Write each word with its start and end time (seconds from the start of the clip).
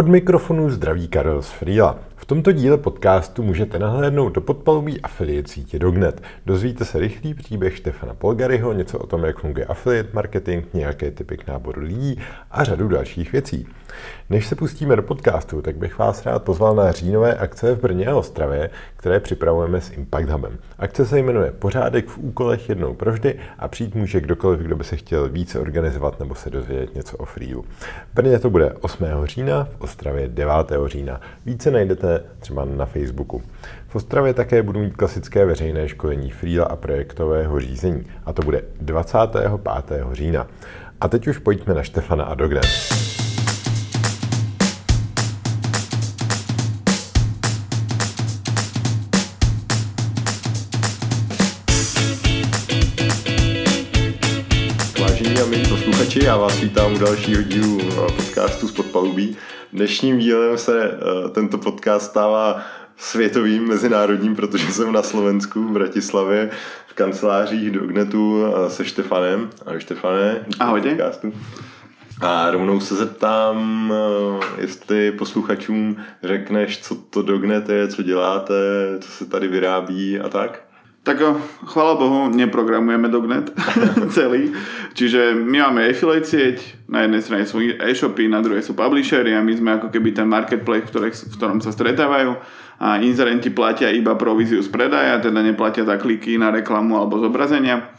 Od 0.00 0.08
mikrofonu 0.08 0.70
zdraví 0.70 1.08
Karel 1.08 1.42
z 1.42 1.50
Frýla. 1.50 1.98
Tomto 2.30 2.52
díle 2.52 2.78
podcastu 2.78 3.42
můžete 3.42 3.78
nahlédnout 3.78 4.28
do 4.28 4.40
podpalubí 4.40 5.00
afiliate 5.00 5.48
sítě 5.48 5.78
Dognet. 5.78 6.22
Dozvíte 6.46 6.84
se 6.84 6.98
rychlý 6.98 7.34
příběh 7.34 7.76
Štefana 7.76 8.14
Polgaryho, 8.14 8.72
něco 8.72 8.98
o 8.98 9.06
tom, 9.06 9.24
jak 9.24 9.38
funguje 9.38 9.66
affiliate 9.66 10.08
marketing, 10.12 10.64
nějaké 10.74 11.10
typy 11.10 11.36
k 11.36 11.46
náboru 11.46 11.82
lidí 11.82 12.18
a 12.50 12.64
řadu 12.64 12.88
dalších 12.88 13.32
věcí. 13.32 13.66
Než 14.30 14.46
se 14.46 14.56
pustíme 14.56 14.96
do 14.96 15.02
podcastu, 15.02 15.62
tak 15.62 15.76
bych 15.76 15.98
vás 15.98 16.26
rád 16.26 16.42
pozval 16.42 16.74
na 16.74 16.92
říjnové 16.92 17.34
akce 17.34 17.74
v 17.74 17.80
Brně 17.80 18.06
a 18.06 18.16
Ostravě, 18.16 18.70
které 18.96 19.20
připravujeme 19.20 19.80
s 19.80 19.90
Impact 19.90 20.28
Hubem. 20.28 20.58
Akce 20.78 21.06
se 21.06 21.18
jmenuje 21.18 21.52
Pořádek 21.58 22.08
v 22.08 22.18
úkolech 22.18 22.68
jednou 22.68 22.94
provždy 22.94 23.34
a 23.58 23.68
přijít 23.68 23.94
může 23.94 24.20
kdokoliv, 24.20 24.60
kdo 24.60 24.76
by 24.76 24.84
se 24.84 24.96
chtěl 24.96 25.28
více 25.28 25.58
organizovat 25.58 26.20
nebo 26.20 26.34
se 26.34 26.50
dozvědět 26.50 26.94
něco 26.94 27.16
o 27.16 27.24
freelu. 27.24 27.62
V 28.12 28.14
Brně 28.14 28.38
to 28.38 28.50
bude 28.50 28.72
8. 28.80 29.06
října, 29.24 29.64
v 29.64 29.80
Ostravě 29.80 30.28
9. 30.28 30.54
října. 30.86 31.20
Více 31.46 31.70
najdete 31.70 32.19
třeba 32.38 32.64
na 32.64 32.86
Facebooku. 32.86 33.42
V 33.88 33.96
Ostravě 33.96 34.34
také 34.34 34.62
budu 34.62 34.80
mít 34.80 34.96
klasické 34.96 35.46
veřejné 35.46 35.88
školení 35.88 36.30
freela 36.30 36.66
a 36.66 36.76
projektového 36.76 37.60
řízení 37.60 38.06
a 38.24 38.32
to 38.32 38.42
bude 38.42 38.62
25. 38.80 39.50
října. 40.12 40.46
A 41.00 41.08
teď 41.08 41.26
už 41.26 41.38
pojďme 41.38 41.74
na 41.74 41.82
Štefana 41.82 42.24
a 42.24 42.34
Dogren. 42.34 42.62
Vážení 55.00 55.40
a 55.40 55.46
milí 55.46 55.68
posluchači, 55.68 56.24
já 56.24 56.36
vás 56.36 56.60
vítám 56.60 56.94
u 56.94 56.98
dalšího 56.98 57.42
dílu 57.42 57.78
podcastu 58.16 58.68
z 58.68 58.72
Podpalubí. 58.72 59.36
Dnešním 59.72 60.18
dílem 60.18 60.58
se 60.58 60.84
eh, 60.84 61.28
tento 61.28 61.58
podcast 61.58 62.10
stává 62.10 62.62
světovým, 62.96 63.68
mezinárodním, 63.68 64.36
protože 64.36 64.72
jsem 64.72 64.92
na 64.92 65.02
Slovensku, 65.02 65.62
v 65.62 65.72
Bratislavě, 65.72 66.50
v 66.86 66.94
kancelářích 66.94 67.70
Dognetu 67.70 68.44
eh, 68.44 68.70
se 68.70 68.84
Štefanem. 68.84 69.50
Ahoj 69.66 69.80
Štefane. 69.80 70.46
Ahoj. 70.60 70.80
Podcastu. 70.80 71.32
A 72.20 72.50
rovnou 72.50 72.80
se 72.80 72.94
zeptám, 72.96 73.92
jestli 74.58 75.12
posluchačům 75.12 75.96
řekneš, 76.22 76.78
co 76.78 76.94
to 76.94 77.22
Dognet 77.22 77.68
je, 77.68 77.88
co 77.88 78.02
děláte, 78.02 78.54
co 79.00 79.10
se 79.10 79.26
tady 79.26 79.48
vyrábí 79.48 80.20
a 80.20 80.28
tak? 80.28 80.69
Tak 81.00 81.16
chvála 81.64 81.96
Bohu, 81.96 82.28
neprogramujeme 82.28 83.08
Dognet 83.08 83.48
celý. 84.14 84.52
Čiže 84.92 85.32
my 85.32 85.64
máme 85.64 85.88
affiliate 85.88 86.28
sieť, 86.28 86.56
na 86.92 87.08
jednej 87.08 87.24
strane 87.24 87.44
sú 87.48 87.64
e-shopy, 87.64 88.28
na 88.28 88.44
druhej 88.44 88.60
sú 88.60 88.76
publishery 88.76 89.32
a 89.32 89.40
my 89.40 89.52
sme 89.56 89.70
ako 89.80 89.88
keby 89.88 90.12
ten 90.12 90.28
marketplace, 90.28 90.92
v, 90.92 91.08
v 91.08 91.36
ktorom 91.40 91.64
sa 91.64 91.72
stretávajú 91.72 92.36
a 92.84 93.00
inzerenti 93.00 93.48
platia 93.48 93.88
iba 93.88 94.12
províziu 94.12 94.60
z 94.60 94.68
predaja, 94.68 95.24
teda 95.24 95.40
neplatia 95.40 95.88
za 95.88 95.96
kliky 95.96 96.36
na 96.36 96.52
reklamu 96.52 97.00
alebo 97.00 97.16
zobrazenia 97.16 97.96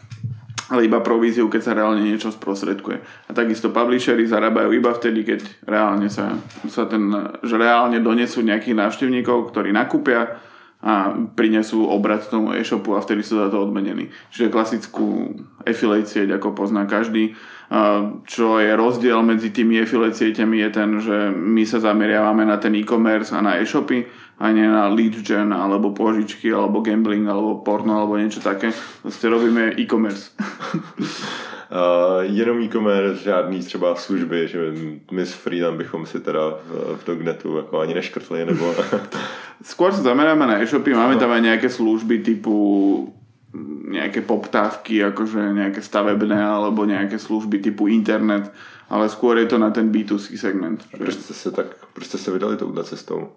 ale 0.72 0.88
iba 0.88 1.04
províziu, 1.04 1.52
keď 1.52 1.62
sa 1.62 1.76
reálne 1.76 2.00
niečo 2.00 2.32
sprostredkuje. 2.32 3.28
A 3.28 3.32
takisto 3.36 3.76
publishery 3.76 4.24
zarábajú 4.24 4.72
iba 4.72 4.96
vtedy, 4.96 5.28
keď 5.28 5.68
reálne 5.68 6.08
sa, 6.08 6.40
sa 6.72 6.88
ten, 6.88 7.12
že 7.44 7.60
reálne 7.60 8.00
donesú 8.00 8.40
nejakých 8.40 8.80
návštevníkov, 8.80 9.52
ktorí 9.52 9.76
nakúpia 9.76 10.40
a 10.82 11.14
prinesú 11.38 11.86
obrad 11.86 12.26
tomu 12.26 12.58
e-shopu 12.58 12.98
a 12.98 13.04
vtedy 13.06 13.22
sú 13.22 13.38
za 13.38 13.54
to 13.54 13.62
odmenení. 13.62 14.10
Čiže 14.34 14.50
klasickú 14.50 15.30
affiliate 15.62 16.10
sieť, 16.10 16.42
ako 16.42 16.58
pozná 16.58 16.90
každý. 16.90 17.38
Čo 18.26 18.58
je 18.58 18.74
rozdiel 18.74 19.22
medzi 19.22 19.54
tými 19.54 19.78
affiliate 19.78 20.18
sieťami 20.18 20.58
je 20.66 20.70
ten, 20.74 20.90
že 20.98 21.18
my 21.32 21.64
sa 21.70 21.78
zameriavame 21.78 22.50
na 22.50 22.58
ten 22.58 22.74
e-commerce 22.74 23.30
a 23.32 23.46
na 23.46 23.62
e-shopy 23.62 24.10
a 24.42 24.50
nie 24.50 24.66
na 24.66 24.90
lead 24.90 25.22
gen, 25.22 25.54
alebo 25.54 25.94
požičky, 25.94 26.50
alebo 26.50 26.82
gambling, 26.82 27.30
alebo 27.30 27.62
porno, 27.62 27.94
alebo 27.94 28.18
niečo 28.18 28.42
také. 28.42 28.74
Proste 29.06 29.30
robíme 29.30 29.78
e-commerce. 29.78 30.34
Uh, 31.72 32.22
jenom 32.24 32.60
e-commerce, 32.62 33.24
žádný 33.24 33.60
třeba 33.60 33.96
služby, 33.96 34.48
že 34.48 34.74
my 35.12 35.26
s 35.26 35.34
Freedom 35.34 35.78
bychom 35.78 36.06
si 36.06 36.20
teda 36.20 36.40
v 36.96 37.06
Dognetu 37.06 37.58
jako 37.58 37.80
ani 37.80 37.94
neškrtli, 37.94 38.46
nebo... 38.46 38.76
Skôr 39.64 39.94
sa 39.94 40.02
zameráme 40.02 40.44
na 40.48 40.60
e-shopy, 40.60 40.92
máme 40.92 41.16
tam 41.16 41.32
aj 41.32 41.42
nejaké 41.42 41.70
služby 41.70 42.26
typu 42.26 43.14
nejaké 43.92 44.24
poptávky, 44.24 45.04
akože 45.04 45.52
nejaké 45.52 45.84
stavebné 45.84 46.40
alebo 46.40 46.88
nejaké 46.88 47.20
služby 47.20 47.60
typu 47.60 47.92
internet, 47.92 48.52
ale 48.88 49.12
skôr 49.12 49.36
je 49.40 49.48
to 49.52 49.60
na 49.60 49.72
ten 49.72 49.92
B2C 49.92 50.40
segment. 50.40 50.80
Proč 50.92 51.20
ste 51.20 51.36
sa 51.36 51.52
tak, 51.52 51.76
proč 51.92 52.08
ste 52.08 52.18
sa 52.18 52.32
vydali 52.32 52.56
touto 52.56 52.84
cestou? 52.88 53.36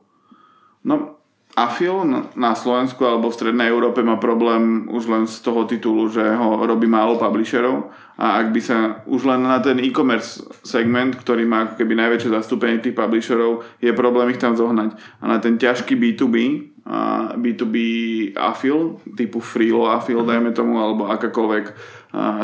No, 0.86 1.18
Afil 1.54 2.02
na 2.34 2.52
Slovensku 2.58 3.06
alebo 3.06 3.30
v 3.30 3.38
Strednej 3.38 3.70
Európe 3.70 4.02
má 4.02 4.18
problém 4.18 4.90
už 4.90 5.06
len 5.06 5.24
z 5.30 5.38
toho 5.38 5.62
titulu, 5.70 6.10
že 6.10 6.22
ho 6.22 6.58
robí 6.66 6.90
málo 6.90 7.14
publisherov 7.14 7.94
a 8.18 8.42
ak 8.42 8.50
by 8.50 8.60
sa 8.62 8.78
už 9.06 9.26
len 9.26 9.46
na 9.46 9.62
ten 9.62 9.78
e-commerce 9.78 10.42
segment, 10.66 11.14
ktorý 11.14 11.46
má 11.46 11.66
ako 11.66 11.82
keby 11.82 11.94
najväčšie 11.98 12.30
zastúpenie 12.30 12.78
tých 12.78 12.94
publisherov, 12.94 13.62
je 13.78 13.90
problém 13.94 14.34
ich 14.34 14.42
tam 14.42 14.54
zohnať. 14.54 14.98
A 15.22 15.24
na 15.34 15.38
ten 15.42 15.58
ťažký 15.58 15.98
B2B, 15.98 16.36
a 16.86 17.34
B2B 17.34 17.76
afil, 18.38 19.02
typu 19.14 19.42
Freelo 19.42 19.90
afil, 19.90 20.22
dajme 20.26 20.54
tomu, 20.54 20.78
alebo 20.78 21.10
akákoľvek 21.10 21.74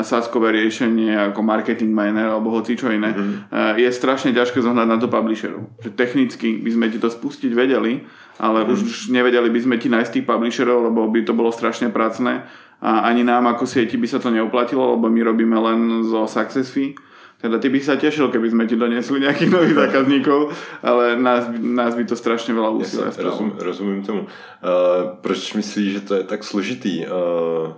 saskové 0.03 0.51
riešenie 0.51 1.31
ako 1.31 1.39
marketing 1.39 1.95
miner 1.95 2.27
alebo 2.27 2.51
hoci 2.51 2.75
čo 2.75 2.91
iné, 2.91 3.15
mm-hmm. 3.15 3.79
je 3.79 3.89
strašne 3.95 4.35
ťažké 4.35 4.59
zohnať 4.59 4.87
na 4.87 4.99
to 4.99 5.07
publisherov. 5.07 5.71
Že 5.79 5.95
technicky 5.95 6.59
by 6.59 6.69
sme 6.75 6.85
ti 6.91 6.99
to 6.99 7.07
spustiť 7.07 7.51
vedeli, 7.55 8.03
ale 8.41 8.65
mm-hmm. 8.65 8.73
už 8.73 9.13
nevedeli 9.13 9.53
by 9.53 9.59
sme 9.61 9.75
ti 9.77 9.85
nájsť 9.85 10.11
tých 10.17 10.25
publisherov, 10.25 10.89
lebo 10.89 11.05
by 11.05 11.21
to 11.21 11.37
bolo 11.37 11.53
strašne 11.53 11.93
pracné 11.93 12.49
a 12.81 13.05
ani 13.05 13.21
nám 13.21 13.45
ako 13.45 13.69
sieti 13.69 13.93
by 13.93 14.09
sa 14.09 14.17
to 14.17 14.33
neuplatilo, 14.33 14.97
lebo 14.97 15.05
my 15.05 15.21
robíme 15.21 15.53
len 15.53 16.01
zo 16.01 16.25
success 16.25 16.73
fee 16.73 16.97
teda 17.41 17.57
ty 17.57 17.73
by 17.73 17.81
sa 17.81 17.97
tešil, 17.97 18.29
keby 18.29 18.53
sme 18.53 18.69
ti 18.69 18.77
donesli 18.77 19.17
nejakých 19.17 19.49
nových 19.57 19.75
zákazníkov, 19.75 20.53
ale 20.85 21.17
nás, 21.17 21.49
nás 21.57 21.97
by 21.97 22.05
to 22.05 22.15
strašně 22.15 22.53
veľa 22.53 22.69
úsilia 22.69 23.09
ja 23.09 23.23
rozum, 23.23 23.57
rozumím 23.57 24.03
tomu. 24.05 24.21
Uh, 24.21 25.17
proč 25.21 25.53
myslíš, 25.53 25.93
že 25.93 26.01
to 26.01 26.13
je 26.15 26.23
tak 26.23 26.43
složitý 26.43 27.05
uh, 27.05 27.73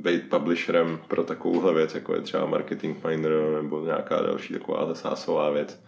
být 0.00 0.30
publisherem 0.30 0.98
pro 1.08 1.24
takovouhle 1.24 1.74
věc, 1.74 1.94
jako 1.94 2.14
je 2.14 2.20
třeba 2.20 2.46
Marketing 2.46 2.96
Finder 2.96 3.32
nebo 3.62 3.84
nějaká 3.84 4.22
další 4.22 4.52
taková 4.54 4.86
zasásová 4.86 5.50
věc? 5.50 5.80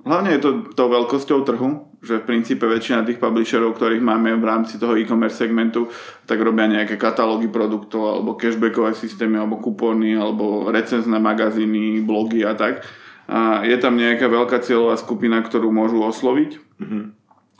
Hlavne 0.00 0.32
je 0.32 0.40
to 0.40 0.50
tou 0.72 0.88
veľkosťou 0.88 1.44
trhu, 1.44 1.92
že 2.00 2.24
v 2.24 2.28
princípe 2.28 2.64
väčšina 2.64 3.04
tých 3.04 3.20
publisherov, 3.20 3.76
ktorých 3.76 4.00
máme 4.00 4.32
v 4.40 4.48
rámci 4.48 4.80
toho 4.80 4.96
e-commerce 4.96 5.36
segmentu, 5.36 5.92
tak 6.24 6.40
robia 6.40 6.64
nejaké 6.64 6.96
katalógy 6.96 7.52
produktov, 7.52 8.16
alebo 8.16 8.40
cashbackové 8.40 8.96
systémy, 8.96 9.36
alebo 9.36 9.60
kupóny, 9.60 10.16
alebo 10.16 10.72
recenzné 10.72 11.20
magazíny, 11.20 12.00
blogy 12.00 12.48
a 12.48 12.56
tak. 12.56 12.80
A 13.28 13.62
je 13.68 13.76
tam 13.76 14.00
nejaká 14.00 14.26
veľká 14.26 14.64
cieľová 14.64 14.96
skupina, 14.96 15.38
ktorú 15.44 15.68
môžu 15.68 16.00
osloviť. 16.00 16.50
Mm-hmm 16.80 17.04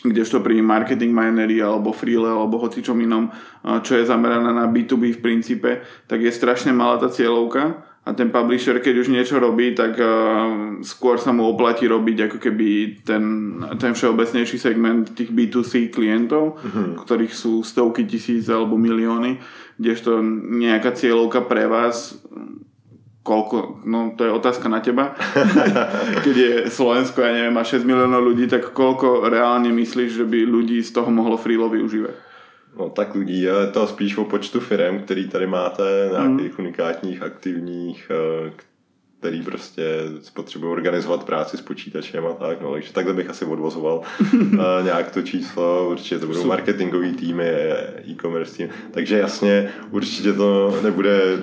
kdežto 0.01 0.41
pri 0.41 0.65
marketing 0.65 1.13
minery 1.13 1.61
alebo 1.61 1.93
freele 1.93 2.33
alebo 2.33 2.57
hocičom 2.57 2.97
inom, 3.05 3.29
čo 3.85 4.01
je 4.01 4.09
zamerané 4.09 4.49
na 4.49 4.65
B2B 4.65 5.21
v 5.21 5.21
princípe, 5.21 5.85
tak 6.09 6.25
je 6.25 6.33
strašne 6.33 6.73
malá 6.73 6.97
tá 6.97 7.13
cieľovka 7.13 7.85
a 8.01 8.17
ten 8.17 8.33
publisher, 8.33 8.81
keď 8.81 8.95
už 9.05 9.13
niečo 9.13 9.37
robí, 9.37 9.77
tak 9.77 9.93
uh, 10.01 10.81
skôr 10.81 11.21
sa 11.21 11.37
mu 11.37 11.53
oplatí 11.53 11.85
robiť 11.85 12.33
ako 12.33 12.39
keby 12.41 12.69
ten, 13.05 13.25
ten 13.77 13.93
všeobecnejší 13.93 14.57
segment 14.57 15.13
tých 15.13 15.29
B2C 15.29 15.93
klientov, 15.93 16.57
uh-huh. 16.57 16.97
ktorých 17.05 17.37
sú 17.37 17.61
stovky 17.61 18.09
tisíc 18.09 18.49
alebo 18.49 18.81
milióny, 18.81 19.37
kdežto 19.77 20.25
nejaká 20.49 20.97
cieľovka 20.97 21.45
pre 21.45 21.69
vás 21.69 22.17
koľko, 23.21 23.85
no 23.85 24.17
to 24.17 24.25
je 24.25 24.33
otázka 24.33 24.67
na 24.73 24.81
teba. 24.81 25.13
Keď 26.25 26.35
je 26.35 26.53
Slovensko, 26.73 27.21
ja 27.21 27.37
neviem, 27.37 27.53
má 27.53 27.63
6 27.63 27.85
miliónov 27.85 28.25
ľudí, 28.25 28.49
tak 28.49 28.73
koľko 28.73 29.29
reálne 29.29 29.69
myslíš, 29.71 30.25
že 30.25 30.27
by 30.27 30.49
ľudí 30.49 30.81
z 30.81 30.91
toho 30.91 31.13
mohlo 31.13 31.37
freelo 31.37 31.69
využívať? 31.69 32.30
No 32.79 32.89
tak 32.91 33.15
lidí, 33.15 33.43
je 33.43 33.67
to 33.73 33.87
spíš 33.87 34.17
o 34.17 34.25
počtu 34.25 34.61
firm, 34.61 34.99
který 34.99 35.29
tady 35.29 35.47
máte, 35.47 35.83
nějakých 36.11 36.59
mm. 36.59 36.65
unikátních, 36.65 37.23
aktivních, 37.23 38.11
eh, 38.11 38.53
který 39.19 39.43
prostě 39.43 39.85
potřebují 40.35 40.73
organizovat 40.73 41.25
práci 41.25 41.57
s 41.57 41.61
počítačem 41.61 42.27
a 42.27 42.33
tak, 42.33 42.61
no, 42.61 42.73
takže 42.73 42.93
takhle 42.93 43.15
bych 43.15 43.31
asi 43.31 43.45
odvozoval 43.45 44.03
eh, 44.53 44.83
nějak 44.83 45.11
to 45.11 45.23
číslo, 45.23 45.91
určitě 45.91 46.19
to 46.19 46.27
budou 46.27 46.45
marketingový 46.45 47.13
týmy, 47.13 47.51
e-commerce 48.09 48.57
tým, 48.57 48.69
takže 48.91 49.19
jasně, 49.19 49.71
určitě 49.91 50.33
to 50.33 50.81
nebude 50.83 51.39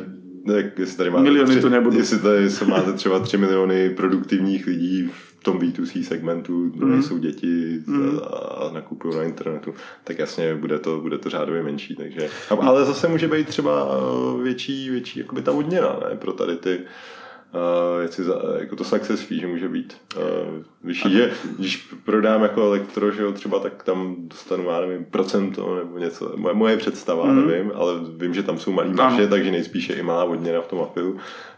jestli 0.55 0.97
tady 0.97 1.09
máte 1.09 1.23
Miliony 1.23 1.49
tři, 1.49 1.61
to 1.61 1.69
nebudou. 1.69 1.97
Jestli 1.97 2.19
tady 2.19 2.49
máte 2.67 2.93
třeba 2.93 3.19
3 3.19 3.37
miliony 3.37 3.89
produktivních 3.89 4.67
lidí 4.67 5.09
v 5.13 5.26
tom 5.43 5.59
B2C 5.59 6.03
segmentu, 6.03 6.71
mm. 6.75 7.03
jsou 7.03 7.17
děti 7.17 7.79
mm. 7.85 8.19
a 8.23 8.69
nakupují 8.73 9.15
na 9.15 9.23
internetu, 9.23 9.73
tak 10.03 10.19
jasně 10.19 10.55
bude 10.55 10.79
to, 10.79 10.99
bude 10.99 11.17
to 11.17 11.29
řádově 11.29 11.63
menší. 11.63 11.95
Takže, 11.95 12.29
ale 12.61 12.85
zase 12.85 13.07
může 13.07 13.27
být 13.27 13.47
třeba 13.47 13.87
eh, 13.91 14.43
větší, 14.43 14.89
větší 14.89 15.19
jakoby 15.19 15.41
ta 15.41 15.51
odměna 15.51 15.99
ne, 16.09 16.15
pro 16.15 16.33
tady 16.33 16.55
ty 16.55 16.79
Uh, 17.53 18.01
jestli 18.01 18.23
za, 18.23 18.41
jako 18.59 18.75
to 18.75 18.83
success 18.83 19.21
fee, 19.21 19.39
že 19.39 19.47
může 19.47 19.69
být 19.69 19.97
uh, 20.15 20.21
vyšší, 20.83 21.11
že 21.11 21.31
když 21.57 21.77
prodám 22.03 22.43
jako 22.43 22.61
elektro, 22.61 23.11
že 23.11 23.21
jo, 23.21 23.31
třeba 23.31 23.59
tak 23.59 23.83
tam 23.83 24.15
dostanu, 24.17 24.69
já 24.69 24.81
nevím, 24.81 25.05
procento 25.05 25.75
nebo 25.75 25.97
něco, 25.97 26.33
moje, 26.35 26.55
moje 26.55 26.77
představa, 26.77 27.25
mm. 27.25 27.47
nevím, 27.47 27.71
ale 27.75 27.93
vím, 28.17 28.33
že 28.33 28.43
tam 28.43 28.59
jsou 28.59 28.71
malý 28.71 28.93
marže, 28.93 29.27
takže 29.27 29.51
nejspíše 29.51 29.93
i 29.93 30.03
malá 30.03 30.23
odměna 30.23 30.61
v 30.61 30.67
tom 30.67 30.81
afilu, 30.81 31.17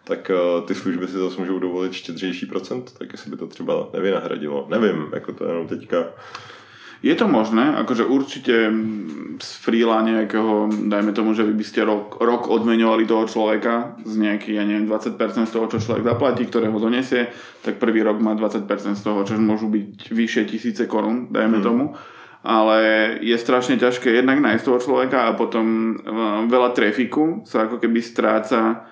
tak 0.10 0.32
uh, 0.34 0.66
ty 0.68 0.76
služby 0.76 1.08
si 1.08 1.14
zase 1.14 1.42
můžou 1.42 1.60
dovolit 1.60 1.94
štědřejší 1.94 2.46
procent, 2.46 2.94
tak 2.98 3.12
jestli 3.12 3.32
by 3.32 3.38
to 3.38 3.48
třeba 3.48 3.90
nevynahradilo, 3.94 4.68
nevím, 4.70 5.10
jako 5.14 5.34
to 5.34 5.46
jenom 5.46 5.68
teďka 5.68 6.06
je 7.00 7.16
to 7.16 7.32
možné, 7.32 7.80
akože 7.80 8.04
určite 8.04 8.56
z 9.40 9.50
freela 9.64 10.04
nejakého, 10.04 10.68
dajme 10.92 11.16
tomu, 11.16 11.32
že 11.32 11.48
vy 11.48 11.56
by 11.56 11.64
ste 11.64 11.88
rok, 11.88 12.20
rok 12.20 12.52
odmeňovali 12.52 13.08
toho 13.08 13.24
človeka 13.24 13.96
z 14.04 14.20
nejaký, 14.20 14.60
ja 14.60 14.68
neviem, 14.68 14.84
20% 14.84 15.16
z 15.48 15.54
toho, 15.56 15.72
čo 15.72 15.80
človek 15.80 16.04
zaplatí, 16.04 16.44
ktoré 16.44 16.68
ho 16.68 16.76
donesie, 16.76 17.32
tak 17.64 17.80
prvý 17.80 18.04
rok 18.04 18.20
má 18.20 18.36
20% 18.36 18.68
z 19.00 19.04
toho, 19.04 19.24
čo 19.24 19.40
môžu 19.40 19.72
byť 19.72 20.12
vyššie 20.12 20.44
tisíce 20.52 20.84
korún, 20.92 21.32
dajme 21.32 21.64
hmm. 21.64 21.66
tomu. 21.66 21.96
Ale 22.44 22.80
je 23.24 23.36
strašne 23.36 23.80
ťažké 23.80 24.12
jednak 24.16 24.44
nájsť 24.44 24.64
toho 24.64 24.80
človeka 24.80 25.28
a 25.28 25.36
potom 25.36 25.96
e, 26.00 26.12
veľa 26.48 26.72
trafiku 26.72 27.44
sa 27.44 27.68
ako 27.68 27.84
keby 27.84 28.00
stráca 28.00 28.88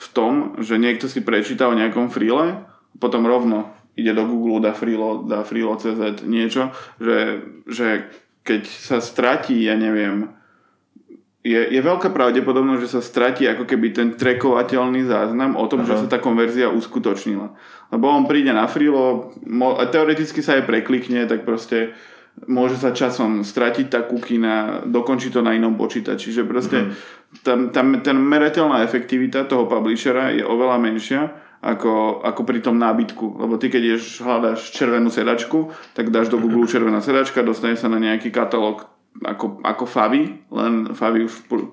v 0.00 0.06
tom, 0.16 0.32
že 0.56 0.80
niekto 0.80 1.04
si 1.06 1.20
prečíta 1.20 1.68
o 1.68 1.76
nejakom 1.76 2.08
freele, 2.08 2.64
potom 2.96 3.28
rovno 3.28 3.68
ide 4.00 4.16
do 4.16 4.24
Google, 4.24 4.64
dá 4.64 4.72
Freelo, 4.72 5.28
dá 5.28 5.44
Freelo.cz 5.44 6.24
niečo, 6.24 6.72
že, 6.96 7.44
že 7.68 8.08
keď 8.40 8.62
sa 8.64 8.98
stratí, 9.04 9.68
ja 9.68 9.76
neviem, 9.76 10.32
je, 11.40 11.56
je 11.56 11.80
veľká 11.80 12.12
pravdepodobnosť, 12.12 12.82
že 12.84 12.92
sa 12.92 13.00
stratí 13.00 13.48
ako 13.48 13.64
keby 13.64 13.96
ten 13.96 14.08
trekovateľný 14.12 15.08
záznam 15.08 15.56
o 15.56 15.64
tom, 15.68 15.84
Aha. 15.84 15.88
že 15.88 15.94
sa 16.04 16.06
tá 16.16 16.18
konverzia 16.20 16.68
uskutočnila. 16.68 17.56
Lebo 17.92 18.12
on 18.12 18.28
príde 18.28 18.52
na 18.52 18.68
Freelo, 18.68 19.32
a 19.76 19.84
teoreticky 19.88 20.44
sa 20.44 20.60
aj 20.60 20.68
preklikne, 20.68 21.24
tak 21.24 21.48
proste 21.48 21.96
môže 22.48 22.80
sa 22.80 22.96
časom 22.96 23.44
stratiť 23.44 23.86
tá 23.92 24.00
kukina, 24.06 24.86
dokončí 24.88 25.28
to 25.28 25.44
na 25.44 25.52
inom 25.52 25.76
počítači. 25.76 26.32
Čiže 26.32 26.48
proste 26.48 26.78
mm-hmm. 26.86 27.42
tam, 27.44 27.58
tam, 27.74 27.86
ten 28.00 28.16
merateľná 28.16 28.80
efektivita 28.86 29.44
toho 29.44 29.68
publishera 29.68 30.32
je 30.32 30.44
oveľa 30.46 30.76
menšia 30.80 31.22
ako, 31.60 32.24
ako 32.24 32.40
pri 32.48 32.64
tom 32.64 32.80
nábytku. 32.80 33.36
Lebo 33.36 33.60
ty 33.60 33.68
keď 33.68 33.96
ješ, 33.96 34.24
hľadáš 34.24 34.72
červenú 34.72 35.12
sedačku, 35.12 35.72
tak 35.92 36.08
dáš 36.08 36.32
do 36.32 36.40
Google 36.40 36.64
červená 36.64 37.04
sedačka, 37.04 37.44
dostane 37.44 37.76
sa 37.76 37.92
na 37.92 38.00
nejaký 38.00 38.32
katalóg 38.32 38.88
ako, 39.18 39.60
ako 39.66 39.84
Favi, 39.90 40.22
len 40.54 40.94
Favi 40.94 41.26
už 41.26 41.44
pr- 41.50 41.68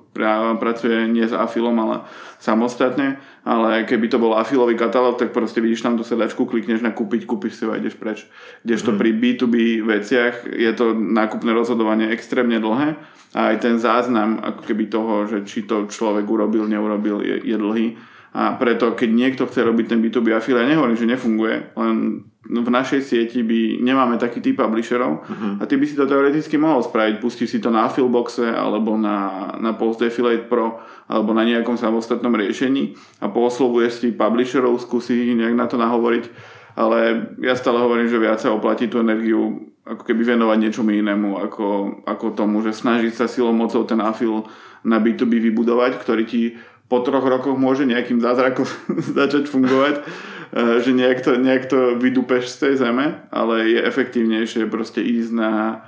pracuje 0.57 1.05
nie 1.05 1.21
s 1.23 1.31
Afilom, 1.31 1.77
ale 1.77 2.03
samostatne, 2.41 3.21
ale 3.45 3.85
keby 3.85 4.09
to 4.09 4.17
bol 4.17 4.33
Afilový 4.33 4.73
katalóg, 4.73 5.21
tak 5.21 5.31
proste 5.31 5.61
vidíš 5.61 5.85
tam 5.85 5.95
tú 5.95 6.03
sedačku, 6.03 6.49
klikneš 6.49 6.81
na 6.81 6.91
kúpiť, 6.91 7.29
kúpiš 7.29 7.61
si 7.61 7.63
ho 7.63 7.71
a 7.71 7.79
ideš 7.79 7.95
preč. 7.95 8.25
Kdežto 8.65 8.91
mm. 8.91 8.97
pri 8.97 9.09
B2B 9.13 9.55
veciach 9.85 10.49
je 10.49 10.71
to 10.73 10.97
nákupné 10.97 11.53
rozhodovanie 11.53 12.09
extrémne 12.09 12.57
dlhé 12.57 12.97
a 13.37 13.53
aj 13.53 13.57
ten 13.61 13.75
záznam 13.77 14.41
ako 14.41 14.61
keby 14.65 14.89
toho, 14.89 15.29
že 15.29 15.45
či 15.45 15.69
to 15.69 15.85
človek 15.87 16.25
urobil, 16.25 16.65
neurobil, 16.65 17.21
je, 17.21 17.37
je 17.45 17.55
dlhý 17.55 18.16
a 18.37 18.53
preto, 18.53 18.93
keď 18.93 19.09
niekto 19.09 19.43
chce 19.49 19.65
robiť 19.65 19.89
ten 19.89 19.97
B2B 19.97 20.29
affiliate, 20.29 20.69
nehovorím, 20.69 20.93
že 20.93 21.09
nefunguje, 21.09 21.73
len 21.73 22.21
v 22.45 22.69
našej 22.69 23.01
sieti 23.01 23.41
by 23.41 23.81
nemáme 23.81 24.21
taký 24.21 24.45
typ 24.45 24.61
publisherov 24.61 25.25
uh-huh. 25.25 25.57
a 25.57 25.63
ty 25.65 25.73
by 25.73 25.89
si 25.89 25.97
to 25.97 26.05
teoreticky 26.05 26.53
mohol 26.61 26.85
spraviť. 26.85 27.17
Pustíš 27.17 27.57
si 27.57 27.59
to 27.59 27.73
na 27.73 27.89
Affilboxe 27.89 28.45
alebo 28.45 28.93
na, 28.93 29.49
na 29.57 29.73
Post 29.73 30.05
Affiliate 30.05 30.45
Pro 30.45 30.77
alebo 31.09 31.33
na 31.33 31.49
nejakom 31.49 31.81
samostatnom 31.81 32.31
riešení 32.37 32.93
a 33.19 33.27
poslovuješ 33.27 34.05
si 34.05 34.07
publisherov, 34.13 34.77
skúsi 34.77 35.17
ich 35.17 35.33
nejak 35.33 35.57
na 35.57 35.65
to 35.65 35.81
nahovoriť. 35.81 36.55
Ale 36.77 37.33
ja 37.41 37.57
stále 37.57 37.81
hovorím, 37.81 38.05
že 38.05 38.21
viac 38.21 38.37
sa 38.37 38.53
oplatí 38.53 38.85
tú 38.85 39.01
energiu 39.01 39.73
ako 39.81 40.05
keby 40.05 40.37
venovať 40.37 40.57
niečomu 40.61 40.93
inému 40.93 41.41
ako, 41.41 41.67
ako 42.05 42.37
tomu, 42.37 42.61
že 42.61 42.69
snažiť 42.69 43.17
sa 43.17 43.25
silou 43.25 43.49
mocou 43.49 43.81
ten 43.81 43.97
afil 43.97 44.45
na 44.85 45.01
B2B 45.01 45.41
vybudovať, 45.51 45.97
ktorý 45.99 46.23
ti 46.29 46.55
po 46.87 47.03
troch 47.03 47.23
rokoch 47.23 47.59
môže 47.59 47.83
nejakým 47.83 48.23
zázrakom 48.23 48.67
začať 49.19 49.47
fungovať, 49.51 49.95
eh, 49.99 50.79
že 50.83 50.91
nejak 50.95 51.19
to, 51.21 51.31
nejak 51.35 51.63
to 51.67 51.79
vydupeš 51.99 52.47
z 52.47 52.57
tej 52.57 52.73
zeme, 52.79 53.27
ale 53.31 53.77
je 53.77 53.79
efektívnejšie 53.83 54.71
proste 54.71 55.03
ísť 55.03 55.31
na, 55.35 55.83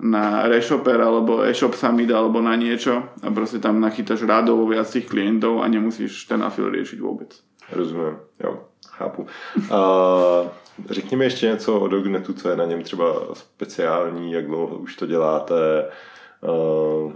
na 0.00 0.48
Reshopper 0.48 1.00
alebo 1.00 1.42
eShop 1.46 1.74
Summit 1.74 2.10
alebo 2.10 2.42
na 2.44 2.56
niečo 2.56 3.12
a 3.22 3.28
proste 3.30 3.58
tam 3.58 3.80
nachytáš 3.80 4.26
rádovo 4.28 4.68
viac 4.68 4.90
tých 4.90 5.08
klientov 5.08 5.64
a 5.64 5.68
nemusíš 5.68 6.28
ten 6.28 6.42
afil 6.44 6.68
riešiť 6.68 6.98
vôbec. 7.00 7.32
Rozumím, 7.72 8.16
jo, 8.44 8.64
chápu. 8.90 9.26
Uh, 9.56 10.48
řekněme 10.90 11.24
ještě 11.24 11.46
něco 11.46 11.80
o 11.80 11.88
Dognetu, 11.88 12.32
co 12.32 12.48
je 12.48 12.56
na 12.56 12.64
něm 12.64 12.82
třeba 12.82 13.14
speciální, 13.32 14.32
jak 14.32 14.46
dlouho 14.46 14.76
už 14.76 14.96
to 14.96 15.06
děláte, 15.06 15.54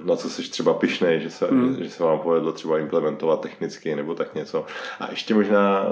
na 0.04 0.16
co 0.16 0.30
jsi 0.30 0.42
třeba 0.50 0.74
pišnej, 0.74 1.20
že 1.20 1.30
se, 1.30 1.46
hmm. 1.46 1.76
že 1.84 1.90
se 1.90 2.02
vám 2.02 2.18
povedlo 2.18 2.52
třeba 2.52 2.78
implementovat 2.78 3.40
technicky 3.40 3.96
nebo 3.96 4.14
tak 4.14 4.34
něco. 4.34 4.66
A 5.00 5.10
ještě 5.10 5.34
možná 5.34 5.84
eh, 5.84 5.90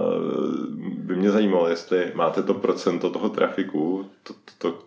by 0.78 1.16
mě 1.16 1.30
zajímalo, 1.30 1.68
jestli 1.68 2.12
máte 2.14 2.42
to 2.42 2.54
procento 2.54 3.10
toho 3.10 3.28
trafiku, 3.28 4.10
to, 4.22 4.34
to, 4.34 4.72
to 4.72 4.78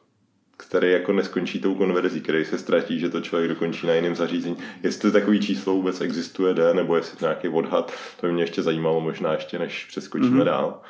který 0.57 0.91
jako 0.91 1.13
neskončí 1.13 1.59
tou 1.59 1.75
konverzí, 1.75 2.21
který 2.21 2.45
se 2.45 2.57
ztratí, 2.57 2.99
že 2.99 3.09
to 3.09 3.21
člověk 3.21 3.49
dokončí 3.49 3.87
na 3.87 3.93
jiném 3.93 4.15
zařízení. 4.15 4.57
Jestli 4.83 5.11
takový 5.11 5.39
číslo 5.39 5.73
vůbec 5.73 6.01
existuje, 6.01 6.53
jde, 6.53 6.73
nebo 6.73 6.95
jestli 6.95 7.17
nějaký 7.21 7.47
odhad, 7.47 7.93
to 8.21 8.27
by 8.27 8.33
mě 8.33 8.43
ještě 8.43 8.61
zajímalo 8.61 9.01
možná 9.01 9.33
ještě, 9.33 9.59
než 9.59 9.85
přeskočíme 9.85 10.41
mm-hmm. 10.41 10.45
dál. 10.45 10.81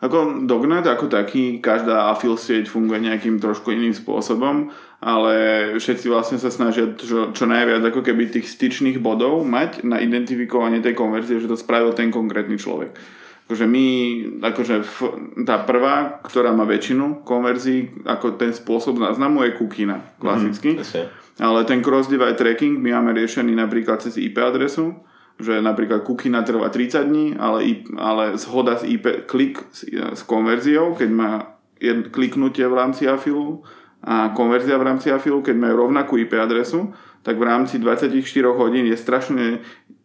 Ako 0.00 0.48
Dognet 0.48 0.88
ako 0.88 1.12
taký, 1.12 1.60
každá 1.60 2.08
afil 2.08 2.40
sieť 2.40 2.72
funguje 2.72 3.04
nejakým 3.04 3.36
trošku 3.36 3.68
iným 3.68 3.92
spôsobom, 3.92 4.72
ale 5.04 5.34
všetci 5.76 6.08
vlastne 6.08 6.40
sa 6.40 6.48
snažia 6.48 6.96
čo, 6.96 7.36
čo 7.36 7.44
najviac 7.44 7.84
ako 7.84 8.00
keby 8.00 8.32
tých 8.32 8.48
styčných 8.48 8.96
bodov 8.96 9.44
mať 9.44 9.84
na 9.84 10.00
identifikovanie 10.00 10.80
tej 10.80 10.96
konverzie, 10.96 11.36
že 11.36 11.52
to 11.52 11.56
spravil 11.60 11.92
ten 11.92 12.08
konkrétny 12.08 12.56
človek. 12.56 12.96
Akože 13.44 13.66
my, 13.68 13.86
akože 14.40 14.74
tá 15.44 15.60
prvá, 15.68 16.22
ktorá 16.24 16.54
má 16.56 16.64
väčšinu 16.64 17.26
konverzií, 17.26 18.06
ako 18.08 18.40
ten 18.40 18.56
spôsob 18.56 18.96
náznamu 18.96 19.42
je 19.42 19.58
kukina, 19.58 20.00
klasicky. 20.16 20.80
Mm-hmm, 20.80 21.44
ale 21.44 21.66
ten 21.68 21.84
cross-divide 21.84 22.40
tracking 22.40 22.78
my 22.78 22.96
máme 22.96 23.16
riešený 23.16 23.52
napríklad 23.52 24.00
cez 24.00 24.16
IP 24.16 24.38
adresu, 24.38 24.96
že 25.40 25.64
napríklad 25.64 26.04
kukina 26.04 26.44
trvá 26.44 26.68
30 26.68 27.04
dní, 27.08 27.26
ale, 27.40 27.84
ale 27.96 28.36
zhoda 28.36 28.76
s 28.76 28.84
IP, 28.84 29.24
klik 29.26 29.64
s, 29.72 29.88
s 29.90 30.22
konverziou, 30.22 30.94
keď 30.94 31.10
má 31.10 31.30
jed, 31.80 32.12
kliknutie 32.12 32.68
v 32.68 32.76
rámci 32.76 33.08
afilu 33.08 33.64
a 34.04 34.32
konverzia 34.36 34.76
v 34.76 34.86
rámci 34.86 35.08
afilu, 35.12 35.40
keď 35.40 35.56
majú 35.56 35.88
rovnakú 35.88 36.20
IP 36.20 36.36
adresu, 36.36 36.92
tak 37.24 37.36
v 37.36 37.48
rámci 37.48 37.80
24 37.80 38.12
hodín 38.56 38.88
je 38.88 38.96
strašne 38.96 39.60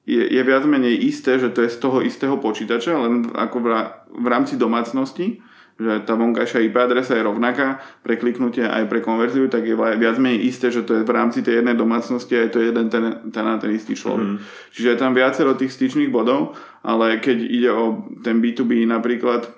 je, 0.06 0.22
je 0.22 0.42
viac 0.46 0.63
menej 0.70 1.01
isté, 1.01 1.42
že 1.42 1.50
to 1.50 1.65
je 1.65 1.70
z 1.74 1.77
toho 1.82 2.00
istého 2.06 2.38
počítača, 2.38 2.94
len 2.94 3.25
ako 3.34 3.58
v, 3.60 3.68
v 4.22 4.27
rámci 4.30 4.54
domácnosti 4.56 5.42
že 5.75 6.08
tá 6.08 6.15
vonkajšia 6.15 6.63
IP 6.72 6.79
adresa 6.79 7.20
je 7.20 7.27
rovnaká 7.27 7.84
pre 8.00 8.15
kliknutie 8.15 8.63
aj 8.63 8.88
pre 8.88 9.03
konverziu, 9.03 9.51
tak 9.51 9.67
je 9.67 9.75
viac 9.75 10.15
menej 10.15 10.48
isté, 10.48 10.72
že 10.72 10.88
to 10.88 10.96
je 10.96 11.03
v 11.03 11.12
rámci 11.12 11.44
tej 11.44 11.60
jednej 11.60 11.75
domácnosti 11.75 12.32
a 12.32 12.48
je 12.48 12.51
to 12.51 12.60
jeden 12.63 12.88
ten, 12.88 13.27
ten, 13.27 13.46
ten 13.60 13.72
istý 13.75 13.91
človek. 13.91 14.24
Mm. 14.24 14.38
Čiže 14.72 14.89
je 14.96 14.98
tam 15.00 15.12
viacero 15.12 15.51
tých 15.60 15.75
styčných 15.75 16.08
bodov, 16.08 16.55
ale 16.79 17.20
keď 17.20 17.38
ide 17.44 17.70
o 17.75 18.08
ten 18.24 18.39
B2B 18.39 18.88
napríklad 18.88 19.51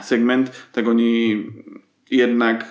segment, 0.00 0.48
tak 0.72 0.88
oni 0.88 1.44
jednak 2.08 2.64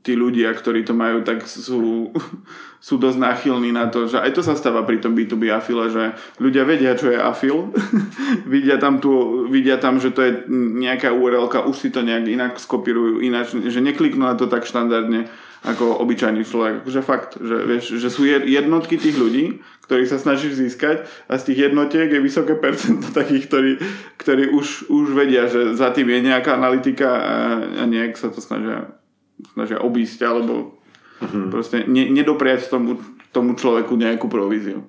tí 0.00 0.16
ľudia, 0.16 0.52
ktorí 0.56 0.84
to 0.84 0.96
majú, 0.96 1.20
tak 1.20 1.44
sú 1.44 2.10
sú 2.80 2.96
dosť 2.96 3.20
náchylní 3.20 3.76
na 3.76 3.92
to, 3.92 4.08
že 4.08 4.16
aj 4.16 4.32
to 4.32 4.40
sa 4.40 4.56
stáva 4.56 4.88
pri 4.88 5.04
tom 5.04 5.12
B2B 5.12 5.52
afile, 5.52 5.92
že 5.92 6.16
ľudia 6.40 6.64
vedia, 6.64 6.96
čo 6.96 7.12
je 7.12 7.20
afil, 7.20 7.68
vidia, 8.52 8.80
tam 8.80 9.04
tu, 9.04 9.44
vidia 9.52 9.76
tam, 9.76 10.00
že 10.00 10.16
to 10.16 10.24
je 10.24 10.32
nejaká 10.80 11.12
url 11.12 11.44
už 11.44 11.76
si 11.76 11.92
to 11.92 12.00
nejak 12.00 12.24
inak 12.24 12.52
skopírujú, 12.56 13.20
ináč, 13.20 13.52
že 13.52 13.84
nekliknú 13.84 14.24
na 14.24 14.32
to 14.32 14.48
tak 14.48 14.64
štandardne 14.64 15.28
ako 15.60 16.00
obyčajný 16.00 16.40
človek. 16.48 16.74
Akože 16.80 17.02
fakt, 17.04 17.36
že, 17.36 17.56
vieš, 17.68 18.00
že 18.00 18.08
sú 18.08 18.24
jednotky 18.24 18.96
tých 18.96 19.20
ľudí, 19.20 19.60
ktorých 19.84 20.08
sa 20.08 20.16
snažíš 20.16 20.56
získať 20.56 21.04
a 21.28 21.36
z 21.36 21.52
tých 21.52 21.68
jednotiek 21.68 22.08
je 22.08 22.24
vysoké 22.24 22.56
percento 22.56 23.12
takých, 23.20 23.44
ktorí, 23.44 23.72
ktorí 24.16 24.44
už, 24.56 24.88
už 24.88 25.06
vedia, 25.12 25.44
že 25.52 25.76
za 25.76 25.92
tým 25.92 26.08
je 26.08 26.32
nejaká 26.32 26.56
analytika 26.56 27.08
a, 27.12 27.34
a 27.60 27.84
nejak 27.84 28.16
sa 28.16 28.32
to 28.32 28.40
snažia, 28.40 28.88
snažia 29.54 29.80
obísť 29.80 30.24
alebo 30.26 30.80
Mm-hmm. 31.20 31.46
Proste 31.52 31.84
ne, 31.84 32.08
nedopriať 32.08 32.72
tomu, 32.72 32.96
tomu 33.30 33.52
človeku 33.52 33.92
nejakú 33.92 34.26
províziu. 34.26 34.88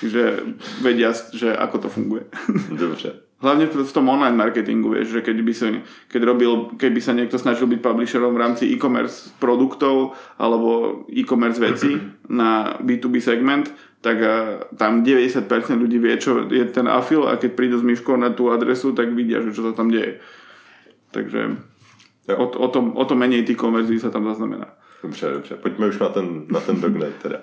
Čiže 0.00 0.56
vedia, 0.80 1.12
že 1.12 1.52
ako 1.52 1.76
to 1.84 1.88
funguje. 1.90 2.24
Dobře. 2.82 3.26
Hlavne 3.36 3.68
v 3.68 3.92
tom 3.92 4.08
online 4.08 4.32
marketingu, 4.32 4.88
vieš, 4.96 5.12
že 5.12 5.20
keď 5.20 5.36
by, 5.44 5.52
sa, 5.52 5.68
keď 6.08 6.20
robil, 6.24 6.72
keby 6.80 7.04
sa 7.04 7.12
niekto 7.12 7.36
snažil 7.36 7.68
byť 7.68 7.84
publisherom 7.84 8.32
v 8.32 8.40
rámci 8.40 8.64
e-commerce 8.72 9.28
produktov 9.36 10.16
alebo 10.40 11.04
e-commerce 11.12 11.60
veci 11.60 12.00
na 12.32 12.80
B2B 12.80 13.20
segment, 13.20 13.68
tak 14.00 14.24
tam 14.80 15.04
90% 15.04 15.52
ľudí 15.76 16.00
vie, 16.00 16.16
čo 16.16 16.48
je 16.48 16.64
ten 16.72 16.88
afil 16.88 17.28
a 17.28 17.36
keď 17.36 17.50
prídu 17.52 17.76
s 17.76 17.84
myškou 17.84 18.16
na 18.16 18.32
tú 18.32 18.48
adresu, 18.48 18.96
tak 18.96 19.12
vidia, 19.12 19.44
že 19.44 19.52
čo 19.52 19.68
sa 19.68 19.76
tam 19.76 19.92
deje. 19.92 20.16
Takže 21.12 21.60
o, 22.34 22.44
o, 22.50 22.68
to, 22.68 22.78
o 22.94 23.04
to 23.04 23.14
menej 23.14 23.46
tých 23.46 23.60
konverzií 23.60 24.02
sa 24.02 24.10
tam 24.10 24.26
zaznamená. 24.26 24.66
Dobře, 25.02 25.30
dobře. 25.32 25.54
Pojďme 25.62 25.86
už 25.86 25.98
na 25.98 26.08
ten, 26.08 26.26
na 26.50 26.60
ten 26.60 26.80
Dognet 26.80 27.14
teda. 27.22 27.38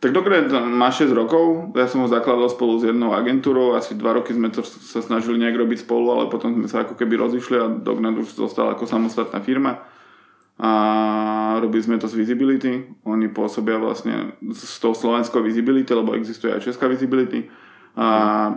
tak 0.00 0.12
Dognet 0.12 0.52
má 0.52 0.90
6 0.90 1.12
rokov, 1.12 1.74
ja 1.76 1.84
som 1.90 2.00
ho 2.00 2.08
zakladal 2.08 2.48
spolu 2.48 2.80
s 2.80 2.88
jednou 2.88 3.12
agentúrou, 3.12 3.74
asi 3.74 3.94
2 3.94 4.12
roky 4.12 4.32
sme 4.32 4.48
to 4.48 4.62
sa 4.64 5.02
snažili 5.02 5.36
nejak 5.36 5.60
robiť 5.60 5.84
spolu, 5.84 6.14
ale 6.14 6.32
potom 6.32 6.54
sme 6.56 6.68
sa 6.68 6.88
ako 6.88 6.94
keby 6.96 7.20
rozišli 7.20 7.56
a 7.58 7.66
Dognet 7.68 8.16
už 8.16 8.32
zostal 8.32 8.70
ako 8.72 8.86
samostatná 8.86 9.44
firma 9.44 9.84
a 10.60 10.70
robili 11.56 11.80
sme 11.80 11.96
to 11.96 12.04
z 12.04 12.20
Visibility. 12.20 12.84
Oni 13.08 13.32
pôsobia 13.32 13.80
vlastne 13.80 14.36
s 14.52 14.76
tou 14.76 14.92
slovenskou 14.92 15.40
Visibility, 15.40 15.88
lebo 15.96 16.12
existuje 16.12 16.52
aj 16.52 16.68
česká 16.68 16.84
Visibility. 16.84 17.48
A 17.96 18.52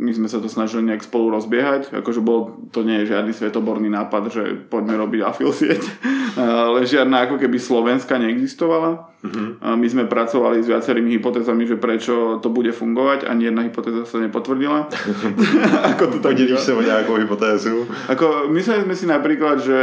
my 0.00 0.16
sme 0.16 0.32
sa 0.32 0.40
to 0.40 0.48
snažili 0.48 0.88
nejak 0.88 1.04
spolu 1.04 1.28
rozbiehať, 1.28 1.92
akože 1.92 2.24
bol, 2.24 2.56
to 2.72 2.80
nie 2.80 3.04
je 3.04 3.12
žiadny 3.12 3.36
svetoborný 3.36 3.92
nápad, 3.92 4.32
že 4.32 4.42
poďme 4.72 4.96
robiť 4.96 5.20
afil 5.20 5.52
sieť, 5.52 5.84
ale 6.40 6.88
žiadna 6.88 7.28
ako 7.28 7.36
keby 7.36 7.60
Slovenska 7.60 8.16
neexistovala. 8.16 9.12
Uh-huh. 9.20 9.60
A 9.60 9.76
my 9.76 9.84
sme 9.84 10.08
pracovali 10.08 10.64
s 10.64 10.72
viacerými 10.72 11.20
hypotézami, 11.20 11.68
že 11.68 11.76
prečo 11.76 12.40
to 12.40 12.48
bude 12.48 12.72
fungovať, 12.72 13.28
ani 13.28 13.52
jedna 13.52 13.68
hypotéza 13.68 14.08
sa 14.08 14.24
nepotvrdila. 14.24 14.88
ako 15.92 16.16
to 16.16 16.18
tak 16.24 16.32
Podelíš 16.32 16.64
sa 16.64 16.72
o 16.72 16.80
nejakú 16.80 17.20
hypotézu? 17.20 17.84
Ako, 18.08 18.48
mysleli 18.56 18.88
sme 18.88 18.96
si 18.96 19.04
napríklad, 19.04 19.60
že 19.60 19.78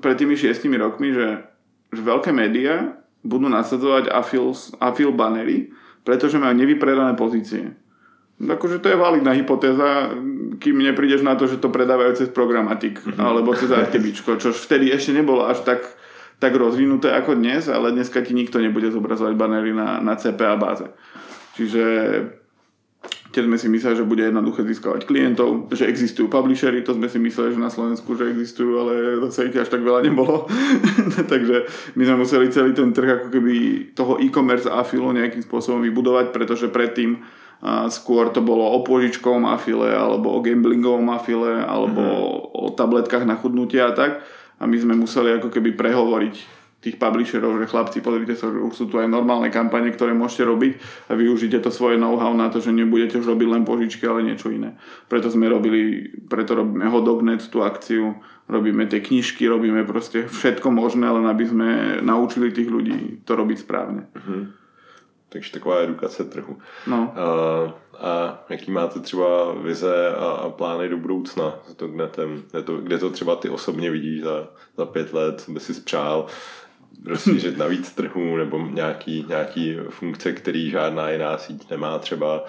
pred 0.00 0.16
tými 0.16 0.40
šiestimi 0.40 0.80
rokmi, 0.80 1.12
že, 1.12 1.44
že 1.92 2.00
veľké 2.00 2.32
médiá 2.32 2.96
budú 3.20 3.52
nasadzovať 3.52 4.08
afil, 4.08 4.56
afil 4.80 5.12
banery, 5.12 5.68
pretože 6.00 6.40
majú 6.40 6.56
nevypredané 6.56 7.12
pozície. 7.12 7.76
Akože 8.38 8.78
to 8.78 8.86
je 8.86 8.94
validná 8.94 9.34
hypotéza, 9.34 10.14
kým 10.62 10.78
neprídeš 10.78 11.26
na 11.26 11.34
to, 11.34 11.50
že 11.50 11.58
to 11.58 11.74
predávajú 11.74 12.14
cez 12.14 12.28
programatik 12.30 13.02
mm-hmm. 13.02 13.18
alebo 13.18 13.50
cez 13.58 13.66
RTB, 13.66 14.14
čo 14.14 14.54
vtedy 14.54 14.94
ešte 14.94 15.10
nebolo 15.10 15.42
až 15.42 15.66
tak, 15.66 15.82
tak 16.38 16.54
rozvinuté 16.54 17.10
ako 17.10 17.34
dnes, 17.34 17.66
ale 17.66 17.90
dneska 17.90 18.22
ti 18.22 18.38
nikto 18.38 18.62
nebude 18.62 18.94
zobrazovať 18.94 19.34
banery 19.34 19.74
na, 19.74 19.98
na 19.98 20.14
CPA 20.14 20.54
báze. 20.54 20.86
Čiže 21.58 21.82
keď 23.28 23.42
sme 23.44 23.58
si 23.60 23.68
mysleli, 23.68 23.94
že 23.98 24.08
bude 24.08 24.24
jednoduché 24.24 24.64
získavať 24.64 25.04
klientov, 25.04 25.68
že 25.74 25.84
existujú 25.84 26.32
publishery, 26.32 26.80
to 26.80 26.96
sme 26.96 27.12
si 27.12 27.20
mysleli, 27.20 27.52
že 27.52 27.60
na 27.60 27.68
Slovensku, 27.68 28.16
že 28.16 28.30
existujú, 28.32 28.72
ale 28.80 29.20
zase 29.28 29.52
ich 29.52 29.58
až 29.58 29.68
tak 29.68 29.84
veľa 29.84 30.00
nebolo. 30.00 30.48
Takže 31.32 31.68
my 31.92 32.02
sme 32.08 32.16
museli 32.24 32.48
celý 32.48 32.72
ten 32.72 32.88
trh 32.90 33.20
ako 33.20 33.28
keby 33.28 33.54
toho 33.92 34.16
e-commerce 34.24 34.64
a 34.64 34.80
afilu 34.80 35.12
nejakým 35.12 35.44
spôsobom 35.44 35.84
vybudovať, 35.84 36.32
pretože 36.32 36.72
predtým 36.72 37.20
a 37.58 37.90
skôr 37.90 38.30
to 38.30 38.38
bolo 38.38 38.62
o 38.62 38.86
požičkovom 38.86 39.42
afile, 39.50 39.90
alebo 39.90 40.30
o 40.30 40.38
gamblingovom 40.38 41.10
afile, 41.10 41.58
alebo 41.58 42.02
mm-hmm. 42.02 42.54
o 42.54 42.64
tabletkách 42.70 43.26
na 43.26 43.34
chudnutie 43.34 43.82
a 43.82 43.90
tak. 43.90 44.22
A 44.58 44.66
my 44.66 44.76
sme 44.78 44.94
museli 44.94 45.34
ako 45.34 45.50
keby 45.50 45.74
prehovoriť 45.74 46.58
tých 46.78 46.94
publisherov, 46.94 47.58
že 47.58 47.66
chlapci, 47.66 47.98
pozrite 47.98 48.38
sa, 48.38 48.54
že 48.54 48.62
už 48.62 48.70
sú 48.70 48.86
tu 48.86 49.02
aj 49.02 49.10
normálne 49.10 49.50
kampane, 49.50 49.90
ktoré 49.90 50.14
môžete 50.14 50.46
robiť 50.46 50.72
a 51.10 51.18
využite 51.18 51.58
to 51.58 51.74
svoje 51.74 51.98
know-how 51.98 52.30
na 52.30 52.46
to, 52.54 52.62
že 52.62 52.70
nebudete 52.70 53.18
už 53.18 53.26
robiť 53.34 53.48
len 53.50 53.66
požičky, 53.66 54.06
ale 54.06 54.22
niečo 54.22 54.54
iné. 54.54 54.78
Preto 55.10 55.26
sme 55.26 55.50
robili, 55.50 56.06
preto 56.30 56.54
robíme 56.54 56.86
Hodognet, 56.86 57.42
tú 57.50 57.66
akciu, 57.66 58.22
robíme 58.46 58.86
tie 58.86 59.02
knižky, 59.02 59.50
robíme 59.50 59.82
proste 59.90 60.30
všetko 60.30 60.70
možné, 60.70 61.10
len 61.10 61.26
aby 61.26 61.44
sme 61.50 61.68
naučili 61.98 62.54
tých 62.54 62.70
ľudí 62.70 63.26
to 63.26 63.34
robiť 63.34 63.58
správne. 63.66 64.06
Mm-hmm. 64.14 64.42
Takže 65.28 65.52
taková 65.52 65.78
edukace 65.78 66.24
trhu. 66.24 66.58
No. 66.86 67.14
A, 67.16 67.24
a 68.06 68.44
jaký 68.48 68.70
máte 68.70 69.00
třeba 69.00 69.52
vize 69.52 70.08
a, 70.16 70.24
a 70.24 70.50
plány 70.50 70.88
do 70.88 70.96
budoucna 70.96 71.54
s 71.68 71.74
Dognetem? 71.74 72.42
Kde 72.50 72.62
to, 72.62 72.76
kde 72.76 72.98
to 72.98 73.10
třeba 73.10 73.36
ty 73.36 73.48
osobně 73.48 73.90
vidíš 73.90 74.22
za, 74.22 74.48
za 74.76 74.86
pět 74.86 75.12
let, 75.12 75.44
by 75.48 75.60
si 75.60 75.74
spřál 75.74 76.26
rozšířit 77.06 77.58
na 77.58 77.66
víc 77.66 77.92
trhů 77.92 78.36
nebo 78.36 78.58
nějaký, 78.58 79.26
nějaký 79.28 79.76
funkce, 79.90 80.32
který 80.32 80.70
žádná 80.70 81.10
jiná 81.10 81.38
síť 81.38 81.70
nemá 81.70 81.98
třeba. 81.98 82.44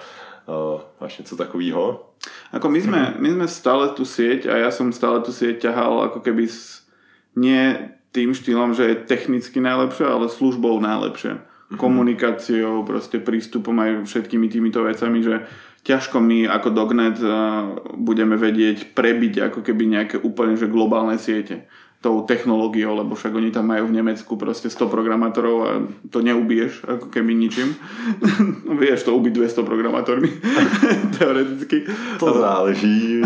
Uh, 0.48 0.80
máš 1.00 1.18
něco 1.18 1.36
takového? 1.36 2.10
Ako 2.52 2.68
my 2.68 2.80
sme, 2.82 3.00
my 3.16 3.28
sme 3.32 3.46
stále 3.48 3.96
tú 3.96 4.04
sieť 4.04 4.50
a 4.50 4.60
ja 4.60 4.68
som 4.68 4.92
stále 4.92 5.24
tú 5.24 5.32
sieť 5.32 5.64
ťahal 5.64 6.10
ako 6.10 6.20
keby 6.20 6.44
s, 6.44 6.84
nie 7.32 7.88
tým 8.12 8.34
štýlom, 8.34 8.74
že 8.74 8.92
je 8.92 9.06
technicky 9.06 9.62
najlepšie, 9.62 10.04
ale 10.04 10.28
službou 10.28 10.82
najlepšie 10.82 11.38
mm-hmm. 11.38 11.49
Komunikáciou, 11.78 12.82
proste 12.82 13.22
prístupom 13.22 13.76
aj 13.78 14.10
všetkými 14.10 14.50
týmito 14.50 14.82
vecami, 14.82 15.22
že 15.22 15.46
ťažko 15.86 16.18
my 16.18 16.50
ako 16.50 16.68
Dognet 16.74 17.18
uh, 17.22 17.78
budeme 17.94 18.34
vedieť 18.34 18.92
prebiť 18.92 19.52
ako 19.52 19.60
keby 19.62 19.84
nejaké 19.86 20.16
úplne 20.18 20.58
že 20.58 20.66
globálne 20.66 21.16
siete 21.16 21.70
tou 22.00 22.24
technológiou, 22.24 22.96
lebo 22.96 23.12
však 23.12 23.28
oni 23.28 23.52
tam 23.52 23.68
majú 23.68 23.92
v 23.92 24.00
Nemecku 24.00 24.40
proste 24.40 24.72
100 24.72 24.88
programátorov 24.88 25.56
a 25.68 25.70
to 26.08 26.24
neubiješ 26.24 26.80
ako 26.88 27.12
keby 27.12 27.36
ničím. 27.36 27.76
Vieš 28.80 29.04
to 29.04 29.12
ubiť 29.12 29.32
200 29.36 29.68
programátormi, 29.68 30.28
teoreticky. 31.20 31.84
To 32.16 32.40
záleží. 32.40 33.20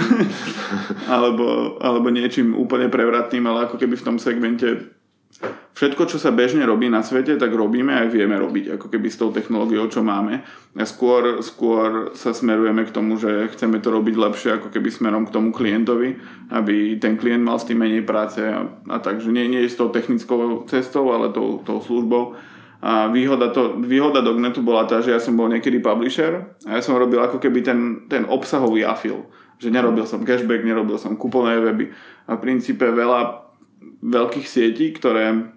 alebo, 1.15 1.79
alebo 1.79 2.11
niečím 2.11 2.59
úplne 2.59 2.91
prevratným, 2.91 3.47
ale 3.47 3.71
ako 3.71 3.79
keby 3.79 3.95
v 3.95 4.07
tom 4.11 4.19
segmente 4.19 4.91
všetko, 5.75 6.07
čo 6.07 6.19
sa 6.23 6.31
bežne 6.31 6.63
robí 6.63 6.87
na 6.87 7.03
svete, 7.03 7.35
tak 7.35 7.51
robíme 7.51 7.91
aj 7.91 8.09
vieme 8.09 8.39
robiť, 8.39 8.79
ako 8.79 8.87
keby 8.89 9.09
s 9.11 9.19
tou 9.19 9.35
technológiou, 9.35 9.91
čo 9.91 10.07
máme. 10.07 10.47
A 10.79 10.87
skôr, 10.87 11.43
skôr 11.43 12.15
sa 12.15 12.31
smerujeme 12.31 12.87
k 12.87 12.95
tomu, 12.95 13.19
že 13.19 13.51
chceme 13.53 13.83
to 13.83 13.91
robiť 13.91 14.15
lepšie, 14.15 14.51
ako 14.57 14.71
keby 14.71 14.89
smerom 14.89 15.27
k 15.27 15.35
tomu 15.35 15.51
klientovi, 15.51 16.17
aby 16.55 16.97
ten 17.03 17.19
klient 17.19 17.43
mal 17.43 17.59
s 17.59 17.67
tým 17.67 17.83
menej 17.83 18.07
práce 18.07 18.41
a, 18.41 18.65
a 18.89 18.97
tak, 19.03 19.19
že 19.19 19.35
nie, 19.35 19.51
nie 19.51 19.67
s 19.67 19.77
tou 19.77 19.91
technickou 19.91 20.65
cestou, 20.71 21.11
ale 21.11 21.35
tou, 21.35 21.61
tou 21.67 21.83
službou. 21.83 22.39
A 22.85 23.09
výhoda, 23.09 23.49
to, 23.49 23.81
výhoda 23.81 24.21
Dognetu 24.21 24.61
bola 24.61 24.85
tá, 24.85 25.01
že 25.01 25.09
ja 25.09 25.21
som 25.21 25.33
bol 25.33 25.49
niekedy 25.49 25.81
publisher 25.81 26.53
a 26.69 26.77
ja 26.77 26.81
som 26.85 27.01
robil 27.01 27.17
ako 27.17 27.41
keby 27.41 27.65
ten, 27.65 28.05
ten 28.13 28.29
obsahový 28.29 28.85
afil. 28.85 29.25
Že 29.57 29.73
nerobil 29.73 30.05
som 30.05 30.21
cashback, 30.21 30.61
nerobil 30.61 31.01
som 31.01 31.17
kuponové 31.17 31.65
weby. 31.65 31.89
A 32.29 32.37
v 32.37 32.43
princípe 32.45 32.85
veľa 32.85 33.44
veľkých 34.03 34.47
sietí, 34.47 34.93
ktoré 34.93 35.55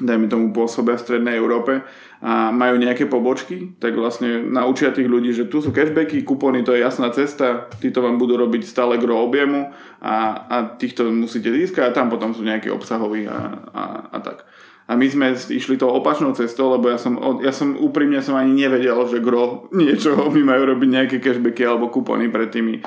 dajme 0.00 0.32
tomu 0.32 0.46
pôsobia 0.56 0.96
v 0.96 1.04
Strednej 1.04 1.36
Európe 1.36 1.84
a 2.20 2.52
majú 2.52 2.80
nejaké 2.80 3.08
pobočky, 3.08 3.76
tak 3.80 3.96
vlastne 3.96 4.44
naučia 4.44 4.92
tých 4.92 5.08
ľudí, 5.08 5.32
že 5.32 5.48
tu 5.48 5.60
sú 5.60 5.72
cashbacky, 5.72 6.24
kupóny, 6.24 6.64
to 6.64 6.72
je 6.72 6.84
jasná 6.84 7.12
cesta, 7.12 7.68
títo 7.80 8.00
vám 8.00 8.16
budú 8.16 8.36
robiť 8.40 8.64
stále 8.64 8.96
gro 8.96 9.20
objemu 9.20 9.72
a, 10.00 10.44
a 10.48 10.56
týchto 10.76 11.08
musíte 11.08 11.52
získať 11.52 11.92
a 11.92 11.96
tam 11.96 12.08
potom 12.08 12.32
sú 12.32 12.44
nejaké 12.44 12.72
obsahoví 12.72 13.28
a, 13.28 13.64
a, 13.72 13.82
a 14.12 14.18
tak. 14.20 14.44
A 14.90 14.98
my 14.98 15.06
sme 15.06 15.26
išli 15.38 15.78
tou 15.78 15.86
opačnou 15.94 16.34
cestou, 16.34 16.74
lebo 16.74 16.90
ja 16.90 16.98
som, 16.98 17.14
ja 17.46 17.54
som 17.54 17.78
úprimne 17.78 18.18
som 18.26 18.34
ani 18.34 18.66
nevedel, 18.66 18.98
že 19.06 19.22
gro 19.22 19.64
niečoho 19.76 20.32
mi 20.32 20.42
majú 20.42 20.76
robiť 20.76 20.88
nejaké 20.88 21.16
cashbacky 21.22 21.62
alebo 21.64 21.92
kupóny 21.92 22.28
pred 22.32 22.50
tými 22.50 22.80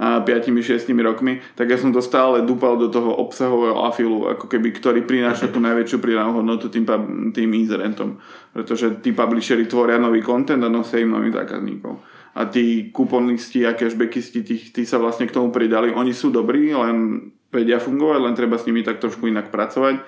5-6 0.00 0.88
rokmi, 1.04 1.44
tak 1.52 1.68
ja 1.68 1.76
som 1.76 1.92
to 1.92 2.00
stále 2.00 2.40
dúpal 2.48 2.80
do 2.80 2.88
toho 2.88 3.12
obsahového 3.20 3.84
afilu, 3.84 4.32
ako 4.32 4.48
keby, 4.48 4.72
ktorý 4.72 5.04
prináša 5.04 5.52
tú 5.52 5.60
najväčšiu 5.60 6.00
pridanú 6.00 6.40
hodnotu 6.40 6.72
tým, 6.72 6.88
tým 7.36 7.50
inzerentom. 7.52 8.16
Pretože 8.56 8.96
tí 9.04 9.12
publishery 9.12 9.68
tvoria 9.68 10.00
nový 10.00 10.24
content 10.24 10.64
a 10.64 10.72
nosia 10.72 11.04
im 11.04 11.12
nových 11.12 11.44
zákazníkov. 11.44 12.00
A 12.32 12.48
tí 12.48 12.88
kuponisti 12.88 13.68
a 13.68 13.76
cashbackisti, 13.76 14.40
tí, 14.40 14.56
tí 14.72 14.82
sa 14.88 14.96
vlastne 14.96 15.28
k 15.28 15.36
tomu 15.36 15.52
pridali. 15.52 15.92
Oni 15.92 16.16
sú 16.16 16.32
dobrí, 16.32 16.72
len 16.72 17.28
vedia 17.52 17.76
fungovať, 17.76 18.20
len 18.24 18.34
treba 18.38 18.56
s 18.56 18.64
nimi 18.64 18.80
tak 18.80 19.04
trošku 19.04 19.28
inak 19.28 19.52
pracovať. 19.52 20.00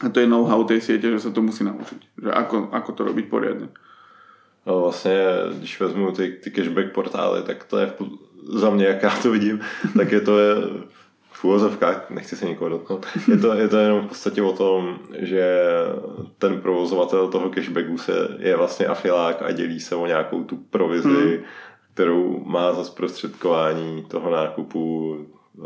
A 0.00 0.08
to 0.08 0.24
je 0.24 0.30
know-how 0.30 0.64
tej 0.64 0.80
siete, 0.80 1.04
že 1.12 1.20
sa 1.20 1.28
to 1.28 1.44
musí 1.44 1.68
naučiť. 1.68 2.16
Že 2.16 2.30
ako, 2.32 2.56
ako 2.72 2.90
to 2.96 3.02
robiť 3.12 3.26
poriadne. 3.28 3.68
No 4.66 4.80
vlastně, 4.80 5.12
když 5.58 5.80
vezmu 5.80 6.12
ty, 6.12 6.30
ty 6.32 6.50
cashback 6.50 6.92
portály, 6.92 7.42
tak 7.42 7.64
to 7.64 7.78
je 7.78 7.86
v, 7.86 7.94
za 8.48 8.70
mě, 8.70 8.86
jak 8.86 9.02
já 9.02 9.10
to 9.22 9.30
vidím, 9.30 9.60
tak 9.96 10.12
je 10.12 10.20
to 10.20 10.38
je, 10.38 10.54
v 11.40 11.44
úvozovkách, 11.44 12.10
nechci 12.10 12.36
se 12.36 12.46
nikoho 12.46 12.70
dotknout, 12.70 13.06
je 13.28 13.36
to, 13.36 13.54
je 13.54 13.68
to 13.68 13.76
jenom 13.76 14.00
v 14.00 14.08
podstatě 14.08 14.42
o 14.42 14.52
tom, 14.52 14.98
že 15.18 15.58
ten 16.38 16.60
provozovatel 16.60 17.28
toho 17.28 17.50
cashbacku 17.50 17.98
se, 17.98 18.28
je 18.38 18.56
vlastně 18.56 18.86
afilák 18.86 19.42
a 19.42 19.52
dělí 19.52 19.80
se 19.80 19.94
o 19.94 20.06
nějakou 20.06 20.44
tu 20.44 20.56
provizi, 20.56 21.08
hmm. 21.08 21.44
kterou 21.94 22.44
má 22.44 22.72
za 22.72 22.84
zprostředkování 22.84 24.04
toho 24.04 24.30
nákupu 24.30 25.16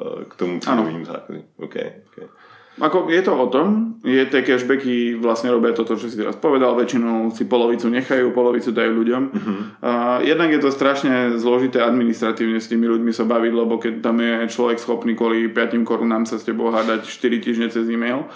eh, 0.00 0.24
k 0.24 0.36
tomu 0.36 0.60
cílovým 0.60 1.04
základním. 1.04 1.46
Okay, 1.56 1.92
okay. 2.06 2.28
Ako 2.74 3.06
je 3.06 3.22
to 3.22 3.30
o 3.38 3.46
tom, 3.46 4.02
je 4.02 4.18
tie 4.26 4.42
cashbacky 4.42 5.14
vlastne 5.14 5.54
robia 5.54 5.70
toto, 5.70 5.94
čo 5.94 6.10
si 6.10 6.18
teraz 6.18 6.34
povedal, 6.34 6.74
väčšinou 6.74 7.30
si 7.30 7.46
polovicu 7.46 7.86
nechajú, 7.86 8.34
polovicu 8.34 8.74
dajú 8.74 8.90
ľuďom. 8.98 9.22
Uh-huh. 9.30 9.54
Uh, 9.78 10.18
jednak 10.26 10.50
je 10.50 10.58
to 10.58 10.74
strašne 10.74 11.38
zložité 11.38 11.78
administratívne 11.78 12.58
s 12.58 12.66
tými 12.66 12.90
ľuďmi 12.90 13.14
sa 13.14 13.22
baviť, 13.30 13.52
lebo 13.54 13.78
keď 13.78 14.02
tam 14.02 14.18
je 14.18 14.50
človek 14.50 14.82
schopný 14.82 15.14
kvôli 15.14 15.46
5 15.54 15.86
korunám 15.86 16.26
sa 16.26 16.34
s 16.34 16.42
tebou 16.42 16.74
hádať 16.74 17.06
4 17.06 17.44
týždne 17.46 17.70
cez 17.70 17.86
e-mail, 17.86 18.26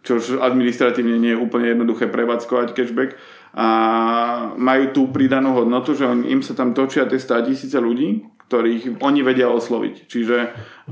čo 0.00 0.16
administratívne 0.40 1.20
nie 1.20 1.36
je 1.36 1.42
úplne 1.44 1.76
jednoduché 1.76 2.08
prevádzkovať 2.08 2.72
cashback. 2.72 3.20
a 3.52 3.66
majú 4.56 4.84
tú 4.96 5.02
pridanú 5.12 5.52
hodnotu, 5.52 5.92
že 5.92 6.08
im 6.08 6.40
sa 6.40 6.56
tam 6.56 6.72
točia 6.72 7.04
tie 7.04 7.20
100 7.20 7.52
tisíce 7.52 7.76
ľudí, 7.76 8.24
ktorých 8.52 9.00
oni 9.00 9.24
vedia 9.24 9.48
osloviť. 9.48 10.04
Čiže 10.04 10.36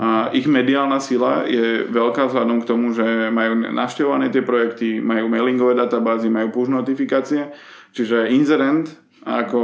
uh, 0.01 0.33
ich 0.33 0.49
mediálna 0.49 0.97
sila 0.97 1.45
je 1.45 1.85
veľká 1.93 2.33
vzhľadom 2.33 2.65
k 2.65 2.69
tomu, 2.73 2.97
že 2.97 3.29
majú 3.29 3.69
navštevované 3.69 4.33
tie 4.33 4.41
projekty, 4.41 4.97
majú 4.97 5.29
mailingové 5.29 5.77
databázy, 5.77 6.33
majú 6.33 6.49
push 6.57 6.73
notifikácie. 6.73 7.53
Čiže 7.93 8.33
inzerent 8.33 8.97
ako 9.29 9.61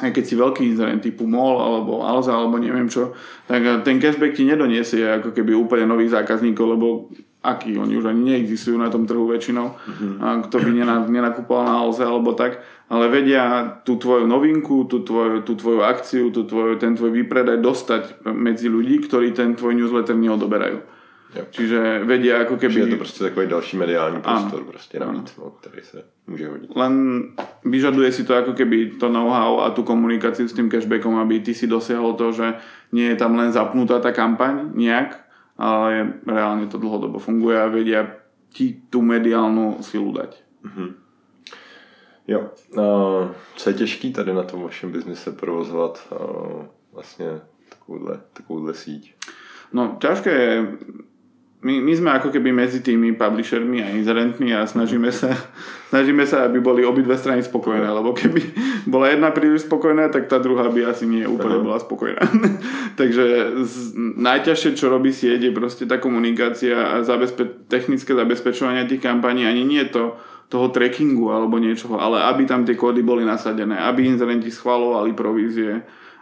aj 0.00 0.10
keď 0.16 0.24
si 0.24 0.34
veľký 0.34 0.62
inzerent 0.64 1.04
typu 1.04 1.28
MOL 1.28 1.60
alebo 1.60 2.02
Alza 2.02 2.32
alebo 2.32 2.56
neviem 2.56 2.88
čo, 2.88 3.12
tak 3.44 3.84
ten 3.84 4.00
cashback 4.00 4.32
ti 4.32 4.48
nedoniesie 4.48 5.04
ako 5.20 5.36
keby 5.36 5.52
úplne 5.52 5.84
nových 5.84 6.16
zákazníkov, 6.16 6.66
lebo 6.72 7.12
akí, 7.40 7.78
oni 7.78 7.96
už 7.96 8.04
ani 8.04 8.22
neexistujú 8.36 8.76
na 8.76 8.92
tom 8.92 9.08
trhu 9.08 9.24
väčšinou, 9.24 9.72
mm-hmm. 9.72 10.44
kto 10.44 10.56
by 10.60 10.70
nenakúpal 11.08 11.64
na 11.64 11.80
Alze 11.80 12.04
alebo 12.04 12.36
tak, 12.36 12.60
ale 12.92 13.08
vedia 13.08 13.64
tú 13.80 13.96
tvoju 13.96 14.28
novinku, 14.28 14.84
tú 14.84 15.00
tvoju, 15.00 15.40
tú 15.40 15.56
tvoju 15.56 15.80
akciu, 15.80 16.28
tú 16.30 16.44
tvoju, 16.44 16.76
ten 16.76 16.92
tvoj 16.92 17.10
výpredaj 17.10 17.56
dostať 17.64 18.02
medzi 18.36 18.68
ľudí, 18.68 19.00
ktorí 19.08 19.32
ten 19.32 19.56
tvoj 19.56 19.72
newsletter 19.72 20.16
neodoberajú. 20.20 20.84
Jo. 21.30 21.46
Čiže 21.46 22.02
vedia 22.02 22.42
ako 22.42 22.58
keby... 22.58 22.74
Čiže 22.74 22.86
je 22.86 22.90
to 22.90 22.96
prostě 22.96 23.24
takový 23.24 23.46
další 23.46 23.76
mediální 23.76 24.20
prostor 24.20 24.64
prostě 24.64 24.98
navíc, 24.98 25.36
no, 25.38 25.50
který 25.60 25.82
se 25.82 26.02
může 26.26 26.48
hodit. 26.48 26.70
Len 26.76 27.22
vyžaduje 27.64 28.12
si 28.12 28.24
to 28.24 28.34
ako 28.34 28.52
keby 28.52 28.98
to 29.00 29.08
know-how 29.08 29.62
a 29.62 29.70
tú 29.70 29.82
komunikáciu 29.82 30.48
s 30.48 30.52
tým 30.52 30.66
cashbackom, 30.66 31.14
aby 31.22 31.40
ty 31.40 31.54
si 31.54 31.70
dosiahol 31.70 32.18
to, 32.18 32.32
že 32.32 32.58
nie 32.92 33.14
je 33.14 33.16
tam 33.16 33.38
len 33.38 33.54
zapnutá 33.54 34.02
tá 34.02 34.10
kampaň 34.10 34.74
nejak, 34.74 35.29
ale 35.60 36.24
reálne 36.24 36.64
to 36.72 36.80
dlhodobo 36.80 37.20
funguje 37.20 37.60
a 37.60 37.68
vedia 37.68 38.08
ti 38.48 38.80
tú 38.88 39.04
mediálnu 39.04 39.84
silu 39.84 40.08
dať. 40.16 40.32
Mm-hmm. 40.64 40.90
Jo. 42.28 42.40
Uh, 42.72 43.28
co 43.56 43.70
je 43.70 43.74
těžký 43.74 44.12
tady 44.12 44.34
na 44.34 44.42
tom 44.42 44.62
vašem 44.62 44.92
biznise 44.92 45.32
provozovat 45.32 46.08
uh, 46.12 46.64
vlastně 46.92 47.40
takovouhle, 47.68 48.20
takovouhle 48.32 48.74
síť? 48.74 49.14
No 49.72 49.96
ťažké 50.00 50.30
je 50.30 50.66
my, 51.60 51.76
my 51.80 51.92
sme 51.92 52.10
ako 52.16 52.32
keby 52.32 52.56
medzi 52.56 52.80
tými 52.80 53.12
publishermi 53.12 53.84
a 53.84 53.92
inzerentmi 53.92 54.56
a 54.56 54.64
snažíme 54.64 55.12
sa, 55.12 55.36
snažíme 55.92 56.24
sa, 56.24 56.48
aby 56.48 56.60
boli 56.60 56.84
obidve 56.88 57.18
strany 57.20 57.44
spokojné, 57.44 57.84
lebo 57.84 58.16
keby 58.16 58.40
bola 58.86 59.10
jedna 59.10 59.34
príliš 59.34 59.66
spokojná, 59.66 60.08
tak 60.08 60.30
tá 60.30 60.38
druhá 60.38 60.68
by 60.70 60.92
asi 60.92 61.04
nie 61.04 61.26
úplne 61.26 61.60
bola 61.60 61.80
spokojná. 61.80 62.22
Takže 63.00 63.26
z, 63.64 63.74
najťažšie, 64.16 64.70
čo 64.78 64.86
robí 64.88 65.10
sieť, 65.10 65.50
je 65.50 65.52
proste 65.52 65.84
tá 65.84 65.98
komunikácia 65.98 66.76
a 66.76 66.94
zabezpe- 67.02 67.66
technické 67.66 68.14
zabezpečovanie 68.14 68.88
tých 68.88 69.02
kampaní, 69.02 69.44
ani 69.44 69.66
nie 69.66 69.84
to, 69.90 70.16
toho 70.50 70.68
trackingu 70.74 71.30
alebo 71.30 71.62
niečoho, 71.62 71.98
ale 71.98 72.26
aby 72.26 72.42
tam 72.46 72.66
tie 72.66 72.74
kódy 72.74 73.06
boli 73.06 73.22
nasadené, 73.22 73.78
aby 73.78 74.06
inzerenti 74.10 74.50
schvalovali 74.50 75.14
provízie, 75.14 75.78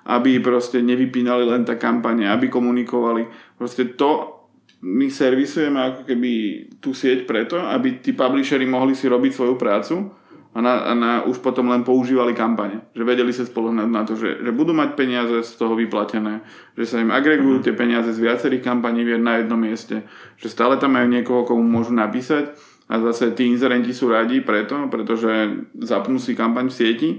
aby 0.08 0.40
proste 0.40 0.84
nevypínali 0.84 1.48
len 1.48 1.64
tá 1.64 1.80
kampane, 1.80 2.28
aby 2.28 2.52
komunikovali. 2.52 3.28
Proste 3.56 3.96
to, 3.96 4.38
my 4.84 5.10
servisujeme 5.10 5.80
ako 5.80 6.02
keby 6.06 6.30
tú 6.78 6.94
sieť 6.94 7.26
preto, 7.26 7.58
aby 7.58 7.98
tí 7.98 8.14
publishery 8.14 8.62
mohli 8.68 8.94
si 8.94 9.10
robiť 9.10 9.32
svoju 9.34 9.54
prácu 9.58 9.96
a 10.58 10.60
na, 10.60 10.90
a 10.90 10.92
na 10.98 11.12
už 11.22 11.38
potom 11.38 11.70
len 11.70 11.86
používali 11.86 12.34
kampane. 12.34 12.82
Že 12.90 13.06
vedeli 13.06 13.30
sa 13.30 13.46
spolohnať 13.46 13.86
na 13.86 14.02
to, 14.02 14.18
že, 14.18 14.42
že 14.42 14.50
budú 14.50 14.74
mať 14.74 14.98
peniaze 14.98 15.46
z 15.46 15.52
toho 15.54 15.78
vyplatené, 15.78 16.42
že 16.74 16.84
sa 16.90 16.98
im 16.98 17.14
agregujú 17.14 17.62
tie 17.62 17.78
peniaze 17.78 18.10
z 18.10 18.18
viacerých 18.18 18.66
kampaní 18.66 19.06
na 19.22 19.38
jednom 19.38 19.54
mieste, 19.54 20.02
že 20.34 20.50
stále 20.50 20.74
tam 20.82 20.98
majú 20.98 21.06
niekoho, 21.06 21.46
komu 21.46 21.62
môžu 21.62 21.94
napísať 21.94 22.58
a 22.90 22.98
zase 22.98 23.30
tí 23.38 23.46
inzerenti 23.46 23.94
sú 23.94 24.10
radi 24.10 24.42
preto, 24.42 24.90
pretože 24.90 25.62
zapnú 25.78 26.18
si 26.18 26.34
kampaň 26.34 26.66
v 26.66 26.74
sieti 26.74 27.10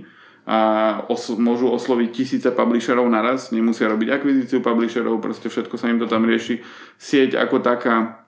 a 0.43 0.59
os- 1.07 1.39
môžu 1.39 1.71
osloviť 1.71 2.09
tisíce 2.11 2.49
publisherov 2.51 3.07
naraz, 3.07 3.55
nemusia 3.55 3.87
robiť 3.87 4.19
akvizíciu 4.19 4.59
publisherov, 4.59 5.23
proste 5.23 5.47
všetko 5.47 5.79
sa 5.79 5.87
im 5.87 6.01
to 6.01 6.11
tam 6.11 6.27
rieši. 6.27 6.59
Sieť 6.99 7.39
ako 7.39 7.63
taká 7.63 8.27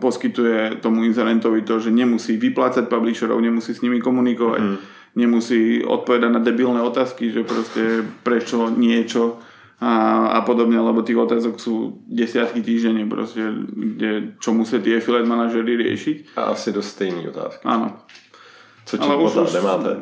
poskytuje 0.00 0.82
tomu 0.82 1.04
inzerentovi 1.04 1.62
to, 1.62 1.80
že 1.80 1.94
nemusí 1.94 2.36
vyplácať 2.36 2.90
publisherov, 2.90 3.40
nemusí 3.40 3.72
s 3.72 3.80
nimi 3.80 4.02
komunikovať, 4.02 4.60
mm. 4.60 4.76
nemusí 5.16 5.80
odpovedať 5.80 6.30
na 6.32 6.40
debilné 6.42 6.82
otázky, 6.82 7.30
že 7.30 7.46
proste 7.46 8.02
prečo 8.26 8.68
niečo 8.68 9.40
a, 9.82 10.26
a 10.36 10.40
podobne, 10.46 10.78
lebo 10.78 11.02
tých 11.02 11.18
otázok 11.18 11.58
sú 11.58 12.06
desiatky 12.06 12.62
týždenne 12.62 13.02
proste, 13.10 13.42
kde, 13.74 14.38
čo 14.38 14.54
musia 14.54 14.78
tie 14.78 15.02
affiliate 15.02 15.26
manažery 15.26 15.74
riešiť. 15.74 16.38
A 16.38 16.54
asi 16.54 16.70
dosť 16.70 16.88
stejný 16.88 17.22
otázky. 17.34 17.62
Áno. 17.66 18.06
Co 18.82 18.98
chatbota 18.98 19.42
už... 19.46 19.54
nemáte? 19.58 19.92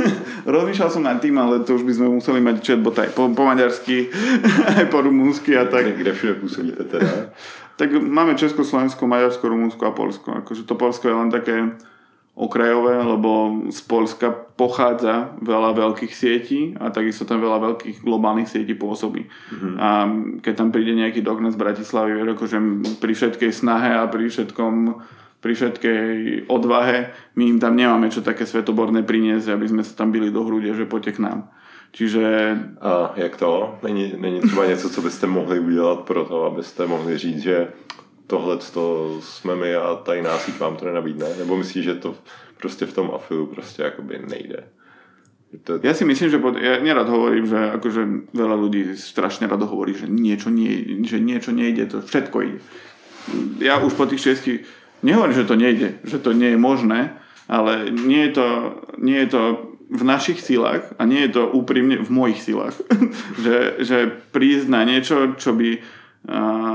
Rozmýšľal 0.56 0.90
som 0.92 1.02
nad 1.04 1.20
tým, 1.20 1.36
ale 1.40 1.64
to 1.64 1.76
už 1.76 1.84
by 1.88 1.92
sme 1.96 2.08
museli 2.16 2.40
mať 2.40 2.64
chatbot 2.64 2.96
aj 2.96 3.12
po, 3.16 3.28
po 3.32 3.44
maďarsky, 3.44 4.08
aj 4.80 4.86
po 4.92 5.04
rumúnsky 5.04 5.56
a 5.56 5.64
tak. 5.68 5.96
Kde 5.96 6.12
všude 6.12 6.34
pôsobíte 6.40 6.84
teda? 6.88 7.32
tak 7.76 7.92
máme 7.92 8.34
Česko, 8.40 8.64
Slovensko, 8.64 9.04
Maďarsko, 9.04 9.44
Rumúnsko 9.48 9.82
a 9.86 9.92
Polsko. 9.92 10.28
Akože 10.40 10.64
to 10.64 10.74
Polsko 10.76 11.12
je 11.12 11.16
len 11.16 11.30
také 11.30 11.76
okrajové, 12.36 13.00
lebo 13.00 13.64
z 13.72 13.80
Polska 13.88 14.28
pochádza 14.28 15.32
veľa 15.40 15.72
veľkých 15.72 16.12
sietí 16.12 16.76
a 16.76 16.92
takisto 16.92 17.24
tam 17.24 17.40
veľa 17.40 17.72
veľkých 17.72 18.04
globálnych 18.04 18.52
sietí 18.52 18.76
pôsobí. 18.76 19.24
Mm-hmm. 19.24 19.74
A 19.80 19.88
keď 20.44 20.52
tam 20.52 20.68
príde 20.68 20.92
nejaký 20.92 21.24
doknet 21.24 21.56
z 21.56 21.60
Bratislavy, 21.60 22.12
akože 22.36 22.58
pri 23.00 23.12
všetkej 23.16 23.50
snahe 23.56 23.96
a 23.96 24.04
pri 24.04 24.28
všetkom 24.28 24.74
pri 25.36 25.52
všetkej 25.54 26.04
odvahe, 26.50 27.14
my 27.38 27.44
im 27.54 27.58
tam 27.62 27.78
nemáme 27.78 28.10
čo 28.10 28.24
také 28.24 28.48
svetoborné 28.48 29.06
priniesť, 29.06 29.54
aby 29.54 29.66
sme 29.68 29.82
sa 29.86 29.94
tam 29.94 30.10
byli 30.10 30.34
do 30.34 30.42
hrude, 30.42 30.74
že 30.74 30.90
poďte 30.90 31.20
k 31.20 31.22
nám. 31.22 31.46
Čiže... 31.92 32.56
A 32.80 33.12
jak 33.16 33.36
to? 33.36 33.78
Není, 33.82 34.14
není 34.16 34.40
třeba 34.40 34.66
něco, 34.66 34.90
co 34.90 35.02
byste 35.02 35.26
mohli 35.26 35.60
udělat 35.60 36.00
pro 36.00 36.24
to, 36.24 36.44
abyste 36.44 36.86
mohli 36.86 37.18
říct, 37.18 37.42
že 37.42 37.68
tohle 38.26 38.56
to 38.56 39.16
jsme 39.22 39.56
my 39.56 39.74
a 39.74 39.94
tady 39.94 40.22
násíť 40.22 40.58
vám 40.58 40.76
to 40.76 40.84
nenabídne? 40.84 41.26
Nebo 41.38 41.56
myslíš, 41.56 41.84
že 41.84 41.94
to 41.94 42.14
prostě 42.56 42.86
v 42.86 42.94
tom 42.94 43.10
afilu 43.14 43.46
prostě 43.46 43.82
jakoby 43.82 44.18
nejde? 44.28 44.64
To... 45.64 45.78
Ja 45.82 45.94
si 45.94 46.04
myslím, 46.04 46.28
že 46.28 46.42
pod, 46.42 46.58
ja 46.58 46.82
nerad 46.82 47.08
hovorím, 47.08 47.46
že 47.46 47.56
akože 47.56 48.02
veľa 48.34 48.56
ľudí 48.60 48.98
strašne 48.98 49.46
rado 49.46 49.64
hovorí, 49.64 49.94
že 49.94 50.04
niečo, 50.10 50.50
nie, 50.50 51.00
že 51.06 51.22
niečo 51.22 51.54
nejde, 51.54 51.86
to 51.86 52.02
všetko 52.02 52.36
ide. 52.42 52.60
Ja 53.62 53.80
už 53.80 53.94
po 53.94 54.04
tých 54.04 54.20
šiestich 54.20 54.66
Nehovorím, 55.02 55.36
že 55.36 55.44
to 55.44 55.56
nejde, 55.56 55.88
že 56.04 56.18
to 56.18 56.32
nie 56.32 56.56
je 56.56 56.58
možné, 56.58 57.00
ale 57.46 57.92
nie 57.92 58.26
je 58.26 58.32
to, 58.32 58.48
nie 58.96 59.18
je 59.22 59.28
to 59.28 59.42
v 59.86 60.02
našich 60.02 60.42
silách 60.42 60.90
a 60.98 61.06
nie 61.06 61.22
je 61.26 61.38
to 61.38 61.42
úprimne 61.54 62.02
v 62.02 62.10
mojich 62.10 62.42
silách. 62.42 62.74
že, 63.44 63.82
že 63.82 63.98
prísť 64.34 64.66
na 64.66 64.82
niečo, 64.82 65.38
čo 65.38 65.54
by, 65.54 65.78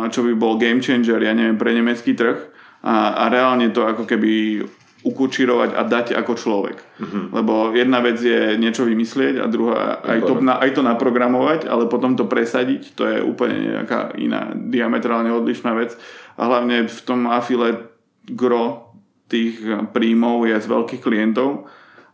čo 0.08 0.20
by 0.24 0.32
bol 0.36 0.56
game 0.56 0.80
changer, 0.80 1.20
ja 1.20 1.36
neviem, 1.36 1.60
pre 1.60 1.76
nemecký 1.76 2.16
trh 2.16 2.40
a, 2.82 3.28
a 3.28 3.30
reálne 3.30 3.70
to 3.70 3.84
ako 3.84 4.08
keby 4.08 4.64
ukučirovať 5.02 5.74
a 5.74 5.82
dať 5.82 6.08
ako 6.14 6.34
človek. 6.38 6.78
Mm-hmm. 6.78 7.26
Lebo 7.34 7.74
jedna 7.74 8.00
vec 8.06 8.22
je 8.22 8.54
niečo 8.62 8.86
vymyslieť 8.86 9.42
a 9.42 9.50
druhá 9.50 9.98
aj 10.06 10.20
to, 10.30 10.34
aj 10.38 10.72
to 10.78 10.82
naprogramovať, 10.86 11.66
ale 11.66 11.90
potom 11.90 12.14
to 12.14 12.30
presadiť, 12.30 12.94
to 12.94 13.10
je 13.10 13.18
úplne 13.18 13.82
nejaká 13.82 14.14
iná 14.22 14.54
diametrálne 14.54 15.34
odlišná 15.34 15.74
vec. 15.74 15.98
A 16.38 16.46
hlavne 16.46 16.86
v 16.86 17.00
tom 17.02 17.26
afile 17.26 17.90
gro 18.30 18.94
tých 19.26 19.58
príjmov 19.90 20.46
je 20.46 20.62
z 20.62 20.68
veľkých 20.70 21.02
klientov 21.02 21.66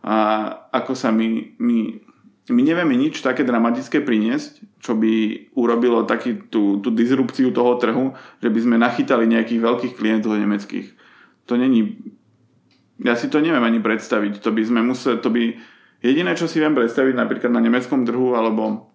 a 0.02 0.16
ako 0.70 0.94
sa 0.94 1.10
my, 1.10 1.58
my, 1.58 1.78
my 2.48 2.60
nevieme 2.62 2.94
nič 2.94 3.20
také 3.20 3.42
dramatické 3.42 4.00
priniesť, 4.00 4.78
čo 4.78 4.94
by 4.94 5.46
urobilo 5.58 6.06
taký 6.06 6.48
tú, 6.48 6.78
tú 6.78 6.94
disrupciu 6.94 7.50
toho 7.50 7.76
trhu, 7.76 8.14
že 8.38 8.48
by 8.48 8.58
sme 8.62 8.76
nachytali 8.78 9.26
nejakých 9.26 9.60
veľkých 9.60 9.94
klientov 9.98 10.38
nemeckých. 10.38 10.94
To 11.50 11.58
není... 11.58 11.98
Ja 12.98 13.14
si 13.14 13.30
to 13.30 13.38
neviem 13.38 13.62
ani 13.62 13.78
predstaviť. 13.78 14.42
To 14.42 14.50
by 14.50 14.62
sme 14.62 14.80
museli... 14.82 15.18
To 15.22 15.30
by, 15.30 15.42
jediné, 16.02 16.34
čo 16.38 16.46
si 16.46 16.62
viem 16.62 16.74
predstaviť 16.74 17.14
napríklad 17.14 17.50
na 17.50 17.62
nemeckom 17.62 18.06
trhu, 18.06 18.38
alebo 18.38 18.90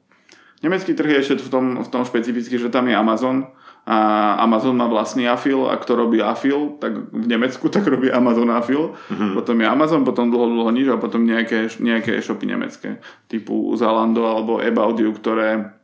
nemecký 0.63 0.95
trh 0.95 1.19
je 1.19 1.21
ešte 1.27 1.35
v 1.43 1.51
tom, 1.51 1.65
v 1.83 1.89
tom 1.91 2.03
špecificky, 2.07 2.55
že 2.55 2.71
tam 2.71 2.87
je 2.87 2.95
Amazon, 2.95 3.51
a 3.83 3.97
Amazon 4.39 4.79
má 4.79 4.87
vlastný 4.87 5.27
afil 5.27 5.67
a 5.67 5.75
kto 5.75 5.99
robí 5.99 6.23
afil, 6.23 6.79
tak 6.79 7.11
v 7.11 7.25
Nemecku 7.27 7.67
tak 7.73 7.83
robí 7.83 8.07
Amazon 8.07 8.47
afil. 8.51 8.95
Mm-hmm. 9.11 9.31
Potom 9.35 9.55
je 9.59 9.67
Amazon, 9.67 10.01
potom 10.07 10.31
dlho, 10.31 10.47
dlho 10.47 10.71
nič 10.71 10.87
a 10.87 10.95
potom 10.95 11.27
nejaké, 11.27 11.67
nejaké 11.83 12.15
e-shopy 12.15 12.47
nemecké 12.47 13.03
typu 13.27 13.75
Zalando 13.75 14.23
alebo 14.23 14.63
About 14.63 14.95
You, 15.03 15.11
ktoré 15.11 15.75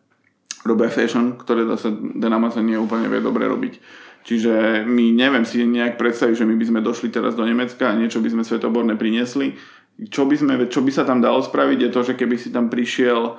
robia 0.63 0.91
fashion, 0.91 1.35
ktoré 1.39 1.67
zase 1.67 1.91
ten 1.95 2.31
Amazon 2.31 2.67
nie 2.67 2.79
úplne 2.79 3.11
vie 3.11 3.19
dobre 3.19 3.47
robiť. 3.47 3.79
Čiže 4.23 4.83
my 4.83 5.15
neviem 5.15 5.47
si 5.47 5.63
nejak 5.63 5.95
predstaviť, 5.95 6.43
že 6.43 6.47
my 6.47 6.55
by 6.59 6.65
sme 6.67 6.79
došli 6.83 7.07
teraz 7.11 7.35
do 7.35 7.43
Nemecka 7.47 7.91
a 7.91 7.97
niečo 7.97 8.19
by 8.19 8.29
sme 8.31 8.43
svetoborné 8.43 8.99
priniesli. 8.99 9.55
Čo 9.99 10.23
by, 10.27 10.35
sme, 10.39 10.53
čo 10.71 10.79
by 10.79 10.91
sa 10.95 11.03
tam 11.03 11.19
dalo 11.19 11.43
spraviť 11.43 11.79
je 11.87 11.89
to, 11.91 12.01
že 12.07 12.13
keby 12.15 12.39
si 12.39 12.55
tam 12.55 12.71
prišiel 12.71 13.35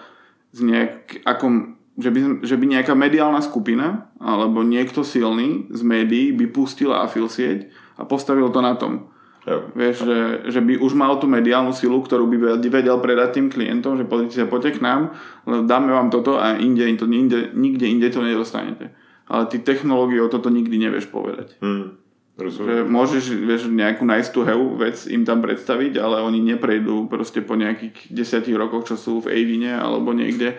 z 0.52 0.60
nejak, 0.60 1.24
akom, 1.24 1.79
že 2.00 2.10
by, 2.10 2.20
že 2.42 2.56
by 2.56 2.64
nejaká 2.66 2.96
mediálna 2.96 3.44
skupina 3.44 4.08
alebo 4.16 4.64
niekto 4.64 5.04
silný 5.04 5.68
z 5.68 5.80
médií 5.84 6.32
by 6.32 6.48
pustil 6.48 6.96
afil 6.96 7.28
sieť 7.28 7.68
a 8.00 8.08
postavil 8.08 8.48
to 8.48 8.64
na 8.64 8.74
tom. 8.74 9.12
Jo. 9.48 9.72
Vieš, 9.72 10.04
že, 10.04 10.18
že 10.52 10.60
by 10.60 10.76
už 10.84 10.92
mal 10.92 11.16
tú 11.16 11.24
mediálnu 11.24 11.72
silu, 11.72 11.96
ktorú 12.04 12.28
by 12.28 12.60
vedel 12.60 13.00
predať 13.00 13.40
tým 13.40 13.48
klientom, 13.48 13.96
že 13.96 14.04
pozrite 14.04 14.36
sa, 14.36 14.44
poďte 14.44 14.76
k 14.76 14.84
nám, 14.84 15.16
dáme 15.64 15.88
vám 15.92 16.12
toto 16.12 16.36
a 16.36 16.60
inde, 16.60 16.84
to, 17.00 17.08
inde, 17.08 17.48
nikde 17.56 17.88
inde 17.88 18.12
to 18.12 18.20
nedostanete. 18.20 18.92
Ale 19.30 19.48
ty 19.48 19.64
technológie 19.64 20.20
o 20.20 20.28
toto 20.28 20.52
nikdy 20.52 20.76
nevieš 20.76 21.08
povedať. 21.08 21.56
Hmm. 21.64 21.96
Že 22.40 22.88
môžeš 22.88 23.36
vieš, 23.36 23.68
nejakú 23.68 24.04
nice 24.08 24.32
to 24.32 24.48
have 24.48 24.60
vec 24.80 24.96
im 25.12 25.28
tam 25.28 25.44
predstaviť, 25.44 26.00
ale 26.00 26.24
oni 26.24 26.40
neprejdú 26.56 27.04
proste 27.08 27.44
po 27.44 27.52
nejakých 27.52 28.08
desiatich 28.08 28.56
rokoch, 28.56 28.88
čo 28.88 28.96
sú 28.96 29.20
v 29.20 29.28
Avine 29.28 29.76
alebo 29.76 30.16
niekde 30.16 30.56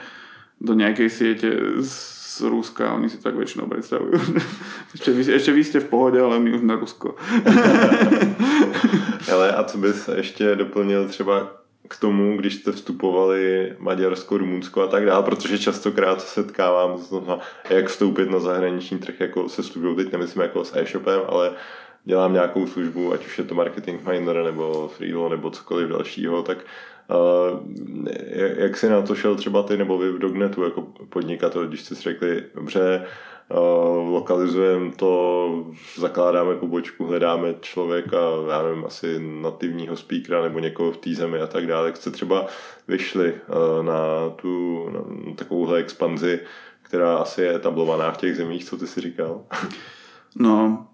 do 0.61 0.73
nejakej 0.77 1.09
siete 1.09 1.49
z 1.81 2.41
Ruska, 2.41 2.93
oni 2.93 3.09
si 3.09 3.17
tak 3.17 3.33
väčšinou 3.33 3.65
predstavujú. 3.65 4.13
ešte, 4.95 5.09
vy, 5.11 5.21
ešte 5.25 5.51
vy 5.51 5.61
ste 5.65 5.79
v 5.81 5.89
pohode, 5.89 6.21
ale 6.21 6.37
my 6.37 6.53
už 6.53 6.61
na 6.61 6.77
Rusko. 6.77 7.17
Ale 9.31 9.51
a 9.51 9.63
co 9.63 9.77
bys 9.77 10.09
ještě 10.15 10.55
doplnil 10.55 11.07
třeba 11.07 11.61
k 11.87 11.99
tomu, 11.99 12.37
když 12.37 12.55
jste 12.55 12.71
vstupovali 12.71 13.73
Maďarsko, 13.79 14.37
Rumunsko 14.37 14.81
a 14.81 14.87
tak 14.87 15.05
dále, 15.05 15.23
protože 15.23 15.59
častokrát 15.59 16.21
se 16.21 16.27
setkávám 16.27 16.97
s 16.97 17.09
tom, 17.09 17.39
jak 17.69 17.87
vstoupit 17.87 18.29
na 18.29 18.39
zahraniční 18.39 18.99
trh, 18.99 19.19
jako 19.19 19.49
se 19.49 19.63
službou, 19.63 19.95
teď 19.95 20.11
nemyslím 20.11 20.41
jako 20.41 20.65
s 20.65 20.75
e-shopem, 20.75 21.21
ale 21.27 21.51
dělám 22.05 22.33
nějakou 22.33 22.67
službu, 22.67 23.13
ať 23.13 23.25
už 23.25 23.37
je 23.37 23.43
to 23.43 23.55
marketing 23.55 24.07
miner 24.07 24.43
nebo 24.43 24.91
freelo 24.97 25.29
nebo 25.29 25.49
cokoliv 25.49 25.89
dalšího, 25.89 26.43
tak 26.43 26.57
jak 28.57 28.77
jsi 28.77 28.89
na 28.89 29.01
to 29.01 29.15
šel 29.15 29.35
třeba 29.35 29.63
ty 29.63 29.77
nebo 29.77 29.97
vy 29.97 30.11
v 30.11 30.19
Dognetu 30.19 30.63
jako 30.63 30.81
podnikatel, 31.09 31.67
když 31.67 31.81
jste 31.81 31.95
si 31.95 32.01
řekli, 32.01 32.43
dobře, 32.55 33.05
lokalizujeme 34.09 34.91
to, 34.95 35.65
zakládáme 35.97 36.55
pobočku, 36.55 37.05
hledáme 37.05 37.55
člověka, 37.61 38.17
já 38.51 38.63
nevím, 38.63 38.85
asi 38.85 39.19
nativního 39.41 39.97
speakera 39.97 40.41
nebo 40.43 40.59
někoho 40.59 40.91
v 40.91 40.97
té 40.97 41.13
zemi 41.13 41.41
a 41.41 41.47
tak 41.47 41.67
dále. 41.67 41.87
Jak 41.87 41.97
jste 41.97 42.11
třeba 42.11 42.47
vyšli 42.87 43.33
na 43.81 44.29
tu 44.29 44.85
na 44.89 44.99
takovouhle 45.35 45.79
expanzi, 45.79 46.39
která 46.81 47.17
asi 47.17 47.41
je 47.41 47.55
etablovaná 47.55 48.11
v 48.11 48.17
těch 48.17 48.35
zemích, 48.35 48.65
co 48.65 48.77
ty 48.77 48.87
si 48.87 49.01
říkal? 49.01 49.41
No, 50.35 50.87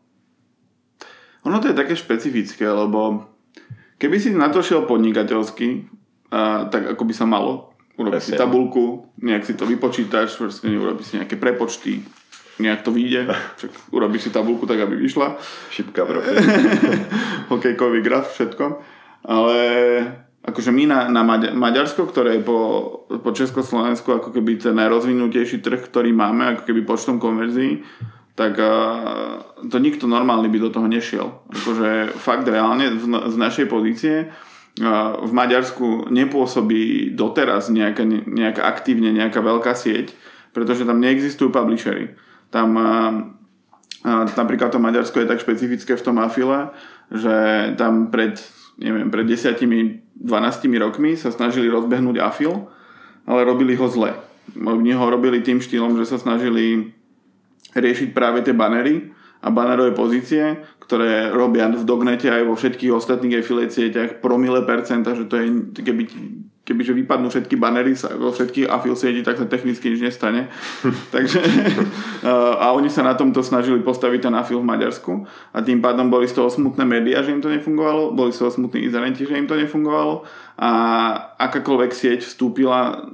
ono 1.43 1.59
to 1.59 1.67
je 1.67 1.73
také 1.73 1.95
špecifické, 1.95 2.71
lebo 2.71 3.25
keby 3.97 4.19
si 4.19 4.33
na 4.33 4.49
to 4.49 4.63
šiel 4.63 4.81
podnikateľsky, 4.81 5.89
a, 6.31 6.67
tak 6.67 6.97
ako 6.97 7.03
by 7.07 7.13
sa 7.13 7.25
malo. 7.25 7.71
Urobíš 7.97 8.29
si 8.29 8.33
tabulku, 8.37 9.09
nejak 9.25 9.41
si 9.41 9.57
to 9.57 9.65
vypočítaš, 9.65 10.37
proste 10.37 10.69
urobíš 10.69 11.09
si 11.09 11.13
nejaké 11.17 11.33
prepočty, 11.33 12.05
nejak 12.61 12.85
to 12.85 12.93
vyjde, 12.93 13.25
však 13.57 13.71
urobíš 13.89 14.29
si 14.29 14.29
tabulku 14.29 14.69
tak, 14.69 14.77
aby 14.85 14.93
vyšla. 14.97 15.37
Šipka 15.73 16.05
profi. 16.05 16.37
Hokejkový 17.49 18.05
graf, 18.05 18.37
všetko. 18.37 18.65
Ale 19.25 19.57
akože 20.45 20.71
my 20.71 20.83
na, 20.87 20.99
na 21.09 21.25
Maďarsko, 21.57 22.07
ktoré 22.07 22.39
je 22.39 22.45
po, 22.45 22.59
po 23.09 23.31
Československu 23.33 24.13
ako 24.13 24.29
keby 24.31 24.61
ten 24.61 24.77
najrozvinutejší 24.77 25.59
trh, 25.59 25.81
ktorý 25.89 26.13
máme, 26.13 26.55
ako 26.55 26.63
keby 26.69 26.85
počtom 26.85 27.17
konverzií, 27.19 27.83
tak 28.37 28.53
uh, 28.61 29.41
to 29.67 29.81
nikto 29.81 30.05
normálny 30.05 30.47
by 30.53 30.57
do 30.61 30.69
toho 30.69 30.85
nešiel. 30.85 31.41
Akože 31.49 32.13
fakt 32.21 32.45
reálne 32.45 32.93
z, 32.93 33.09
z 33.09 33.35
našej 33.35 33.65
pozície 33.65 34.29
v 34.77 35.31
Maďarsku 35.33 36.13
nepôsobí 36.13 37.13
doteraz 37.17 37.73
nejaká, 37.73 38.05
nejaká 38.05 38.61
aktívne 38.61 39.09
nejaká 39.09 39.41
veľká 39.41 39.73
sieť, 39.73 40.13
pretože 40.53 40.85
tam 40.85 41.01
neexistujú 41.01 41.49
publishery. 41.49 42.13
Tam 42.53 42.77
napríklad 44.37 44.69
to 44.69 44.77
Maďarsko 44.77 45.25
je 45.25 45.29
tak 45.29 45.41
špecifické 45.41 45.97
v 45.97 46.05
tom 46.05 46.21
afile, 46.21 46.69
že 47.09 47.33
tam 47.75 48.13
pred, 48.13 48.37
neviem, 48.77 49.09
pred 49.09 49.25
10-12 49.25 49.97
rokmi 50.77 51.17
sa 51.17 51.33
snažili 51.33 51.67
rozbehnúť 51.73 52.17
afil, 52.21 52.69
ale 53.25 53.43
robili 53.43 53.73
ho 53.75 53.89
zle. 53.89 54.13
Oni 54.55 54.93
ho 54.95 55.05
robili 55.09 55.43
tým 55.43 55.59
štýlom, 55.59 55.99
že 55.99 56.07
sa 56.07 56.21
snažili 56.21 56.93
riešiť 57.75 58.15
práve 58.15 58.45
tie 58.45 58.55
banery 58.55 59.11
a 59.43 59.51
banerové 59.51 59.91
pozície, 59.91 60.63
ktoré 60.87 61.35
robia 61.35 61.67
v 61.67 61.83
Dognete 61.83 62.31
aj 62.31 62.47
vo 62.47 62.55
všetkých 62.55 62.95
ostatných 62.95 63.43
affiliate 63.43 63.75
sieťach 63.75 64.23
promile 64.23 64.63
percenta, 64.63 65.11
že 65.11 65.27
to 65.27 65.35
je, 65.35 65.47
keby, 65.83 66.07
kebyže 66.63 66.95
vypadnú 66.95 67.27
všetky 67.27 67.59
banery 67.59 67.91
vo 67.95 68.31
všetkých 68.31 68.71
affiliate 68.71 69.03
sieti, 69.03 69.19
tak 69.19 69.35
sa 69.35 69.51
technicky 69.51 69.91
nič 69.91 69.99
nestane. 69.99 70.47
Takže, 71.15 71.43
a 72.63 72.71
oni 72.71 72.87
sa 72.87 73.03
na 73.03 73.19
tomto 73.19 73.43
snažili 73.43 73.83
postaviť 73.83 74.31
ten 74.31 74.35
affil 74.39 74.63
v 74.63 74.69
Maďarsku 74.71 75.27
a 75.51 75.59
tým 75.59 75.83
pádom 75.83 76.07
boli 76.07 76.23
z 76.23 76.39
toho 76.39 76.47
smutné 76.47 76.87
médiá, 76.87 77.19
že 77.19 77.35
im 77.35 77.43
to 77.43 77.51
nefungovalo, 77.51 78.15
boli 78.15 78.31
z 78.31 78.47
toho 78.47 78.51
smutní 78.55 78.87
izolenti, 78.87 79.27
že 79.27 79.35
im 79.35 79.47
to 79.47 79.59
nefungovalo 79.59 80.23
a 80.57 80.69
akákoľvek 81.37 81.91
sieť 81.93 82.19
vstúpila, 82.25 83.05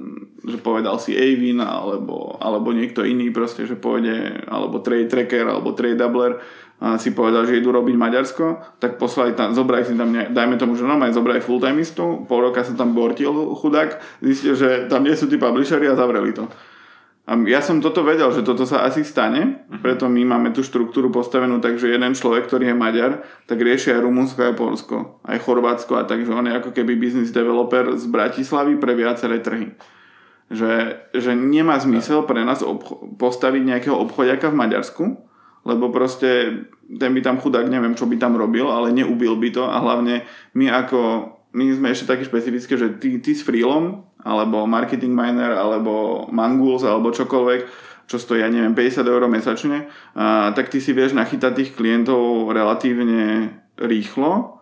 že 0.48 0.56
povedal 0.64 0.96
si 0.96 1.12
Avin 1.12 1.60
alebo, 1.60 2.40
alebo 2.40 2.72
niekto 2.72 3.04
iný 3.04 3.28
proste, 3.28 3.68
že 3.68 3.76
pôjde, 3.76 4.48
alebo 4.48 4.80
Trade 4.80 5.12
Tracker, 5.12 5.44
alebo 5.44 5.76
Trade 5.76 6.00
Doubler, 6.00 6.40
a 6.84 7.00
si 7.00 7.16
povedal, 7.16 7.48
že 7.48 7.56
idú 7.56 7.72
robiť 7.72 7.96
Maďarsko, 7.96 8.76
tak 8.76 9.00
poslali 9.00 9.32
tam, 9.32 9.56
zobrali 9.56 9.88
si 9.88 9.96
tam, 9.96 10.12
ne, 10.12 10.28
dajme 10.28 10.60
tomu, 10.60 10.76
že 10.76 10.84
normálne 10.84 11.16
zobrali 11.16 11.40
full 11.40 11.56
timeistu, 11.56 12.28
pol 12.28 12.44
roka 12.44 12.60
sa 12.60 12.76
tam 12.76 12.92
bortil 12.92 13.32
chudák, 13.56 14.20
zistil, 14.20 14.52
že 14.52 14.84
tam 14.92 15.00
nie 15.00 15.16
sú 15.16 15.24
tí 15.24 15.40
publishery 15.40 15.88
a 15.88 15.96
zavreli 15.96 16.36
to. 16.36 16.44
A 17.24 17.40
ja 17.48 17.64
som 17.64 17.80
toto 17.80 18.04
vedel, 18.04 18.28
že 18.36 18.44
toto 18.44 18.68
sa 18.68 18.84
asi 18.84 19.00
stane, 19.00 19.64
mhm. 19.64 19.80
preto 19.80 20.12
my 20.12 20.28
máme 20.28 20.52
tú 20.52 20.60
štruktúru 20.60 21.08
postavenú 21.08 21.56
tak, 21.56 21.80
že 21.80 21.88
jeden 21.88 22.12
človek, 22.12 22.52
ktorý 22.52 22.68
je 22.68 22.76
Maďar, 22.76 23.24
tak 23.48 23.64
rieši 23.64 23.96
aj 23.96 24.04
Rumunsko, 24.04 24.40
aj 24.44 24.54
Polsko, 24.60 24.96
aj 25.24 25.40
Chorvátsko 25.40 25.96
a 25.96 26.04
takže 26.04 26.36
on 26.36 26.44
je 26.44 26.52
ako 26.52 26.76
keby 26.76 27.00
business 27.00 27.32
developer 27.32 27.96
z 27.96 28.04
Bratislavy 28.12 28.76
pre 28.76 28.92
viaceré 28.92 29.40
trhy. 29.40 29.72
Že, 30.52 31.00
že 31.16 31.32
nemá 31.32 31.80
zmysel 31.80 32.28
pre 32.28 32.44
nás 32.44 32.60
obcho- 32.60 33.00
postaviť 33.16 33.62
nejakého 33.64 33.96
obchodiaka 33.96 34.52
v 34.52 34.60
Maďarsku, 34.60 35.32
lebo 35.64 35.88
proste 35.88 36.62
ten 36.84 37.10
by 37.16 37.20
tam 37.24 37.40
chudák 37.40 37.66
neviem, 37.66 37.96
čo 37.96 38.04
by 38.04 38.20
tam 38.20 38.36
robil, 38.36 38.68
ale 38.68 38.92
neubil 38.92 39.40
by 39.40 39.48
to. 39.50 39.64
A 39.64 39.80
hlavne 39.80 40.28
my 40.52 40.68
ako, 40.68 41.00
my 41.56 41.64
sme 41.72 41.88
ešte 41.90 42.08
takí 42.08 42.28
špecifické, 42.28 42.76
že 42.76 43.00
ty, 43.00 43.18
ty 43.24 43.32
s 43.32 43.40
Freelom, 43.40 44.04
alebo 44.24 44.68
Marketing 44.68 45.12
Miner, 45.12 45.56
alebo 45.56 46.24
Manguls, 46.28 46.84
alebo 46.84 47.12
čokoľvek, 47.12 47.60
čo 48.04 48.16
stojí, 48.20 48.44
ja 48.44 48.52
neviem, 48.52 48.76
50 48.76 49.04
eur 49.04 49.24
mesačne, 49.28 49.88
a, 50.12 50.52
tak 50.52 50.68
ty 50.68 50.80
si 50.80 50.92
vieš 50.92 51.16
nachytať 51.16 51.52
tých 51.56 51.70
klientov 51.72 52.52
relatívne 52.52 53.52
rýchlo 53.80 54.60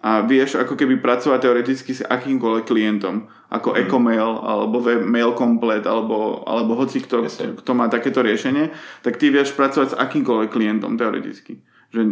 a 0.00 0.22
vieš 0.24 0.56
ako 0.56 0.78
keby 0.78 1.02
pracovať 1.02 1.38
teoreticky 1.42 1.90
s 1.92 2.06
akýmkoľvek 2.06 2.64
klientom, 2.64 3.28
ako 3.48 3.72
mm. 3.72 3.78
e-mail, 3.88 4.30
alebo 4.44 4.76
mail 5.08 5.32
komplet, 5.32 5.84
alebo, 5.88 6.44
alebo 6.44 6.76
hoci 6.76 7.00
kto, 7.00 7.24
kto, 7.24 7.44
kto 7.64 7.70
má 7.72 7.88
takéto 7.88 8.20
riešenie, 8.20 8.68
tak 9.00 9.16
ty 9.16 9.32
vieš 9.32 9.56
pracovať 9.56 9.96
s 9.96 9.98
akýmkoľvek 9.98 10.50
klientom 10.52 11.00
teoreticky. 11.00 11.64
Že, 11.88 12.02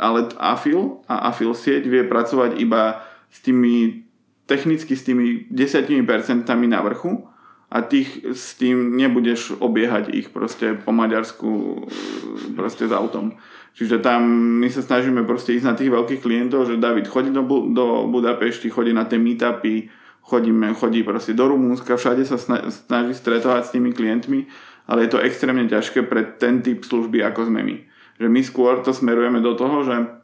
ale 0.00 0.32
Afil 0.40 1.04
a 1.04 1.28
Afil 1.28 1.52
sieť 1.52 1.84
vie 1.84 2.00
pracovať 2.08 2.56
iba 2.56 3.04
s 3.28 3.44
tými 3.44 4.08
technicky 4.50 4.98
s 4.98 5.06
tými 5.06 5.46
10% 5.54 6.02
na 6.66 6.80
vrchu 6.82 7.22
a 7.70 7.86
tých 7.86 8.34
s 8.34 8.58
tým 8.58 8.98
nebudeš 8.98 9.54
obiehať 9.62 10.10
ich 10.10 10.34
proste 10.34 10.74
po 10.74 10.90
Maďarsku 10.90 11.86
proste 12.58 12.90
s 12.90 12.92
autom. 12.92 13.38
Čiže 13.78 14.02
tam 14.02 14.26
my 14.58 14.66
sa 14.66 14.82
snažíme 14.82 15.22
proste 15.22 15.54
ísť 15.54 15.66
na 15.70 15.78
tých 15.78 15.94
veľkých 15.94 16.18
klientov, 16.18 16.66
že 16.66 16.82
David 16.82 17.06
chodí 17.06 17.30
do, 17.30 17.46
do 17.70 18.10
Budapešti, 18.10 18.66
chodí 18.74 18.90
na 18.90 19.06
tie 19.06 19.22
meetupy, 19.22 19.86
chodíme, 20.30 20.70
chodí 20.78 21.02
proste 21.02 21.34
do 21.34 21.50
Rumúnska, 21.50 21.98
všade 21.98 22.22
sa 22.22 22.38
snaží 22.70 23.18
stretovať 23.18 23.62
s 23.66 23.74
tými 23.74 23.90
klientmi, 23.90 24.46
ale 24.86 25.10
je 25.10 25.10
to 25.10 25.18
extrémne 25.18 25.66
ťažké 25.66 26.06
pre 26.06 26.22
ten 26.38 26.62
typ 26.62 26.86
služby, 26.86 27.18
ako 27.26 27.50
sme 27.50 27.66
my. 27.66 27.76
Že 28.22 28.28
my 28.30 28.40
skôr 28.46 28.78
to 28.86 28.94
smerujeme 28.94 29.42
do 29.42 29.58
toho, 29.58 29.82
že 29.82 30.20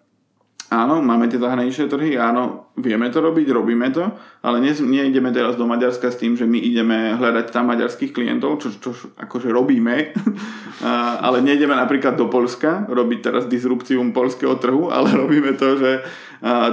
Áno, 0.67 0.99
máme 0.99 1.31
tie 1.31 1.39
zahraničné 1.39 1.87
trhy, 1.87 2.19
áno, 2.19 2.75
vieme 2.75 3.07
to 3.07 3.23
robiť, 3.23 3.55
robíme 3.55 3.87
to, 3.95 4.03
ale 4.43 4.59
nie 4.59 5.07
ideme 5.07 5.31
teraz 5.31 5.55
do 5.55 5.63
Maďarska 5.63 6.11
s 6.11 6.19
tým, 6.19 6.35
že 6.35 6.43
my 6.43 6.59
ideme 6.59 7.15
hľadať 7.15 7.55
tam 7.55 7.71
maďarských 7.71 8.11
klientov, 8.11 8.59
čo, 8.59 8.75
čo 8.75 8.91
akože 9.15 9.47
robíme, 9.55 10.11
ale 11.27 11.39
nejdeme 11.47 11.71
napríklad 11.71 12.19
do 12.19 12.27
Polska 12.27 12.83
robiť 12.91 13.19
teraz 13.23 13.47
disrupcium 13.47 14.11
polského 14.11 14.59
trhu, 14.59 14.91
ale 14.91 15.15
robíme 15.23 15.55
to, 15.55 15.79
že 15.79 16.03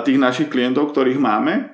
tých 0.09 0.17
našich 0.17 0.49
klientov, 0.49 0.89
ktorých 0.89 1.21
máme, 1.21 1.72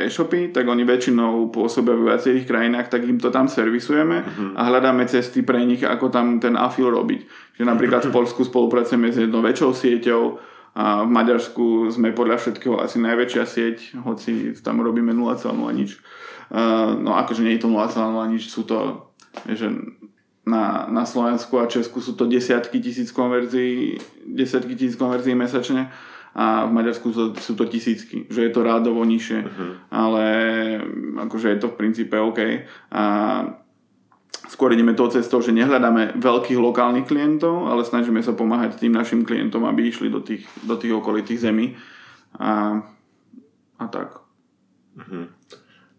e-shopy, 0.00 0.50
tak 0.50 0.66
oni 0.66 0.82
väčšinou 0.82 1.54
pôsobia 1.54 1.94
v 1.94 2.10
viacerých 2.10 2.46
krajinách, 2.46 2.90
tak 2.90 3.06
im 3.06 3.22
to 3.22 3.30
tam 3.30 3.46
servisujeme 3.46 4.26
uh-huh. 4.26 4.58
a 4.58 4.66
hľadáme 4.66 5.06
cesty 5.06 5.46
pre 5.46 5.62
nich, 5.62 5.86
ako 5.86 6.10
tam 6.10 6.42
ten 6.42 6.58
afil 6.58 6.90
robiť. 6.90 7.20
Že 7.58 7.64
napríklad 7.70 8.02
v 8.10 8.14
Polsku 8.14 8.42
spolupracujeme 8.42 9.14
s 9.14 9.22
jednou 9.22 9.46
väčšou 9.46 9.70
sieťou, 9.70 10.22
a 10.74 11.06
v 11.06 11.10
Maďarsku 11.10 11.86
sme 11.94 12.10
podľa 12.10 12.42
všetkého 12.42 12.82
asi 12.82 12.98
najväčšia 12.98 13.44
sieť, 13.46 13.76
hoci 14.02 14.58
tam 14.58 14.82
robíme 14.82 15.14
0,0 15.14 15.54
nič. 15.70 16.02
No 16.98 17.14
akože 17.14 17.46
nie 17.46 17.54
je 17.54 17.62
to 17.62 17.70
0,0 17.70 17.94
nič, 18.34 18.50
sú 18.50 18.66
to, 18.66 19.06
že 19.46 19.70
na, 20.42 20.90
na 20.90 21.06
Slovensku 21.06 21.62
a 21.62 21.70
Česku 21.70 22.02
sú 22.02 22.18
to 22.18 22.26
desiatky 22.26 22.82
tisíc 22.82 23.14
konverzií, 23.14 24.02
desiatky 24.26 24.74
tisíc 24.74 24.98
konverzií 24.98 25.38
mesačne 25.38 25.94
a 26.34 26.66
v 26.66 26.72
Maďarsku 26.74 27.14
sú 27.38 27.54
to 27.54 27.64
tisícky, 27.70 28.26
že 28.26 28.42
je 28.42 28.50
to 28.50 28.66
rádovo 28.66 29.06
nižšie, 29.06 29.38
uh-huh. 29.46 29.72
ale 29.94 30.24
akože 31.30 31.54
je 31.54 31.58
to 31.62 31.70
v 31.70 31.78
princípe 31.78 32.18
OK. 32.18 32.66
A 32.90 33.04
skôr 34.50 34.74
ideme 34.74 34.98
tou 34.98 35.06
cestou, 35.06 35.38
že 35.38 35.54
nehľadáme 35.54 36.18
veľkých 36.18 36.58
lokálnych 36.58 37.06
klientov, 37.06 37.70
ale 37.70 37.86
snažíme 37.86 38.18
sa 38.18 38.34
pomáhať 38.34 38.82
tým 38.82 38.90
našim 38.90 39.22
klientom, 39.22 39.62
aby 39.62 39.86
išli 39.86 40.10
do 40.10 40.18
tých, 40.18 40.42
do 40.66 40.74
tých 40.74 40.98
okolitých 40.98 41.38
zemí. 41.38 41.78
A, 42.42 42.82
a 43.78 43.84
tak. 43.86 44.18
Uh-huh 44.98 45.30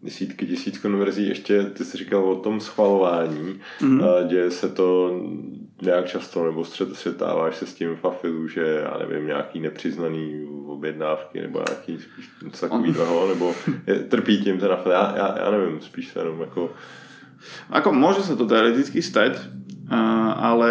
desítky 0.02 0.46
tisíc 0.46 0.78
konverzí. 0.78 1.28
Ještě 1.28 1.64
ty 1.64 1.84
jsi 1.84 1.96
říkal 1.96 2.24
o 2.24 2.40
tom 2.40 2.60
schvalování. 2.60 3.60
Mm-hmm. 3.80 4.26
Děje 4.28 4.50
se 4.50 4.68
to 4.68 5.20
nějak 5.82 6.06
často, 6.06 6.44
nebo 6.44 6.64
střet, 6.64 6.96
střetáváš 6.96 7.56
se 7.56 7.66
s 7.66 7.74
tím 7.74 7.96
v 7.96 8.04
afilu, 8.04 8.48
že 8.48 8.82
já 8.82 8.98
nevím, 8.98 9.26
nějaký 9.26 9.60
nepřiznaný 9.60 10.46
objednávky, 10.66 11.40
nebo 11.40 11.62
nějaký 11.68 11.98
spíš 11.98 12.30
něco 12.44 12.68
takového, 12.68 13.28
nebo 13.34 13.54
je, 13.86 13.94
trpí 13.94 14.44
tím 14.44 14.58
ten 14.58 14.72
afil. 14.72 14.92
Já, 14.92 15.14
já, 15.16 15.38
já 15.38 15.50
nevím, 15.50 15.80
spíš 15.80 16.08
se 16.08 16.20
jenom 16.20 16.40
jako... 16.40 16.70
Ako 17.70 17.92
môže 17.92 18.24
sa 18.24 18.34
to 18.34 18.48
teoreticky 18.48 19.04
stať, 19.04 19.38
ale 20.40 20.70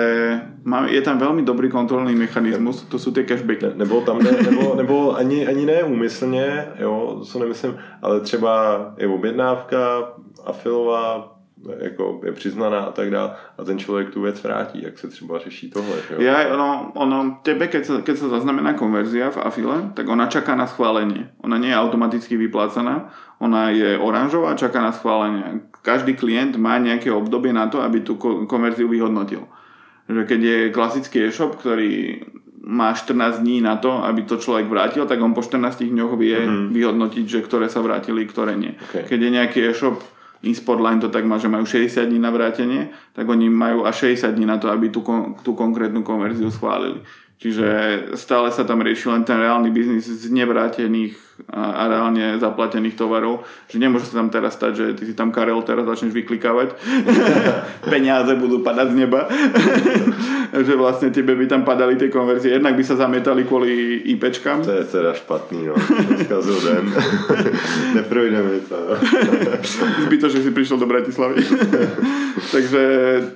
je 0.91 1.02
tam 1.06 1.22
veľmi 1.22 1.46
dobrý 1.46 1.70
kontrolný 1.70 2.15
mechanizmus, 2.15 2.84
to 2.89 3.00
jsou 3.00 3.12
ty 3.12 3.24
cashbacky. 3.24 3.65
Ne, 3.65 3.72
nebo 3.76 4.02
tam 4.02 4.20
ne, 4.20 4.32
nebo, 4.32 4.76
nebo 4.76 4.96
ani, 5.15 5.48
ani 5.48 5.65
ne 5.65 5.84
úmyslně, 5.84 6.68
jo, 6.80 7.24
to 7.32 7.39
nemyslím, 7.39 7.78
ale 8.02 8.20
třeba 8.20 8.54
je 8.98 9.08
objednávka 9.08 9.80
afilová, 10.46 11.35
jako 11.80 12.21
je 12.25 12.32
přiznaná 12.32 12.80
a 12.80 12.91
tak 12.91 13.12
dále 13.12 13.32
a 13.58 13.63
ten 13.63 13.80
člověk 13.80 14.10
tu 14.10 14.21
věc 14.21 14.43
vrátí, 14.43 14.84
jak 14.84 14.97
se 14.97 15.08
třeba 15.08 15.39
řeší 15.39 15.69
tohle. 15.69 15.95
Jo? 16.10 16.21
Ja, 16.21 16.54
ono, 16.54 16.91
ono, 16.95 17.39
tebe, 17.43 17.67
keď 17.67 17.86
sa, 17.86 17.93
keď 18.01 18.15
sa 18.17 18.28
zaznamená 18.30 18.73
konverzia 18.73 19.32
v 19.32 19.41
afile, 19.41 19.91
tak 19.93 20.08
ona 20.10 20.28
čaká 20.28 20.56
na 20.56 20.67
schválenie. 20.67 21.30
Ona 21.43 21.58
nie 21.58 21.69
je 21.69 21.80
automaticky 21.80 22.38
vyplácaná, 22.38 23.10
ona 23.39 23.69
je 23.69 23.97
oranžová 23.97 24.51
a 24.51 24.60
čaká 24.60 24.82
na 24.82 24.91
schválenie. 24.91 25.65
Každý 25.82 26.13
klient 26.13 26.58
má 26.58 26.80
nejaké 26.80 27.12
obdobie 27.12 27.54
na 27.54 27.67
to, 27.67 27.82
aby 27.82 28.01
tú 28.01 28.15
konverziu 28.47 28.88
vyhodnotil. 28.88 29.47
Že 30.06 30.23
keď 30.25 30.39
je 30.41 30.58
klasický 30.69 31.17
e-shop, 31.25 31.58
ktorý 31.58 32.21
má 32.65 32.93
14 32.93 33.45
dní 33.45 33.62
na 33.62 33.78
to, 33.78 34.01
aby 34.01 34.25
to 34.25 34.41
človek 34.41 34.65
vrátil, 34.65 35.06
tak 35.06 35.21
on 35.21 35.38
po 35.38 35.45
14 35.45 35.86
dňoch 35.86 36.17
vie 36.17 36.34
mm-hmm. 36.34 36.73
vyhodnotiť, 36.73 37.25
že 37.30 37.39
ktoré 37.45 37.69
sa 37.69 37.86
vrátili, 37.86 38.25
ktoré 38.25 38.58
nie. 38.58 38.73
Okay. 38.89 39.06
Keď 39.06 39.19
je 39.21 39.30
nejaký 39.30 39.60
e-shop, 39.69 40.01
InSportline 40.46 41.02
to 41.02 41.10
tak 41.10 41.26
má, 41.26 41.42
že 41.42 41.50
majú 41.50 41.66
60 41.66 42.06
dní 42.06 42.22
na 42.22 42.30
vrátenie, 42.30 42.94
tak 43.18 43.26
oni 43.26 43.50
majú 43.50 43.84
až 43.84 44.14
60 44.14 44.38
dní 44.38 44.46
na 44.46 44.62
to, 44.62 44.70
aby 44.70 44.94
tú, 44.94 45.02
tú 45.42 45.58
konkrétnu 45.58 46.06
konverziu 46.06 46.54
schválili. 46.54 47.02
Čiže 47.36 47.68
stále 48.16 48.48
sa 48.48 48.64
tam 48.64 48.80
rieši 48.80 49.12
len 49.12 49.28
ten 49.28 49.36
reálny 49.36 49.68
biznis 49.68 50.08
z 50.08 50.32
nevrátených 50.32 51.35
a, 51.52 51.84
a 51.84 51.91
reálne 51.91 52.39
zaplatených 52.39 52.95
tovarov, 52.95 53.43
že 53.67 53.76
nemôže 53.76 54.08
sa 54.08 54.24
tam 54.24 54.32
teraz 54.32 54.56
stať, 54.56 54.71
že 54.71 54.86
ty 54.95 55.04
si 55.12 55.13
tam 55.13 55.36
Karel 55.36 55.60
teraz 55.67 55.84
začneš 55.84 56.15
vyklikávať, 56.15 56.80
peniaze 57.93 58.32
budú 58.39 58.63
padať 58.63 58.95
z 58.95 58.95
neba, 58.95 59.28
že 60.67 60.74
vlastne 60.80 61.12
tebe 61.12 61.36
by 61.36 61.45
tam 61.52 61.67
padali 61.67 62.00
tie 62.00 62.08
konverzie, 62.08 62.56
jednak 62.56 62.80
by 62.80 62.84
sa 62.88 62.95
zamietali 62.95 63.43
kvôli 63.43 64.00
IPčkám. 64.15 64.63
To 64.63 64.80
je 64.80 64.84
teda 64.88 65.12
špatný, 65.12 65.69
no. 65.69 65.76
Skazil 66.24 66.60
den. 66.71 66.86
Neprojde 68.00 68.39
mi 68.39 68.60
to. 68.63 68.80
Zbyto, 70.08 70.32
že 70.32 70.39
si 70.39 70.56
prišiel 70.56 70.80
do 70.80 70.88
Bratislavy. 70.88 71.43
Takže 72.52 72.82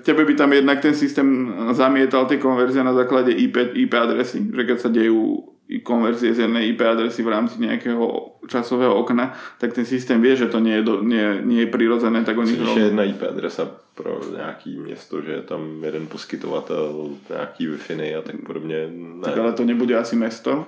tebe 0.08 0.24
by 0.24 0.34
tam 0.40 0.56
jednak 0.56 0.80
ten 0.80 0.96
systém 0.96 1.52
zamietal 1.76 2.26
tie 2.32 2.40
konverzie 2.40 2.80
na 2.80 2.96
základe 2.96 3.36
IP, 3.36 3.76
IP 3.76 3.94
adresy, 3.96 4.40
že 4.40 4.64
keď 4.64 4.78
sa 4.80 4.88
dejú 4.88 5.59
konverzie 5.86 6.34
z 6.34 6.50
jednej 6.50 6.74
IP 6.74 6.82
adresy 6.82 7.22
v 7.22 7.30
rámci 7.30 7.62
nejakého 7.62 8.34
časového 8.50 8.98
okna, 8.98 9.38
tak 9.62 9.78
ten 9.78 9.86
systém 9.86 10.18
vie, 10.18 10.34
že 10.34 10.50
to 10.50 10.58
nie 10.58 10.82
je, 10.82 10.84
do, 10.84 11.06
nie, 11.06 11.46
nie 11.46 11.60
je 11.62 11.70
prirodzené, 11.70 12.26
tak 12.26 12.38
oni... 12.38 12.58
Je 12.58 12.90
jedna 12.90 13.06
IP 13.06 13.22
adresa 13.22 13.70
pro 13.96 14.18
nějaký 14.36 14.80
město, 14.80 15.22
že 15.22 15.32
je 15.32 15.42
tam 15.42 15.84
jeden 15.84 16.08
poskytovatel, 16.08 17.10
nějaký 17.30 17.68
wi 17.68 18.16
a 18.16 18.22
tak 18.22 18.36
podobně. 18.48 18.90
Ne. 18.92 19.22
Tak 19.22 19.38
ale 19.38 19.54
to 19.54 19.66
nebude 19.66 19.98
asi 19.98 20.16
mesto, 20.16 20.66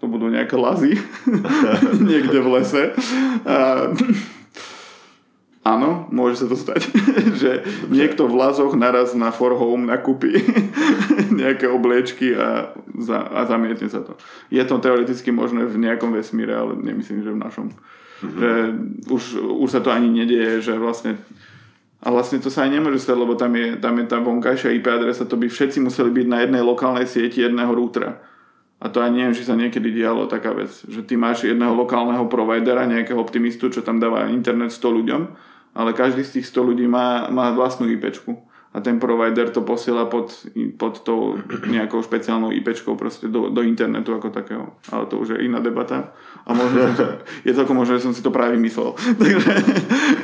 to 0.00 0.04
budú 0.10 0.28
nejaké 0.28 0.60
lazy 0.60 1.00
niekde 2.10 2.40
v 2.44 2.48
lese. 2.52 2.84
A 3.48 3.88
Áno, 5.64 6.04
môže 6.12 6.44
sa 6.44 6.46
to 6.46 6.60
stať, 6.60 6.92
že 7.40 7.64
niekto 7.88 8.28
v 8.28 8.36
Lazoch 8.36 8.76
naraz 8.76 9.16
na 9.16 9.32
For 9.32 9.56
Home 9.56 9.88
nakúpi 9.88 10.36
nejaké 11.40 11.72
obliečky 11.72 12.36
a, 12.36 12.76
za, 13.00 13.24
a 13.24 13.48
zamietne 13.48 13.88
sa 13.88 14.04
to. 14.04 14.12
Je 14.52 14.60
to 14.60 14.76
teoreticky 14.76 15.32
možné 15.32 15.64
v 15.64 15.80
nejakom 15.80 16.12
vesmíre, 16.12 16.52
ale 16.52 16.76
nemyslím, 16.76 17.24
že 17.24 17.32
v 17.32 17.40
našom. 17.40 17.66
Mm-hmm. 17.72 18.36
Že 18.36 18.50
už, 19.08 19.22
už 19.64 19.68
sa 19.72 19.80
to 19.80 19.88
ani 19.88 20.12
nedieje, 20.12 20.68
že 20.68 20.76
vlastne 20.76 21.16
a 22.04 22.12
vlastne 22.12 22.36
to 22.36 22.52
sa 22.52 22.68
aj 22.68 22.70
nemôže 22.76 23.00
stať, 23.00 23.16
lebo 23.16 23.32
tam 23.32 23.56
je, 23.56 23.80
tam 23.80 23.96
je 23.96 24.04
tá 24.04 24.20
vonkajšia 24.20 24.76
IP 24.76 24.92
adresa, 24.92 25.24
to 25.24 25.40
by 25.40 25.48
všetci 25.48 25.80
museli 25.80 26.12
byť 26.12 26.26
na 26.28 26.44
jednej 26.44 26.60
lokálnej 26.60 27.08
sieti 27.08 27.40
jedného 27.40 27.72
routera. 27.72 28.20
A 28.84 28.92
to 28.92 29.00
aj 29.00 29.08
neviem, 29.08 29.32
či 29.32 29.48
sa 29.48 29.56
niekedy 29.56 29.88
dialo 29.88 30.28
taká 30.28 30.52
vec, 30.52 30.68
že 30.68 31.00
ty 31.00 31.16
máš 31.16 31.48
jedného 31.48 31.72
lokálneho 31.72 32.28
providera, 32.28 32.84
nejakého 32.84 33.16
optimistu, 33.16 33.72
čo 33.72 33.80
tam 33.80 33.96
dáva 33.96 34.28
internet 34.28 34.76
100 34.76 34.84
ľuďom 35.00 35.22
ale 35.74 35.92
každý 35.92 36.22
z 36.22 36.38
tých 36.38 36.46
100 36.48 36.68
ľudí 36.70 36.86
má, 36.86 37.28
má 37.28 37.50
vlastnú 37.50 37.90
IPčku 37.90 38.38
a 38.74 38.80
ten 38.80 39.00
provider 39.00 39.50
to 39.50 39.60
posiela 39.60 40.04
pod, 40.04 40.46
pod 40.76 41.00
tou 41.00 41.38
nejakou 41.66 42.02
špeciálnou 42.02 42.50
IPčkou 42.50 42.98
proste 42.98 43.30
do, 43.30 43.46
do 43.46 43.62
internetu 43.62 44.14
ako 44.18 44.34
takého. 44.34 44.74
Ale 44.90 45.06
to 45.06 45.22
už 45.22 45.28
je 45.28 45.46
iná 45.46 45.62
debata. 45.62 46.10
A 46.46 46.50
možno 46.52 46.90
som, 46.98 47.06
je 47.46 47.54
to 47.54 47.62
ako 47.62 47.74
možno, 47.74 47.94
že 47.94 48.02
som 48.02 48.10
si 48.10 48.18
to 48.18 48.34
práve 48.34 48.58
vymyslel. 48.58 48.98
Takže... 49.22 49.54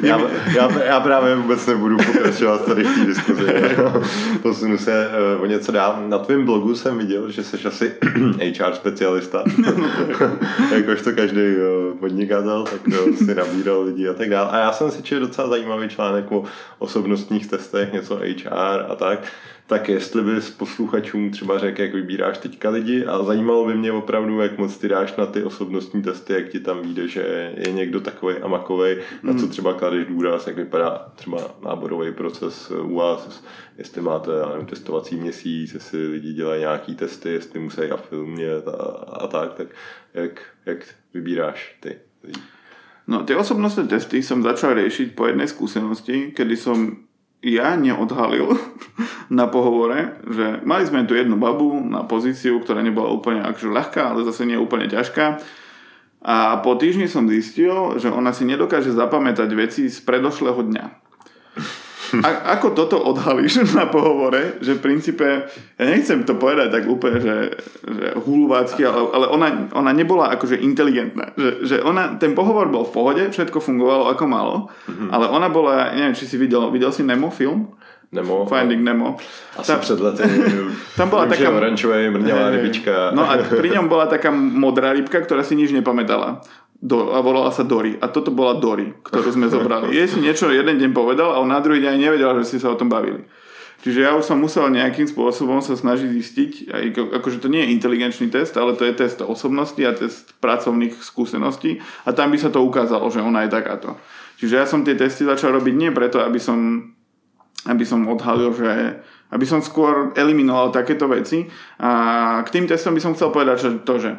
Já, 0.02 0.20
já, 0.56 0.84
já 0.84 1.00
právě 1.00 1.36
vůbec 1.36 1.66
nebudu 1.66 1.96
pokračovat 1.96 2.64
tady 2.66 2.84
v 2.84 2.94
té 2.94 3.06
diskuzi. 3.06 3.46
Posunu 4.42 4.78
se 4.78 5.08
uh, 5.36 5.42
o 5.42 5.46
něco 5.46 5.72
dál. 5.72 6.02
Na 6.08 6.18
tvém 6.18 6.44
blogu 6.44 6.74
jsem 6.74 6.98
viděl, 6.98 7.30
že 7.30 7.44
jsi 7.44 7.56
asi 7.66 7.92
HR 8.58 8.74
specialista. 8.74 9.44
Jakož 10.74 11.02
to 11.02 11.12
každý 11.12 11.40
uh, 11.40 11.98
podnikatel, 11.98 12.64
tak 12.64 12.80
uh, 12.86 13.14
si 13.14 13.34
nabíral 13.34 13.82
lidi 13.82 14.08
a 14.08 14.14
tak 14.14 14.30
dále. 14.30 14.50
A 14.50 14.58
já 14.58 14.72
jsem 14.72 14.90
si 14.90 15.02
četl 15.02 15.26
docela 15.26 15.48
zajímavý 15.48 15.88
článek 15.88 16.32
o 16.32 16.44
osobnostních 16.78 17.46
testech, 17.46 17.92
něco 17.92 18.16
HR 18.16 18.39
HR 18.46 18.86
a 18.88 18.94
tak, 18.94 19.32
tak 19.66 19.88
jestli 19.88 20.22
bys 20.22 20.50
posluchačům 20.50 21.30
třeba 21.30 21.58
řekl, 21.58 21.80
jak 21.80 21.94
vybíráš 21.94 22.38
teďka 22.38 22.70
lidi 22.70 23.04
a 23.04 23.22
zajímalo 23.22 23.66
by 23.66 23.74
mě 23.74 23.92
opravdu, 23.92 24.40
jak 24.40 24.58
moc 24.58 24.78
ty 24.78 24.88
dáš 24.88 25.16
na 25.16 25.26
ty 25.26 25.42
osobnostní 25.44 26.02
testy, 26.02 26.32
jak 26.32 26.48
ti 26.48 26.60
tam 26.60 26.82
vyjde, 26.82 27.08
že 27.08 27.52
je 27.56 27.72
někdo 27.72 28.00
takový 28.00 28.36
a 28.36 28.48
makový, 28.48 28.96
na 29.22 29.34
co 29.34 29.42
mm. 29.44 29.48
třeba 29.48 29.74
kladeš 29.74 30.06
důraz, 30.06 30.46
jak 30.46 30.56
vypadá 30.56 31.12
třeba 31.14 31.38
náborový 31.64 32.12
proces 32.12 32.72
u 32.82 32.94
vás, 32.94 33.44
jestli 33.78 34.02
máte 34.02 34.30
já 34.30 34.48
nevím, 34.48 34.66
testovací 34.66 35.16
měsíc, 35.16 35.74
jestli 35.74 36.06
lidi 36.06 36.32
dělají 36.32 36.60
nějaký 36.60 36.94
testy, 36.94 37.28
jestli 37.28 37.60
musí 37.60 37.82
a 37.82 37.96
filmět 37.96 38.68
a, 38.68 38.82
a 39.12 39.26
tak, 39.26 39.54
tak 39.54 39.68
jak, 40.14 40.42
jak 40.66 40.78
vybíráš 41.14 41.76
ty 41.80 41.98
lidi? 42.24 42.40
No, 43.10 43.26
tie 43.26 43.34
osobnostné 43.34 43.90
testy 43.90 44.22
som 44.22 44.38
začal 44.38 44.78
riešiť 44.78 45.18
po 45.18 45.26
jednej 45.26 45.50
skúsenosti, 45.50 46.30
kedy 46.30 46.54
som 46.54 47.09
ja 47.40 47.76
neodhalil 47.76 48.56
na 49.38 49.48
pohovore, 49.48 50.20
že 50.28 50.60
mali 50.64 50.84
sme 50.84 51.08
tu 51.08 51.16
jednu 51.16 51.40
babu 51.40 51.80
na 51.80 52.04
pozíciu, 52.04 52.60
ktorá 52.60 52.84
nebola 52.84 53.12
úplne 53.12 53.40
akože 53.44 53.68
ľahká, 53.68 54.02
ale 54.12 54.28
zase 54.28 54.44
nie 54.44 54.60
úplne 54.60 54.86
ťažká. 54.88 55.40
A 56.20 56.60
po 56.60 56.76
týždni 56.76 57.08
som 57.08 57.24
zistil, 57.24 57.96
že 57.96 58.12
ona 58.12 58.36
si 58.36 58.44
nedokáže 58.44 58.92
zapamätať 58.92 59.48
veci 59.56 59.88
z 59.88 59.98
predošlého 60.04 60.60
dňa. 60.68 61.09
A, 62.18 62.58
ako 62.58 62.74
toto 62.74 62.96
odhalíš 62.98 63.62
na 63.78 63.86
pohovore, 63.86 64.58
že 64.58 64.74
v 64.76 64.82
princípe, 64.82 65.26
ja 65.78 65.84
nechcem 65.86 66.26
to 66.26 66.34
povedať 66.34 66.74
tak 66.74 66.84
úplne, 66.90 67.18
že, 67.22 67.36
že 67.86 68.06
hulvácky, 68.18 68.82
ale, 68.82 69.00
ale 69.14 69.26
ona, 69.30 69.48
ona 69.70 69.90
nebola 69.94 70.34
akože 70.34 70.58
inteligentná. 70.58 71.32
Že, 71.38 71.50
že 71.62 71.76
ona, 71.86 72.18
ten 72.18 72.34
pohovor 72.34 72.66
bol 72.68 72.82
v 72.82 72.94
pohode, 72.94 73.22
všetko 73.30 73.62
fungovalo 73.62 74.10
ako 74.10 74.24
malo, 74.26 74.54
mm-hmm. 74.90 75.08
ale 75.14 75.26
ona 75.30 75.48
bola, 75.48 75.94
neviem, 75.94 76.16
či 76.18 76.26
si 76.26 76.34
videl, 76.34 76.70
videl 76.74 76.90
si 76.90 77.06
Nemo 77.06 77.30
film? 77.30 77.74
Nemo. 78.10 78.42
Finding 78.42 78.82
Nemo. 78.82 79.14
Asi 79.54 79.70
tam, 79.70 79.80
před 79.80 80.00
lety. 80.00 80.22
Tam 80.96 81.08
bola 81.08 81.30
taká... 81.30 81.46
Orančová 81.46 81.94
mrňavá 82.10 82.50
rybička. 82.50 83.14
No 83.14 83.22
a 83.22 83.38
pri 83.38 83.70
ňom 83.78 83.86
bola 83.86 84.10
taká 84.10 84.34
modrá 84.34 84.90
rybka, 84.90 85.22
ktorá 85.22 85.46
si 85.46 85.54
nič 85.54 85.70
nepamätala 85.70 86.42
do, 86.80 87.12
a 87.12 87.20
volala 87.20 87.52
sa 87.52 87.62
Dory. 87.62 88.00
A 88.00 88.08
toto 88.08 88.32
bola 88.32 88.56
Dory, 88.56 88.96
ktorú 89.04 89.36
sme 89.36 89.52
zobrali. 89.52 89.92
Jej 89.96 90.16
si 90.16 90.18
niečo 90.24 90.48
jeden 90.48 90.80
deň 90.80 90.90
povedal 90.96 91.36
a 91.36 91.40
on 91.44 91.52
na 91.52 91.60
druhý 91.60 91.84
deň 91.84 92.00
nevedel, 92.00 92.32
že 92.40 92.56
ste 92.56 92.58
sa 92.64 92.72
o 92.72 92.80
tom 92.80 92.88
bavili. 92.88 93.28
Čiže 93.80 94.04
ja 94.04 94.12
už 94.12 94.28
som 94.28 94.36
musel 94.36 94.68
nejakým 94.68 95.08
spôsobom 95.08 95.64
sa 95.64 95.72
snažiť 95.72 96.08
zistiť, 96.12 96.52
aj, 96.68 96.84
akože 97.16 97.40
to 97.40 97.48
nie 97.48 97.64
je 97.64 97.72
inteligenčný 97.80 98.28
test, 98.28 98.52
ale 98.60 98.76
to 98.76 98.84
je 98.84 98.92
test 98.92 99.24
osobnosti 99.24 99.80
a 99.80 99.96
test 99.96 100.36
pracovných 100.36 101.00
skúseností 101.00 101.80
a 102.04 102.12
tam 102.12 102.28
by 102.28 102.36
sa 102.36 102.52
to 102.52 102.60
ukázalo, 102.60 103.08
že 103.08 103.24
ona 103.24 103.48
je 103.48 103.56
takáto. 103.56 103.96
Čiže 104.36 104.54
ja 104.56 104.68
som 104.68 104.84
tie 104.84 105.00
testy 105.00 105.24
začal 105.24 105.56
robiť 105.56 105.72
nie 105.72 105.88
preto, 105.96 106.20
aby 106.20 106.36
som, 106.36 106.92
aby 107.64 107.84
som 107.88 108.04
odhalil, 108.04 108.52
že 108.52 109.00
aby 109.30 109.46
som 109.46 109.62
skôr 109.62 110.10
eliminoval 110.18 110.74
takéto 110.74 111.06
veci. 111.06 111.46
A 111.78 112.42
k 112.42 112.48
tým 112.50 112.66
testom 112.66 112.92
by 112.92 113.00
som 113.00 113.14
chcel 113.14 113.30
povedať, 113.30 113.56
že 113.62 113.70
to, 113.86 113.94
že 114.02 114.10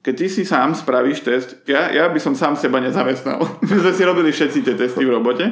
keď 0.00 0.14
ty 0.16 0.26
si 0.32 0.42
sám 0.48 0.72
spravíš 0.72 1.20
test, 1.20 1.48
ja, 1.68 1.92
ja 1.92 2.08
by 2.08 2.16
som 2.16 2.32
sám 2.32 2.56
seba 2.56 2.80
nezamestnal. 2.80 3.44
My 3.68 3.74
sme 3.76 3.92
si 3.92 4.02
robili 4.04 4.32
všetci 4.32 4.64
tie 4.64 4.74
testy 4.76 5.04
v 5.04 5.12
robote 5.12 5.44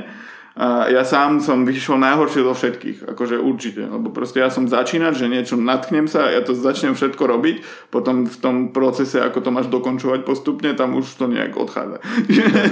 a 0.59 0.91
ja 0.91 1.07
sám 1.07 1.39
som 1.39 1.63
vyšiel 1.63 2.03
najhoršie 2.03 2.43
zo 2.43 2.51
všetkých, 2.51 2.99
akože 3.15 3.39
určite, 3.39 3.87
lebo 3.87 4.11
proste 4.11 4.43
ja 4.43 4.51
som 4.51 4.67
začínať, 4.67 5.15
že 5.15 5.31
niečo 5.31 5.55
natknem 5.55 6.11
sa, 6.11 6.35
ja 6.35 6.43
to 6.43 6.51
začnem 6.51 6.99
všetko 6.99 7.23
robiť, 7.31 7.57
potom 7.95 8.27
v 8.27 8.37
tom 8.43 8.57
procese, 8.75 9.23
ako 9.23 9.39
to 9.39 9.55
máš 9.55 9.71
dokončovať 9.71 10.27
postupne, 10.27 10.75
tam 10.75 10.99
už 10.99 11.15
to 11.15 11.31
nejak 11.31 11.55
odchádza. 11.55 12.03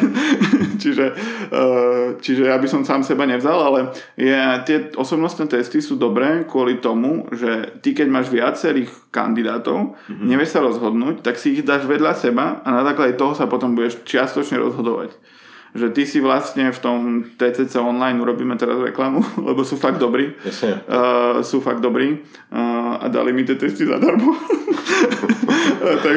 čiže, 0.83 1.15
uh, 1.55 2.19
čiže 2.19 2.51
ja 2.51 2.59
by 2.59 2.67
som 2.67 2.83
sám 2.83 3.07
seba 3.07 3.23
nevzal, 3.23 3.55
ale 3.55 3.95
je, 4.19 4.35
tie 4.67 4.91
osobnostné 4.99 5.47
testy 5.47 5.79
sú 5.79 5.95
dobré 5.95 6.43
kvôli 6.43 6.83
tomu, 6.83 7.31
že 7.31 7.79
ty 7.87 7.95
keď 7.95 8.11
máš 8.11 8.35
viacerých 8.35 8.91
kandidátov, 9.15 9.95
mm-hmm. 9.95 10.27
nevieš 10.27 10.59
sa 10.59 10.67
rozhodnúť, 10.67 11.23
tak 11.23 11.39
si 11.39 11.55
ich 11.55 11.63
dáš 11.63 11.87
vedľa 11.87 12.19
seba 12.19 12.67
a 12.67 12.69
na 12.75 12.83
základe 12.83 13.15
toho 13.15 13.39
sa 13.39 13.47
potom 13.47 13.79
budeš 13.79 14.03
čiastočne 14.03 14.59
rozhodovať 14.59 15.36
že 15.77 15.93
ty 15.93 16.09
si 16.09 16.21
vlastne 16.21 16.73
v 16.73 16.79
tom 16.79 16.99
TCC 17.37 17.77
online 17.77 18.21
urobíme 18.21 18.57
teraz 18.57 18.81
reklamu, 18.81 19.21
lebo 19.49 19.65
sú 19.65 19.77
fakt 19.77 20.01
dobrí. 20.01 20.33
Uh, 20.43 21.45
sú 21.45 21.61
fakt 21.61 21.81
dobrí 21.85 22.25
uh, 22.51 23.05
a 23.05 23.07
dali 23.09 23.33
mi 23.33 23.45
tie 23.45 23.55
testy 23.55 23.87
zadarmo. 23.87 24.33
tak... 26.03 26.17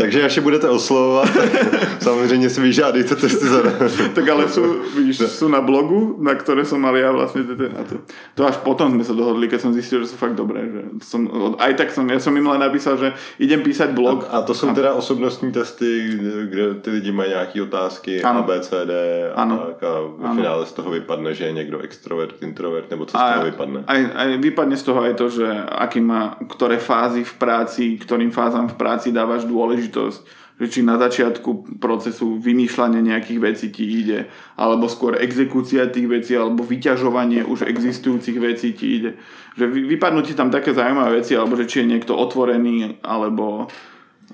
Takže 0.00 0.24
až 0.24 0.38
budete 0.38 0.68
oslovovat, 0.68 1.28
samozřejmě 2.00 2.50
si 2.50 2.60
vyžádejte 2.60 3.16
testy 3.16 3.46
zadarmo. 3.46 3.88
tak 4.14 4.28
ale 4.28 4.48
sú, 4.48 4.76
vidíš, 4.96 5.16
sú 5.28 5.48
na 5.48 5.60
blogu, 5.60 6.16
na 6.20 6.34
ktoré 6.34 6.64
som 6.64 6.80
mal 6.80 6.96
ja 6.96 7.12
vlastne 7.12 7.44
na 7.44 7.84
to. 7.84 8.00
to 8.34 8.46
až 8.48 8.56
potom 8.64 8.92
sme 8.96 9.04
sa 9.04 9.12
dohodli, 9.12 9.48
keď 9.48 9.60
som 9.60 9.76
zistil, 9.76 10.00
že 10.00 10.14
sú 10.14 10.16
fakt 10.16 10.40
dobré. 10.40 10.64
Že 10.64 10.80
som, 11.04 11.20
aj 11.60 11.72
tak 11.76 11.92
som, 11.92 12.08
ja 12.08 12.16
som 12.16 12.32
im 12.32 12.48
len 12.48 12.60
napísal, 12.60 12.96
že 12.96 13.12
idem 13.36 13.60
písať 13.60 13.92
blog. 13.92 14.24
A, 14.32 14.40
a 14.40 14.42
to 14.42 14.54
jsou 14.54 14.68
a... 14.68 14.74
teda 14.74 14.94
osobnostní 14.94 15.52
testy, 15.52 16.18
kde 16.48 16.74
ty 16.74 16.90
lidi 16.90 17.12
mají 17.12 17.30
nějaké 17.30 17.62
otázky, 17.62 18.22
ano. 18.22 18.40
A, 18.40 18.42
B, 18.42 18.60
C, 18.60 18.86
D 18.86 18.89
ano. 19.34 19.74
a 19.74 19.90
v 20.08 20.36
finále 20.36 20.66
z 20.66 20.72
toho 20.72 20.90
vypadne, 20.90 21.34
že 21.34 21.44
je 21.44 21.52
někdo 21.52 21.78
extrovert, 21.80 22.42
introvert, 22.42 22.90
nebo 22.90 23.06
co 23.06 23.18
z 23.18 23.20
toho 23.20 23.44
vypadne? 23.44 23.80
Aj, 23.86 24.00
aj 24.16 24.28
vypadne 24.38 24.76
z 24.76 24.82
toho 24.82 25.00
aj 25.02 25.14
to, 25.14 25.26
že 25.28 25.48
aký 25.68 26.00
má, 26.00 26.36
ktoré 26.48 26.78
fázy 26.78 27.24
v 27.24 27.34
práci, 27.34 27.84
ktorým 27.98 28.30
fázam 28.30 28.68
v 28.68 28.74
práci 28.74 29.12
dávaš 29.12 29.44
dôležitosť 29.44 30.40
že 30.60 30.68
či 30.68 30.80
na 30.84 31.00
začiatku 31.00 31.80
procesu 31.80 32.36
vymýšľania 32.36 33.00
nejakých 33.00 33.40
vecí 33.40 33.66
ti 33.72 33.88
ide, 33.88 34.28
alebo 34.60 34.92
skôr 34.92 35.16
exekúcia 35.16 35.88
tých 35.88 36.04
vecí, 36.04 36.36
alebo 36.36 36.60
vyťažovanie 36.60 37.48
už 37.48 37.64
existujúcich 37.64 38.36
vecí 38.36 38.76
ti 38.76 39.00
ide. 39.00 39.10
Že 39.56 39.72
vypadnú 39.96 40.20
ti 40.20 40.36
tam 40.36 40.52
také 40.52 40.76
zaujímavé 40.76 41.24
veci, 41.24 41.32
alebo 41.32 41.56
že 41.56 41.64
či 41.64 41.80
je 41.80 41.96
niekto 41.96 42.12
otvorený, 42.12 43.00
alebo, 43.00 43.72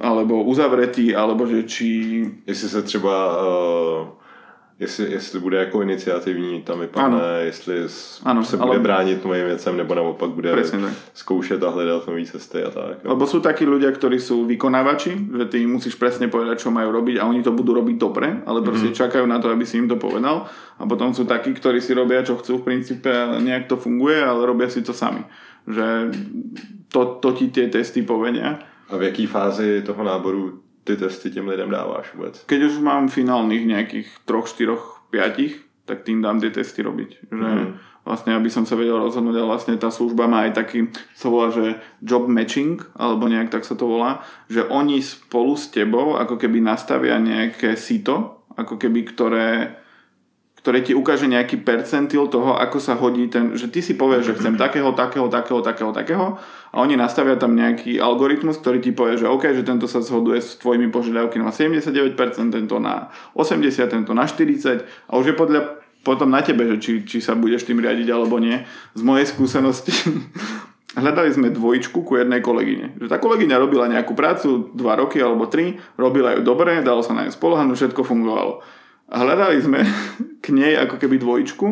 alebo 0.02 0.42
uzavretý, 0.42 1.14
alebo 1.14 1.46
že 1.46 1.62
či... 1.62 1.88
Jestli 2.42 2.68
sa 2.74 2.82
třeba 2.82 3.14
uh 3.38 4.15
jestli, 4.78 5.12
jestli 5.12 5.40
bude 5.40 5.58
jako 5.58 5.82
iniciativní, 5.82 6.62
tam 6.62 6.80
vypadne, 6.80 7.16
ano. 7.16 7.38
jestli 7.40 7.74
ano, 8.24 8.44
se 8.44 8.56
bude 8.56 8.68
ale... 8.68 8.78
bránit 8.78 9.24
novým 9.24 9.44
věcem, 9.44 9.76
nebo 9.76 9.94
naopak 9.94 10.30
bude 10.30 10.52
Presne, 10.52 10.94
zkoušet 11.14 11.62
a 11.62 11.70
hledat 11.70 12.06
nové 12.06 12.24
cesty 12.24 12.64
a 12.64 12.70
tak. 12.70 13.04
Lebo 13.04 13.26
sú 13.26 13.40
takí 13.40 13.64
ľudia, 13.64 13.88
ktorí 13.92 14.20
sú 14.20 14.44
vykonávači, 14.44 15.16
že 15.38 15.44
ty 15.48 15.66
musíš 15.66 15.96
presne 15.96 16.28
povedať, 16.28 16.68
čo 16.68 16.70
majú 16.70 16.92
robiť 16.92 17.16
a 17.20 17.24
oni 17.24 17.40
to 17.42 17.52
budú 17.56 17.72
robiť 17.74 17.96
dobre, 17.96 18.44
ale 18.44 18.60
proste 18.60 18.92
mm-hmm. 18.92 19.00
čakajú 19.00 19.26
na 19.26 19.40
to, 19.40 19.48
aby 19.48 19.64
si 19.64 19.80
im 19.80 19.88
to 19.88 19.96
povedal. 19.96 20.44
A 20.76 20.84
potom 20.84 21.16
sú 21.16 21.24
takí, 21.24 21.56
ktorí 21.56 21.80
si 21.80 21.96
robia, 21.96 22.20
čo 22.20 22.36
chcú 22.36 22.60
v 22.60 22.66
princípe, 22.68 23.08
nejak 23.40 23.64
to 23.72 23.80
funguje, 23.80 24.20
ale 24.20 24.44
robia 24.44 24.68
si 24.68 24.84
to 24.84 24.92
sami. 24.92 25.24
Že 25.64 26.12
to, 26.92 27.16
to 27.24 27.32
ti 27.32 27.48
tie 27.48 27.72
testy 27.72 28.04
povedia. 28.04 28.60
A 28.92 28.94
v 29.00 29.08
jaký 29.08 29.26
fázi 29.26 29.82
toho 29.82 30.04
náboru 30.04 30.65
ty 30.86 30.96
testy 30.96 31.30
těm 31.30 31.48
lidem 31.48 31.70
dáváš 31.70 32.14
vůbec? 32.14 32.44
Keď 32.46 32.62
už 32.62 32.78
mám 32.78 33.08
finálnych 33.08 33.66
nejakých 33.66 34.08
troch, 34.24 34.46
štyroch, 34.46 35.02
piatich, 35.10 35.66
tak 35.84 36.02
tým 36.02 36.22
dám 36.22 36.38
tie 36.42 36.50
testy 36.50 36.82
robiť. 36.82 37.30
Že 37.30 37.50
mm. 37.62 37.74
vlastne, 38.06 38.34
aby 38.34 38.50
som 38.50 38.66
sa 38.66 38.74
vedel 38.74 38.98
rozhodnúť, 38.98 39.38
ale 39.38 39.50
vlastne 39.50 39.74
tá 39.78 39.90
služba 39.90 40.26
má 40.26 40.46
aj 40.46 40.58
taký, 40.58 40.90
sa 41.14 41.30
volá, 41.30 41.54
že 41.54 41.78
job 42.02 42.26
matching, 42.26 42.82
alebo 42.98 43.30
nejak 43.30 43.50
tak 43.50 43.62
sa 43.62 43.78
to 43.78 43.86
volá, 43.86 44.22
že 44.50 44.66
oni 44.66 44.98
spolu 45.02 45.54
s 45.54 45.70
tebou 45.70 46.18
ako 46.18 46.38
keby 46.38 46.58
nastavia 46.58 47.18
nejaké 47.22 47.78
sito, 47.78 48.46
ako 48.58 48.78
keby, 48.78 49.06
ktoré 49.14 49.78
ktoré 50.66 50.82
ti 50.82 50.98
ukáže 50.98 51.30
nejaký 51.30 51.62
percentil 51.62 52.26
toho, 52.26 52.58
ako 52.58 52.82
sa 52.82 52.98
hodí 52.98 53.30
ten, 53.30 53.54
že 53.54 53.70
ty 53.70 53.78
si 53.78 53.94
povieš, 53.94 54.34
že 54.34 54.36
chcem 54.42 54.58
takého, 54.58 54.90
takého, 54.98 55.30
takého, 55.30 55.62
takého, 55.62 55.94
takého 55.94 56.26
a 56.74 56.76
oni 56.82 56.98
nastavia 56.98 57.38
tam 57.38 57.54
nejaký 57.54 58.02
algoritmus, 58.02 58.58
ktorý 58.58 58.82
ti 58.82 58.90
povie, 58.90 59.14
že 59.14 59.30
OK, 59.30 59.54
že 59.54 59.62
tento 59.62 59.86
sa 59.86 60.02
zhoduje 60.02 60.42
s 60.42 60.58
tvojimi 60.58 60.90
požiadavky 60.90 61.38
na 61.38 61.54
79%, 61.54 62.18
tento 62.50 62.82
na 62.82 63.14
80%, 63.38 63.94
tento 63.94 64.10
na 64.10 64.26
40% 64.26 65.06
a 65.06 65.12
už 65.14 65.30
je 65.30 65.34
podľa 65.38 65.86
potom 66.02 66.34
na 66.34 66.42
tebe, 66.42 66.66
že 66.66 66.82
či, 66.82 66.92
či 67.06 67.22
sa 67.22 67.38
budeš 67.38 67.62
tým 67.62 67.78
riadiť 67.78 68.10
alebo 68.10 68.42
nie. 68.42 68.58
Z 68.98 69.06
mojej 69.06 69.30
skúsenosti 69.30 69.94
hľadali 70.98 71.30
sme 71.30 71.54
dvojičku 71.54 72.02
ku 72.02 72.18
jednej 72.18 72.42
kolegyne. 72.42 72.98
Že 72.98 73.06
tá 73.06 73.22
kolegyňa 73.22 73.54
robila 73.54 73.86
nejakú 73.86 74.18
prácu 74.18 74.74
dva 74.74 74.98
roky 74.98 75.22
alebo 75.22 75.46
tri, 75.46 75.78
robila 75.94 76.34
ju 76.34 76.42
dobre, 76.42 76.82
dalo 76.82 77.06
sa 77.06 77.14
na 77.14 77.22
ňu 77.22 77.30
spolahnuť, 77.30 77.74
všetko 77.78 78.02
fungovalo. 78.02 78.66
A 79.10 79.22
hľadali 79.22 79.58
sme 79.62 79.80
k 80.44 80.46
nej 80.54 80.74
ako 80.74 80.98
keby 80.98 81.18
dvojičku, 81.22 81.66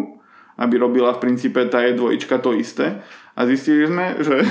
aby 0.54 0.74
robila 0.78 1.10
v 1.14 1.22
princípe 1.22 1.58
tá 1.66 1.82
je 1.82 1.98
dvojička 1.98 2.38
to 2.38 2.54
isté. 2.54 3.02
A 3.34 3.46
zistili 3.50 3.90
sme, 3.90 4.16
že, 4.26 4.46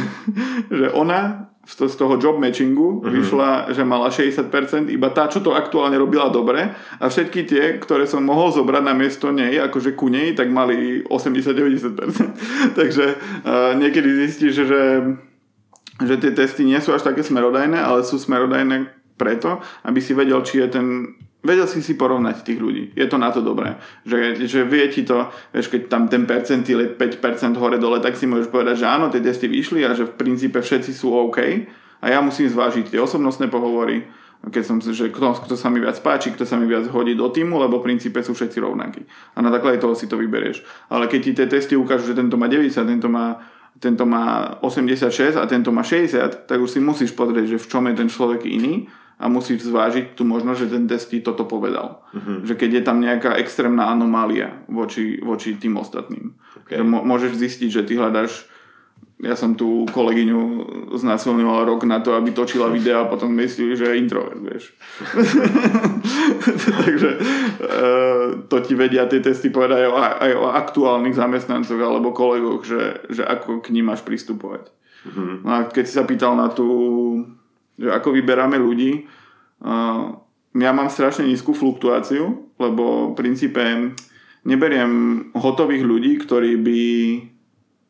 že 0.67 0.87
ona 0.91 1.49
z 1.63 1.95
toho 1.95 2.19
job 2.19 2.35
matchingu 2.43 2.99
mm-hmm. 2.99 3.13
vyšla, 3.15 3.49
že 3.71 3.87
mala 3.87 4.11
60%, 4.11 4.91
iba 4.91 5.07
tá, 5.15 5.31
čo 5.31 5.39
to 5.39 5.55
aktuálne 5.55 5.95
robila 5.95 6.27
dobre 6.27 6.75
a 6.75 7.05
všetky 7.07 7.47
tie, 7.47 7.63
ktoré 7.79 8.03
som 8.03 8.19
mohol 8.19 8.51
zobrať 8.51 8.83
na 8.83 8.91
miesto 8.91 9.31
nej, 9.31 9.55
akože 9.63 9.95
ku 9.95 10.11
nej, 10.11 10.35
tak 10.35 10.51
mali 10.51 11.07
80-90%. 11.07 11.95
Takže 12.79 13.05
uh, 13.15 13.79
niekedy 13.79 14.09
zistíš, 14.27 14.67
že, 14.67 14.83
že 16.03 16.15
tie 16.19 16.35
testy 16.35 16.67
nie 16.67 16.83
sú 16.83 16.91
až 16.91 17.07
také 17.07 17.23
smerodajné, 17.23 17.79
ale 17.79 18.03
sú 18.03 18.19
smerodajné 18.19 18.91
preto, 19.15 19.63
aby 19.87 20.03
si 20.03 20.11
vedel, 20.11 20.43
či 20.43 20.59
je 20.59 20.67
ten 20.67 21.15
vedel 21.43 21.67
si 21.67 21.83
si 21.83 21.99
porovnať 21.99 22.47
tých 22.47 22.59
ľudí. 22.59 22.83
Je 22.95 23.05
to 23.05 23.19
na 23.19 23.29
to 23.29 23.43
dobré. 23.43 23.75
Že, 24.07 24.47
že 24.47 24.63
vie 24.63 24.87
ti 24.87 25.03
to, 25.03 25.27
vieš, 25.51 25.67
keď 25.67 25.81
tam 25.91 26.07
ten 26.07 26.23
percentil 26.23 26.79
je 26.79 26.89
5% 26.95 27.59
hore 27.59 27.77
dole, 27.77 27.99
tak 27.99 28.15
si 28.15 28.23
môžeš 28.25 28.47
povedať, 28.47 28.79
že 28.79 28.87
áno, 28.87 29.11
tie 29.11 29.19
testy 29.19 29.51
vyšli 29.51 29.83
a 29.83 29.91
že 29.91 30.07
v 30.07 30.15
princípe 30.15 30.63
všetci 30.63 30.95
sú 30.95 31.11
OK. 31.11 31.39
A 32.03 32.05
ja 32.07 32.23
musím 32.23 32.47
zvážiť 32.47 32.95
tie 32.95 32.99
osobnostné 32.99 33.51
pohovory, 33.51 34.07
keď 34.43 34.63
som, 34.63 34.75
že 34.83 35.07
kto, 35.07 35.47
kto 35.47 35.55
sa 35.55 35.71
mi 35.71 35.79
viac 35.79 35.95
páči, 36.03 36.35
kto 36.35 36.43
sa 36.43 36.59
mi 36.59 36.67
viac 36.67 36.83
hodí 36.91 37.15
do 37.15 37.31
týmu, 37.31 37.55
lebo 37.63 37.79
v 37.79 37.91
princípe 37.91 38.19
sú 38.19 38.35
všetci 38.35 38.59
rovnakí. 38.59 39.07
A 39.35 39.39
na 39.39 39.47
základe 39.47 39.79
toho 39.79 39.95
si 39.95 40.11
to 40.11 40.19
vyberieš. 40.19 40.67
Ale 40.91 41.07
keď 41.07 41.19
ti 41.23 41.31
tie 41.31 41.47
testy 41.47 41.79
ukážu, 41.79 42.11
že 42.11 42.19
tento 42.19 42.35
má 42.35 42.51
90, 42.51 42.75
tento 42.75 43.07
má, 43.07 43.39
tento 43.79 44.03
má 44.03 44.59
86 44.59 45.39
a 45.39 45.47
tento 45.47 45.71
má 45.71 45.79
60, 45.79 46.43
tak 46.43 46.59
už 46.59 46.75
si 46.75 46.83
musíš 46.83 47.15
pozrieť, 47.15 47.55
že 47.55 47.57
v 47.59 47.67
čom 47.71 47.87
je 47.87 47.95
ten 47.95 48.11
človek 48.11 48.43
iný 48.43 48.91
a 49.19 49.25
musíš 49.29 49.69
zvážiť 49.69 50.17
tu 50.17 50.25
možnosť, 50.25 50.59
že 50.59 50.71
ten 50.73 50.83
test 50.89 51.07
ti 51.13 51.21
toto 51.21 51.45
povedal. 51.45 52.03
Uh-huh. 52.11 52.43
Že 52.43 52.53
keď 52.59 52.69
je 52.79 52.83
tam 52.83 52.97
nejaká 52.99 53.37
extrémna 53.39 53.87
anomália 53.87 54.65
voči, 54.67 55.21
voči 55.21 55.55
tým 55.55 55.77
ostatným. 55.79 56.33
Okay. 56.65 56.81
Že 56.81 56.83
môžeš 56.85 57.31
zistiť, 57.37 57.69
že 57.69 57.85
ty 57.85 57.93
hľadaš 57.95 58.53
ja 59.23 59.39
som 59.39 59.55
tú 59.55 59.87
kolegyňu 59.87 60.41
znásilňoval 60.99 61.63
rok 61.63 61.87
na 61.87 62.03
to, 62.03 62.11
aby 62.11 62.35
točila 62.35 62.67
videa 62.75 63.07
a 63.07 63.09
potom 63.09 63.31
myslili, 63.39 63.79
že 63.79 63.87
je 63.87 63.99
introvert, 64.03 64.41
vieš. 64.43 64.75
Takže 66.83 67.09
e, 67.15 67.19
to 68.51 68.57
ti 68.59 68.73
vedia 68.75 69.07
tie 69.07 69.23
testy 69.23 69.47
povedať 69.47 69.87
aj 69.87 69.89
o, 69.89 69.97
aj 69.97 70.31
o 70.35 70.45
aktuálnych 70.51 71.15
zamestnancoch 71.15 71.79
alebo 71.79 72.11
kolegoch, 72.11 72.67
že, 72.67 73.07
že 73.07 73.23
ako 73.23 73.63
k 73.63 73.71
ním 73.71 73.93
máš 73.93 74.03
pristupovať. 74.03 74.67
Uh-huh. 75.07 75.39
No 75.43 75.49
a 75.55 75.59
keď 75.71 75.83
si 75.87 75.93
sa 75.95 76.03
pýtal 76.03 76.35
na 76.35 76.51
tú 76.51 76.67
že 77.77 77.89
ako 77.89 78.13
vyberáme 78.13 78.57
ľudí. 78.57 79.07
Ja 80.53 80.71
mám 80.75 80.93
strašne 80.93 81.25
nízku 81.25 81.57
fluktuáciu, 81.57 82.53
lebo 82.61 83.11
v 83.11 83.17
princípe 83.17 83.61
neberiem 84.45 85.25
hotových 85.33 85.81
ľudí, 85.81 86.19
ktorí 86.21 86.59
by, 86.59 86.81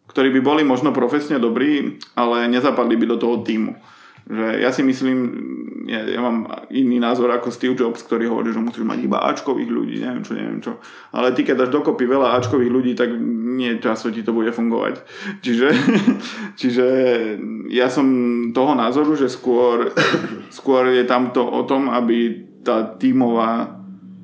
ktorí 0.07 0.29
by 0.39 0.41
boli 0.45 0.61
možno 0.63 0.95
profesne 0.95 1.41
dobrí, 1.41 1.99
ale 2.15 2.47
nezapadli 2.47 2.95
by 2.95 3.05
do 3.09 3.17
toho 3.17 3.41
týmu. 3.43 3.75
Že 4.23 4.63
ja 4.63 4.71
si 4.71 4.85
myslím, 4.87 5.17
ja, 5.83 5.99
ja 6.07 6.19
mám 6.23 6.47
iný 6.71 6.95
názor 6.99 7.27
ako 7.31 7.51
Steve 7.51 7.75
Jobs, 7.75 8.07
ktorý 8.07 8.31
hovorí, 8.31 8.55
že 8.55 8.63
musíš 8.63 8.87
mať 8.87 8.99
iba 9.03 9.19
Ačkových 9.19 9.71
ľudí, 9.71 9.99
neviem 9.99 10.23
čo, 10.23 10.33
neviem 10.35 10.59
čo. 10.63 10.79
Ale 11.11 11.35
ty 11.35 11.43
keď 11.43 11.67
dáš 11.67 11.71
dokopy 11.75 12.07
veľa 12.07 12.39
Ačkových 12.39 12.71
ľudí, 12.71 12.91
tak 12.95 13.11
nie 13.53 13.75
času 13.83 14.15
ti 14.15 14.23
to 14.23 14.31
bude 14.31 14.55
fungovať. 14.55 15.03
Čiže, 15.43 15.67
čiže 16.55 16.87
ja 17.69 17.91
som 17.91 18.07
toho 18.55 18.73
názoru, 18.73 19.13
že 19.19 19.27
skôr, 19.27 19.91
skôr 20.47 20.87
je 20.95 21.03
tam 21.03 21.35
to 21.35 21.43
o 21.43 21.67
tom, 21.67 21.91
aby 21.91 22.47
tá 22.63 22.95
tímová, 22.95 23.75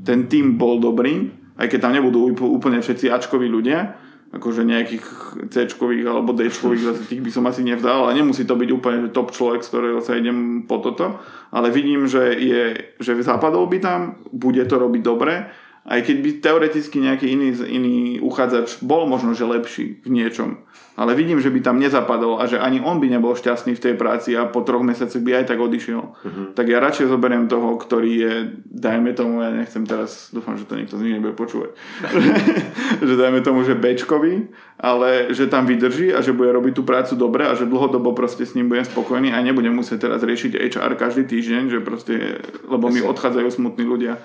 ten 0.07 0.31
tým 0.31 0.55
bol 0.55 0.79
dobrý, 0.79 1.27
aj 1.59 1.67
keď 1.67 1.79
tam 1.83 1.95
nebudú 1.95 2.31
úplne 2.39 2.79
všetci 2.79 3.11
Ačkoví 3.11 3.51
ľudia, 3.51 4.08
akože 4.29 4.61
nejakých 4.61 5.05
c 5.49 5.65
alebo 6.05 6.37
d 6.37 6.45
zase 6.53 7.01
tých 7.09 7.21
by 7.25 7.31
som 7.33 7.49
asi 7.49 7.65
nevdal, 7.65 8.05
ale 8.05 8.13
nemusí 8.13 8.45
to 8.45 8.53
byť 8.53 8.69
úplne 8.69 8.97
že 9.09 9.15
top 9.15 9.33
človek, 9.33 9.65
z 9.65 9.69
ktorého 9.73 9.99
sa 10.05 10.13
idem 10.13 10.69
po 10.69 10.77
toto, 10.77 11.17
ale 11.49 11.73
vidím, 11.73 12.05
že, 12.05 12.37
je, 12.37 12.93
že 13.01 13.17
zapadol 13.25 13.65
by 13.65 13.81
tam, 13.81 14.21
bude 14.29 14.61
to 14.69 14.75
robiť 14.77 15.01
dobre, 15.01 15.49
aj 15.89 15.99
keď 16.05 16.17
by 16.21 16.29
teoreticky 16.45 16.97
nejaký 17.01 17.25
iný, 17.33 17.49
iný 17.65 17.97
uchádzač 18.21 18.85
bol 18.85 19.09
možno, 19.09 19.33
že 19.33 19.49
lepší 19.49 20.05
v 20.05 20.09
niečom, 20.13 20.61
ale 20.99 21.15
vidím, 21.15 21.39
že 21.39 21.47
by 21.47 21.63
tam 21.63 21.79
nezapadol 21.79 22.43
a 22.43 22.43
že 22.43 22.59
ani 22.59 22.83
on 22.83 22.99
by 22.99 23.07
nebol 23.07 23.31
šťastný 23.31 23.71
v 23.71 23.83
tej 23.87 23.93
práci 23.95 24.35
a 24.35 24.43
po 24.43 24.67
troch 24.67 24.83
mesiacoch 24.83 25.23
by 25.23 25.39
aj 25.39 25.45
tak 25.47 25.63
odišiel. 25.63 26.03
Uh-huh. 26.03 26.51
Tak 26.51 26.67
ja 26.67 26.83
radšej 26.83 27.07
zoberiem 27.07 27.47
toho, 27.47 27.79
ktorý 27.79 28.11
je, 28.19 28.33
dajme 28.67 29.15
tomu, 29.15 29.39
ja 29.39 29.55
nechcem 29.55 29.87
teraz, 29.87 30.27
dúfam, 30.35 30.59
že 30.59 30.67
to 30.67 30.75
niekto 30.75 30.99
z 30.99 31.07
nich 31.07 31.15
nebude 31.15 31.39
počúvať, 31.39 31.71
že 33.07 33.15
dajme 33.15 33.39
tomu, 33.39 33.63
že 33.63 33.79
Bčkovi, 33.79 34.51
ale 34.75 35.31
že 35.31 35.47
tam 35.47 35.63
vydrží 35.63 36.11
a 36.11 36.19
že 36.19 36.35
bude 36.35 36.51
robiť 36.51 36.75
tú 36.75 36.83
prácu 36.83 37.15
dobre 37.15 37.47
a 37.47 37.55
že 37.55 37.63
dlhodobo 37.63 38.11
proste 38.11 38.43
s 38.43 38.59
ním 38.59 38.67
budem 38.67 38.83
spokojný 38.83 39.31
a 39.31 39.39
nebudem 39.39 39.71
musieť 39.71 40.11
teraz 40.11 40.19
riešiť 40.19 40.59
HR 40.67 40.99
každý 40.99 41.23
týždeň, 41.23 41.63
že 41.71 41.79
proste, 41.79 42.43
lebo 42.67 42.91
mi 42.91 42.99
odchádzajú 42.99 43.47
smutní 43.47 43.87
ľudia. 43.87 44.19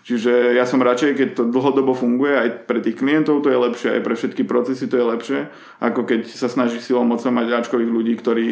Čiže 0.00 0.56
ja 0.56 0.64
som 0.64 0.80
radšej, 0.80 1.10
keď 1.12 1.28
to 1.36 1.42
dlhodobo 1.52 1.92
funguje, 1.92 2.32
aj 2.32 2.48
pre 2.64 2.80
tých 2.80 2.96
klientov 2.96 3.44
to 3.44 3.52
je 3.52 3.58
lepšie, 3.60 3.88
aj 4.00 4.02
pre 4.02 4.14
všetky 4.16 4.42
procesy 4.48 4.88
to 4.88 4.96
je 4.96 5.06
lepšie, 5.06 5.38
ako 5.84 6.08
keď 6.08 6.24
sa 6.24 6.48
snaží 6.48 6.80
silou 6.80 7.04
mocou 7.04 7.28
mať 7.28 7.52
Ačkových 7.52 7.92
ľudí, 7.92 8.16
ktorí 8.16 8.46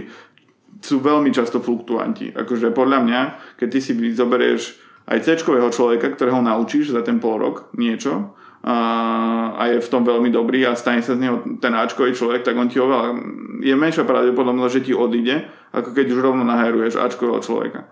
sú 0.84 1.00
veľmi 1.00 1.32
často 1.32 1.64
fluktuanti. 1.64 2.36
Akože 2.36 2.70
podľa 2.76 2.98
mňa, 3.00 3.20
keď 3.56 3.68
ty 3.72 3.78
si 3.80 3.92
zoberieš 4.12 4.76
aj 5.08 5.24
c 5.24 5.40
človeka, 5.40 6.12
ktorého 6.12 6.44
naučíš 6.44 6.92
za 6.92 7.00
ten 7.00 7.16
pol 7.16 7.40
rok 7.40 7.72
niečo 7.72 8.36
a, 8.60 9.64
je 9.72 9.80
v 9.80 9.88
tom 9.88 10.04
veľmi 10.04 10.28
dobrý 10.28 10.68
a 10.68 10.76
stane 10.76 11.00
sa 11.00 11.16
z 11.16 11.24
neho 11.24 11.36
ten 11.64 11.72
Ačkový 11.72 12.12
človek, 12.12 12.44
tak 12.44 12.60
on 12.60 12.68
ti 12.68 12.76
oveľa, 12.76 13.16
je 13.64 13.72
menšia 13.72 14.04
pravdepodobnosť, 14.04 14.74
že 14.76 14.84
ti 14.84 14.92
odíde, 14.92 15.48
ako 15.72 15.96
keď 15.96 16.06
už 16.12 16.20
rovno 16.20 16.44
naheruješ 16.44 17.00
Ačkového 17.00 17.40
človeka. 17.40 17.88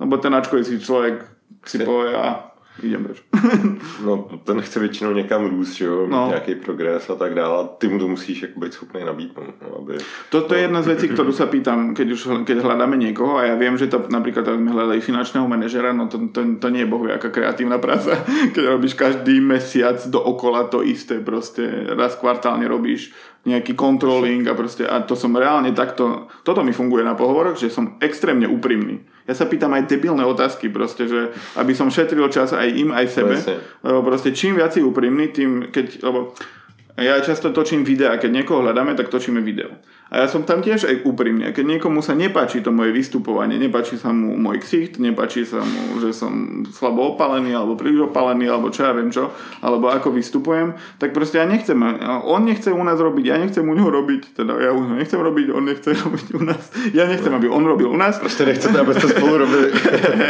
Lebo 0.00 0.16
ten 0.16 0.32
Ačkový 0.32 0.64
si 0.64 0.80
človek 0.80 1.20
si 1.68 1.84
povie 1.84 2.16
a 2.16 2.53
idem 2.82 3.04
preč. 3.04 3.22
no, 4.04 4.28
ten 4.44 4.60
chce 4.60 4.80
většinou 4.80 5.12
někam 5.12 5.44
růst, 5.44 5.72
že 5.72 5.84
jo, 5.84 6.06
no. 6.06 6.26
nějaký 6.28 6.54
progres 6.54 7.10
a 7.10 7.14
tak 7.14 7.34
dále. 7.34 7.68
Ty 7.78 7.88
mu 7.88 7.98
to 7.98 8.08
musíš 8.08 8.42
jako 8.42 8.60
být 8.60 8.72
schopný 8.72 9.04
nabídnout. 9.04 9.54
No, 9.62 9.78
aby... 9.78 9.98
Toto 10.30 10.54
je 10.54 10.60
jedna 10.60 10.82
z 10.82 10.86
vecí, 10.86 11.08
ktorú 11.08 11.32
sa 11.32 11.46
pýtam, 11.46 11.94
keď 11.94 12.06
už 12.12 12.20
keď 12.44 12.66
hľadáme 12.66 12.96
niekoho 12.96 13.38
a 13.38 13.46
ja 13.46 13.54
viem, 13.54 13.78
že 13.78 13.86
to 13.86 14.02
napríklad, 14.10 14.44
sme 14.44 14.74
hľadali 14.74 15.00
finančného 15.00 15.46
manažera, 15.46 15.92
no 15.92 16.08
to, 16.08 16.30
to, 16.34 16.58
to 16.58 16.66
nie 16.70 16.82
je 16.82 16.90
bohu 16.90 17.06
aká 17.06 17.30
kreatívna 17.30 17.78
práca, 17.78 18.18
keď 18.54 18.64
robíš 18.74 18.94
každý 18.94 19.40
mesiac 19.40 20.02
dookola 20.06 20.66
to 20.66 20.82
isté, 20.82 21.20
proste 21.20 21.62
raz 21.94 22.18
kvartálne 22.18 22.66
robíš 22.66 23.14
nejaký 23.44 23.76
controlling 23.76 24.48
a 24.48 24.56
proste, 24.56 24.88
a 24.88 25.04
to 25.04 25.12
som 25.12 25.36
reálne 25.36 25.76
takto, 25.76 26.32
toto 26.40 26.64
mi 26.64 26.72
funguje 26.72 27.04
na 27.04 27.12
pohovoroch, 27.12 27.60
že 27.60 27.68
som 27.68 28.00
extrémne 28.00 28.48
úprimný. 28.48 29.04
Ja 29.28 29.36
sa 29.36 29.44
pýtam 29.44 29.72
aj 29.76 29.88
debilné 29.88 30.24
otázky, 30.24 30.72
proste, 30.72 31.04
že 31.04 31.32
aby 31.60 31.76
som 31.76 31.92
šetril 31.92 32.24
čas 32.32 32.56
aj 32.56 32.68
im, 32.72 32.90
aj 32.92 33.06
sebe, 33.12 33.36
lebo 33.84 34.00
proste 34.00 34.32
čím 34.32 34.56
viac 34.56 34.72
si 34.72 34.80
úprimný, 34.80 35.28
tým, 35.32 35.68
keď, 35.68 36.04
lebo 36.04 36.32
ja 36.94 37.18
často 37.18 37.50
točím 37.50 37.82
videa, 37.82 38.16
keď 38.16 38.30
niekoho 38.30 38.62
hľadáme, 38.62 38.94
tak 38.94 39.10
točíme 39.10 39.42
video. 39.42 39.76
A 40.14 40.22
ja 40.22 40.26
som 40.30 40.46
tam 40.46 40.62
tiež 40.62 40.86
aj 40.86 41.02
úprimne. 41.02 41.50
Keď 41.50 41.66
niekomu 41.66 41.98
sa 41.98 42.14
nepáči 42.14 42.62
to 42.62 42.70
moje 42.70 42.94
vystupovanie, 42.94 43.58
nepáči 43.58 43.98
sa 43.98 44.14
mu 44.14 44.38
môj 44.38 44.62
ksicht, 44.62 45.02
nepáči 45.02 45.42
sa 45.42 45.58
mu, 45.58 45.98
že 45.98 46.14
som 46.14 46.62
slabo 46.70 47.18
opalený, 47.18 47.50
alebo 47.50 47.74
príliš 47.74 48.14
opalený, 48.14 48.46
alebo 48.46 48.70
čo 48.70 48.86
ja 48.86 48.94
viem 48.94 49.10
čo, 49.10 49.34
alebo 49.58 49.90
ako 49.90 50.14
vystupujem, 50.14 50.78
tak 51.02 51.10
proste 51.10 51.42
ja 51.42 51.46
nechcem, 51.50 51.74
on 52.30 52.46
nechce 52.46 52.70
u 52.70 52.78
nás 52.86 53.02
robiť, 53.02 53.24
ja 53.26 53.42
nechcem 53.42 53.66
u 53.66 53.74
neho 53.74 53.90
robiť, 53.90 54.38
teda 54.38 54.54
ja 54.62 54.70
už 54.70 54.94
nechcem 55.02 55.18
robiť, 55.18 55.46
on 55.50 55.66
nechce 55.66 55.90
robiť 56.06 56.26
u 56.38 56.40
nás, 56.46 56.62
ja 56.94 57.10
nechcem, 57.10 57.34
aby 57.34 57.50
on 57.50 57.66
robil 57.66 57.90
u 57.90 57.98
nás. 57.98 58.22
Proste 58.22 58.46
nechcete, 58.46 58.78
aby 58.78 58.94
ste 58.94 59.18
spolu 59.18 59.42
robili. 59.42 59.74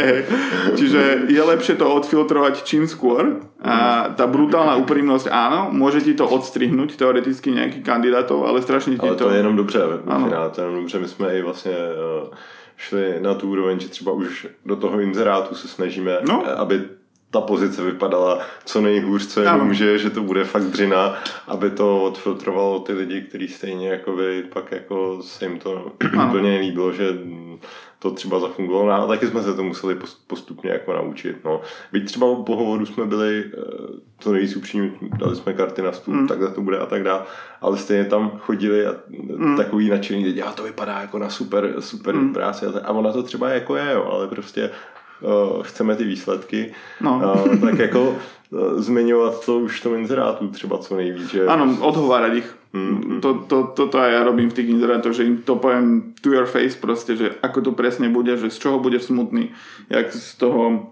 Čiže 0.81 1.29
je 1.29 1.41
lepšie 1.45 1.77
to 1.77 1.85
odfiltrovať 1.85 2.65
čím 2.65 2.89
skôr 2.89 3.37
a 3.61 4.09
tá 4.17 4.25
brutálna 4.25 4.81
úprimnosť, 4.81 5.29
áno, 5.29 5.69
môže 5.69 6.01
ti 6.01 6.17
to 6.17 6.25
odstrihnúť 6.25 6.97
teoreticky 6.97 7.53
nejakých 7.53 7.85
kandidátov, 7.85 8.49
ale 8.49 8.65
strašne 8.65 8.97
ti 8.97 9.05
ale 9.05 9.13
to... 9.13 9.29
to 9.29 9.33
je 9.33 9.37
jenom 9.37 9.53
dobře 9.53 9.74
je 9.79 10.61
jenom 10.61 10.75
dobře. 10.75 10.99
My 10.99 11.07
jsme 11.07 11.37
i 11.37 11.41
vlastně 11.41 11.71
uh, 11.71 12.33
šli 12.77 13.15
na 13.19 13.33
tu 13.33 13.51
úroveň, 13.51 13.79
že 13.79 13.89
třeba 13.89 14.11
už 14.11 14.47
do 14.65 14.75
toho 14.75 14.99
inzerátu 14.99 15.55
se 15.55 15.67
snažíme, 15.67 16.17
no. 16.27 16.59
aby 16.59 16.83
ta 17.31 17.41
pozice 17.41 17.81
vypadala 17.81 18.39
co 18.65 18.81
nejhůř, 18.81 19.27
co 19.27 19.41
jenom 19.41 19.67
může, 19.67 19.99
že 19.99 20.09
to 20.09 20.21
bude 20.21 20.43
fakt 20.43 20.63
dřina, 20.63 21.15
aby 21.47 21.69
to 21.69 22.03
odfiltrovalo 22.03 22.79
ty 22.79 22.93
lidi, 22.93 23.21
kteří 23.21 23.47
stejně 23.47 23.89
jako 23.89 24.11
by 24.11 24.43
pak 24.43 24.71
jako 24.71 25.23
se 25.23 25.45
jim 25.45 25.59
to 25.59 25.91
úplně 26.27 26.49
nelíbilo, 26.49 26.93
že 26.93 27.09
to 27.99 28.11
třeba 28.11 28.39
zafungovalo, 28.39 28.87
no, 28.87 28.93
a 28.93 29.07
taky 29.07 29.27
jsme 29.27 29.43
se 29.43 29.53
to 29.53 29.63
museli 29.63 29.97
postupně 30.27 30.71
jako 30.71 30.93
naučit. 30.93 31.37
No. 31.45 31.61
Byť 31.91 32.05
třeba 32.05 32.27
u 32.27 32.43
pohovoru 32.43 32.85
jsme 32.85 33.05
byli 33.05 33.43
eh, 33.45 33.61
to 34.23 34.31
nejvíc 34.31 34.55
upřímně, 34.55 34.91
dali 35.01 35.35
jsme 35.35 35.53
karty 35.53 35.81
na 35.81 35.91
stůl, 35.91 36.13
mm. 36.13 36.27
takhle 36.27 36.51
to 36.51 36.61
bude 36.61 36.79
a 36.79 36.85
tak 36.85 37.03
dále, 37.03 37.23
ale 37.61 37.77
stejně 37.77 38.05
tam 38.05 38.31
chodili 38.39 38.87
a 38.87 38.95
mm. 39.07 39.57
takový 39.57 39.89
nadšení 39.89 40.25
lidi, 40.25 40.41
a 40.41 40.51
to 40.51 40.63
vypadá 40.63 41.01
jako 41.01 41.19
na 41.19 41.29
super, 41.29 41.73
super 41.79 42.15
mm. 42.15 42.33
práci 42.33 42.65
a, 42.65 42.71
tak, 42.71 42.83
a 42.85 42.91
ona 42.91 43.11
to 43.11 43.23
třeba 43.23 43.49
jako 43.49 43.75
je, 43.75 43.91
jo, 43.91 44.09
ale 44.11 44.27
prostě 44.27 44.69
chceme 45.61 45.95
ty 45.95 46.03
výsledky, 46.03 46.71
no. 47.01 47.21
uh, 47.23 47.59
tak 47.59 47.79
jako 47.79 48.01
uh, 48.09 48.81
zmiňovat 48.81 49.45
to 49.45 49.59
už 49.59 49.81
tom 49.81 49.95
inzerátu 49.95 50.47
třeba 50.47 50.77
co 50.77 50.95
nejvíc. 50.95 51.31
Že... 51.31 51.47
Áno, 51.47 51.77
odhovárať 51.81 52.33
ich. 52.33 52.49
Mm-hmm. 52.75 53.19
To, 53.23 53.33
to, 53.47 53.57
toto 53.71 53.95
aj 54.03 54.11
ja 54.11 54.21
robím 54.27 54.51
v 54.51 54.57
tých 54.59 54.69
inzerátoch, 54.75 55.15
že 55.15 55.23
im 55.23 55.39
to 55.39 55.55
poviem 55.55 56.11
to 56.19 56.35
your 56.35 56.43
face 56.43 56.75
proste, 56.75 57.15
že 57.15 57.31
ako 57.39 57.61
to 57.61 57.71
presne 57.71 58.11
bude, 58.11 58.35
že 58.35 58.51
z 58.51 58.57
čoho 58.59 58.83
bude 58.83 58.99
smutný, 58.99 59.55
jak 59.87 60.11
z 60.11 60.35
toho 60.35 60.91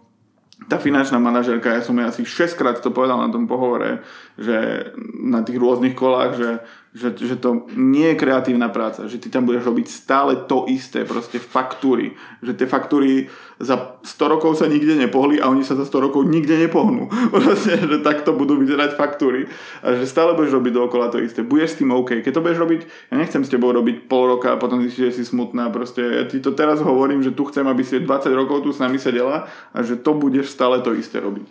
tá 0.72 0.80
finančná 0.80 1.20
manažerka, 1.20 1.76
ja 1.76 1.84
som 1.84 2.00
jej 2.00 2.08
asi 2.08 2.24
6 2.24 2.56
krát 2.56 2.80
to 2.80 2.96
povedal 2.96 3.20
na 3.20 3.28
tom 3.28 3.52
pohovore, 3.52 4.00
že 4.40 4.88
na 5.20 5.44
tých 5.44 5.60
rôznych 5.60 5.92
kolách, 5.92 6.40
že 6.40 6.50
že, 6.94 7.18
že 7.18 7.36
to 7.41 7.66
nie 7.74 8.14
je 8.14 8.20
kreatívna 8.22 8.70
práca, 8.70 9.10
že 9.10 9.18
ty 9.18 9.34
tam 9.34 9.50
budeš 9.50 9.66
robiť 9.66 9.86
stále 9.89 10.38
to 10.46 10.70
isté, 10.70 11.02
proste 11.10 11.41
faktúry, 11.41 12.14
že 12.46 12.54
tie 12.54 12.70
faktúry 12.70 13.34
za 13.58 13.98
100 14.06 14.34
rokov 14.38 14.62
sa 14.62 14.70
nikde 14.70 14.94
nepohli 14.94 15.41
a 15.41 15.50
oni 15.50 15.66
sa 15.66 15.74
za 15.74 15.89
100 15.89 16.06
rokov 16.10 16.22
nikde 16.30 16.54
nepohnú. 16.58 17.10
Proste, 17.34 17.80
že 17.80 18.02
takto 18.02 18.34
budú 18.36 18.60
vyzerať 18.60 18.98
faktúry 18.98 19.48
a 19.82 19.96
že 19.98 20.10
stále 20.10 20.36
budeš 20.38 20.58
robiť 20.58 20.74
dookola 20.74 21.10
to 21.14 21.22
isté. 21.24 21.41
Budeš 21.46 21.78
s 21.78 21.80
tým 21.80 21.96
OK. 21.96 22.22
Keď 22.22 22.34
to 22.34 22.44
budeš 22.44 22.60
robiť, 22.60 22.82
ja 23.14 23.16
nechcem 23.16 23.41
s 23.46 23.50
tebou 23.50 23.72
robiť 23.72 24.10
pol 24.12 24.38
roka 24.38 24.54
a 24.54 24.60
potom 24.60 24.84
zistíš, 24.84 25.14
že 25.14 25.18
si 25.22 25.24
smutná. 25.26 25.72
Proste 25.72 26.02
ja 26.02 26.24
ti 26.28 26.44
to 26.44 26.54
teraz 26.54 26.84
hovorím, 26.84 27.24
že 27.24 27.34
tu 27.34 27.48
chcem, 27.48 27.64
aby 27.66 27.82
si 27.86 28.02
20 28.02 28.10
rokov 28.36 28.68
tu 28.68 28.70
s 28.76 28.82
nami 28.82 29.00
sedela 29.00 29.48
a 29.72 29.78
že 29.82 29.96
to 29.96 30.14
budeš 30.14 30.52
stále 30.52 30.82
to 30.84 30.91
isté 30.94 31.24
robiť. 31.24 31.48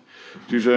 Čiže 0.53 0.73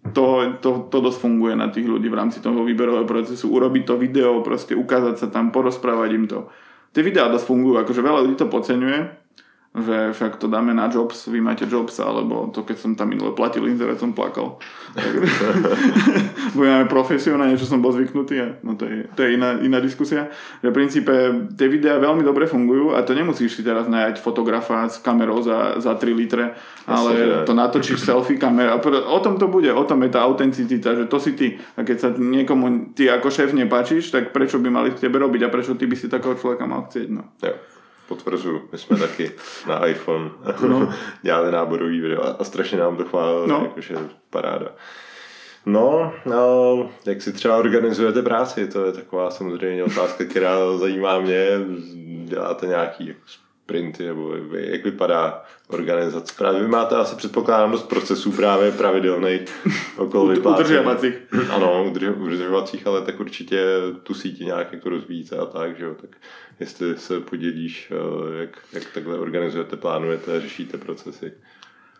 to, 0.00 0.56
to, 0.64 0.88
to 0.88 0.98
dosť 1.04 1.18
funguje 1.20 1.52
na 1.52 1.68
tých 1.68 1.84
ľudí 1.84 2.08
v 2.08 2.18
rámci 2.18 2.40
toho 2.40 2.64
výberového 2.64 3.04
procesu. 3.04 3.52
Urobiť 3.52 3.84
to 3.84 3.94
video, 4.00 4.40
proste 4.40 4.72
ukázať 4.72 5.14
sa 5.20 5.26
tam, 5.28 5.52
porozprávať 5.52 6.10
im 6.16 6.24
to. 6.24 6.48
Tie 6.90 7.04
videá 7.04 7.28
dosť 7.28 7.46
fungujú, 7.46 7.78
akože 7.84 8.00
veľa 8.00 8.20
ľudí 8.24 8.36
to 8.40 8.48
podceňuje, 8.48 8.98
že 9.70 10.10
však 10.10 10.42
to 10.42 10.50
dáme 10.50 10.74
na 10.74 10.90
jobs, 10.90 11.30
vy 11.30 11.38
máte 11.38 11.62
jobs, 11.62 12.02
alebo 12.02 12.50
to 12.50 12.66
keď 12.66 12.76
som 12.82 12.98
tam 12.98 13.14
minule 13.14 13.30
platil 13.38 13.70
internet, 13.70 14.02
som 14.02 14.10
plakal. 14.10 14.58
Budeme 16.58 16.90
profesiu, 16.90 17.38
na 17.38 17.46
niečo 17.46 17.70
som 17.70 17.78
bol 17.78 17.94
zvyknutý 17.94 18.34
a 18.42 18.48
no 18.66 18.74
to 18.74 18.90
je, 18.90 19.06
to 19.14 19.22
je 19.22 19.38
iná, 19.38 19.62
iná 19.62 19.78
diskusia. 19.78 20.26
Že 20.58 20.74
v 20.74 20.76
princípe 20.76 21.14
tie 21.54 21.70
videá 21.70 22.02
veľmi 22.02 22.26
dobre 22.26 22.50
fungujú 22.50 22.98
a 22.98 23.06
to 23.06 23.14
nemusíš 23.14 23.54
si 23.54 23.62
teraz 23.62 23.86
najať 23.86 24.18
fotografa 24.18 24.90
s 24.90 24.98
kamerou 24.98 25.38
za, 25.38 25.78
za 25.78 25.94
3 25.94 26.18
litre, 26.18 26.58
ale 26.90 27.46
to 27.46 27.54
natočíš 27.54 28.02
selfie 28.02 28.42
kamera. 28.42 28.74
O 29.06 29.18
tom 29.22 29.38
to 29.38 29.46
bude, 29.46 29.70
o 29.70 29.86
tom 29.86 30.02
je 30.02 30.10
tá 30.10 30.26
autenticita, 30.26 30.98
že 30.98 31.06
to 31.06 31.22
si 31.22 31.38
ty. 31.38 31.62
A 31.78 31.86
keď 31.86 31.96
sa 32.02 32.08
niekomu 32.10 32.90
ty 32.98 33.06
ako 33.06 33.30
šéf 33.30 33.54
nepáčiš, 33.54 34.10
tak 34.10 34.34
prečo 34.34 34.58
by 34.58 34.66
mali 34.66 34.90
k 34.90 35.06
tebe 35.06 35.22
robiť 35.22 35.46
a 35.46 35.52
prečo 35.54 35.78
ty 35.78 35.86
by 35.86 35.94
si 35.94 36.10
takého 36.10 36.34
človeka 36.34 36.66
mal 36.66 36.90
chcieť. 36.90 37.08
No. 37.14 37.30
Ja 37.38 37.54
potvrzuju. 38.14 38.68
My 38.72 38.78
jsme 38.78 38.98
taky 38.98 39.32
na 39.68 39.86
iPhone 39.86 40.30
no. 40.68 40.94
dělali 41.22 41.52
náborový 41.52 42.00
video 42.00 42.40
a 42.40 42.44
strašně 42.44 42.78
nám 42.78 42.96
to 42.96 43.04
chválili, 43.04 43.48
no. 43.48 43.60
jakože 43.62 43.94
paráda. 44.30 44.68
No, 45.66 46.12
no, 46.26 46.90
jak 47.06 47.22
si 47.22 47.32
třeba 47.32 47.56
organizujete 47.56 48.22
práci, 48.22 48.68
to 48.68 48.84
je 48.84 48.92
taková 48.92 49.30
samozřejmě 49.30 49.84
otázka, 49.84 50.24
která 50.24 50.78
zajímá 50.78 51.20
mě. 51.20 51.46
Děláte 52.24 52.66
nějaký 52.66 53.06
jako 53.06 53.20
sprinty, 53.70 54.06
nebo 54.06 54.34
jak 54.52 54.84
vypadá 54.84 55.44
organizace. 55.68 56.34
Právě 56.38 56.62
vy 56.62 56.68
máte 56.68 56.96
asi 56.96 57.16
předpokládám 57.16 57.70
dost 57.72 57.88
procesů 57.88 58.32
právě 58.32 58.72
pravidelných 58.72 59.40
okolo 59.96 60.26
vyplácení. 60.26 60.68
Udržovacích. 60.68 61.14
Ano, 61.50 61.92
udržovacích, 62.16 62.86
ale 62.86 63.02
tak 63.02 63.20
určitě 63.20 63.64
tu 64.02 64.14
síti 64.14 64.44
nějak 64.44 64.72
jako 64.72 64.88
rozvíjíte 64.88 65.36
a 65.36 65.46
tak, 65.46 65.78
že 65.78 65.84
jo. 65.84 65.94
Tak 66.00 66.10
jestli 66.60 66.98
se 66.98 67.20
podělíš, 67.20 67.92
eh, 67.92 68.40
jak, 68.40 68.58
jak 68.72 68.84
takhle 68.94 69.18
organizujete, 69.18 69.76
plánujete, 69.76 70.40
řešíte 70.40 70.78
procesy. 70.78 71.32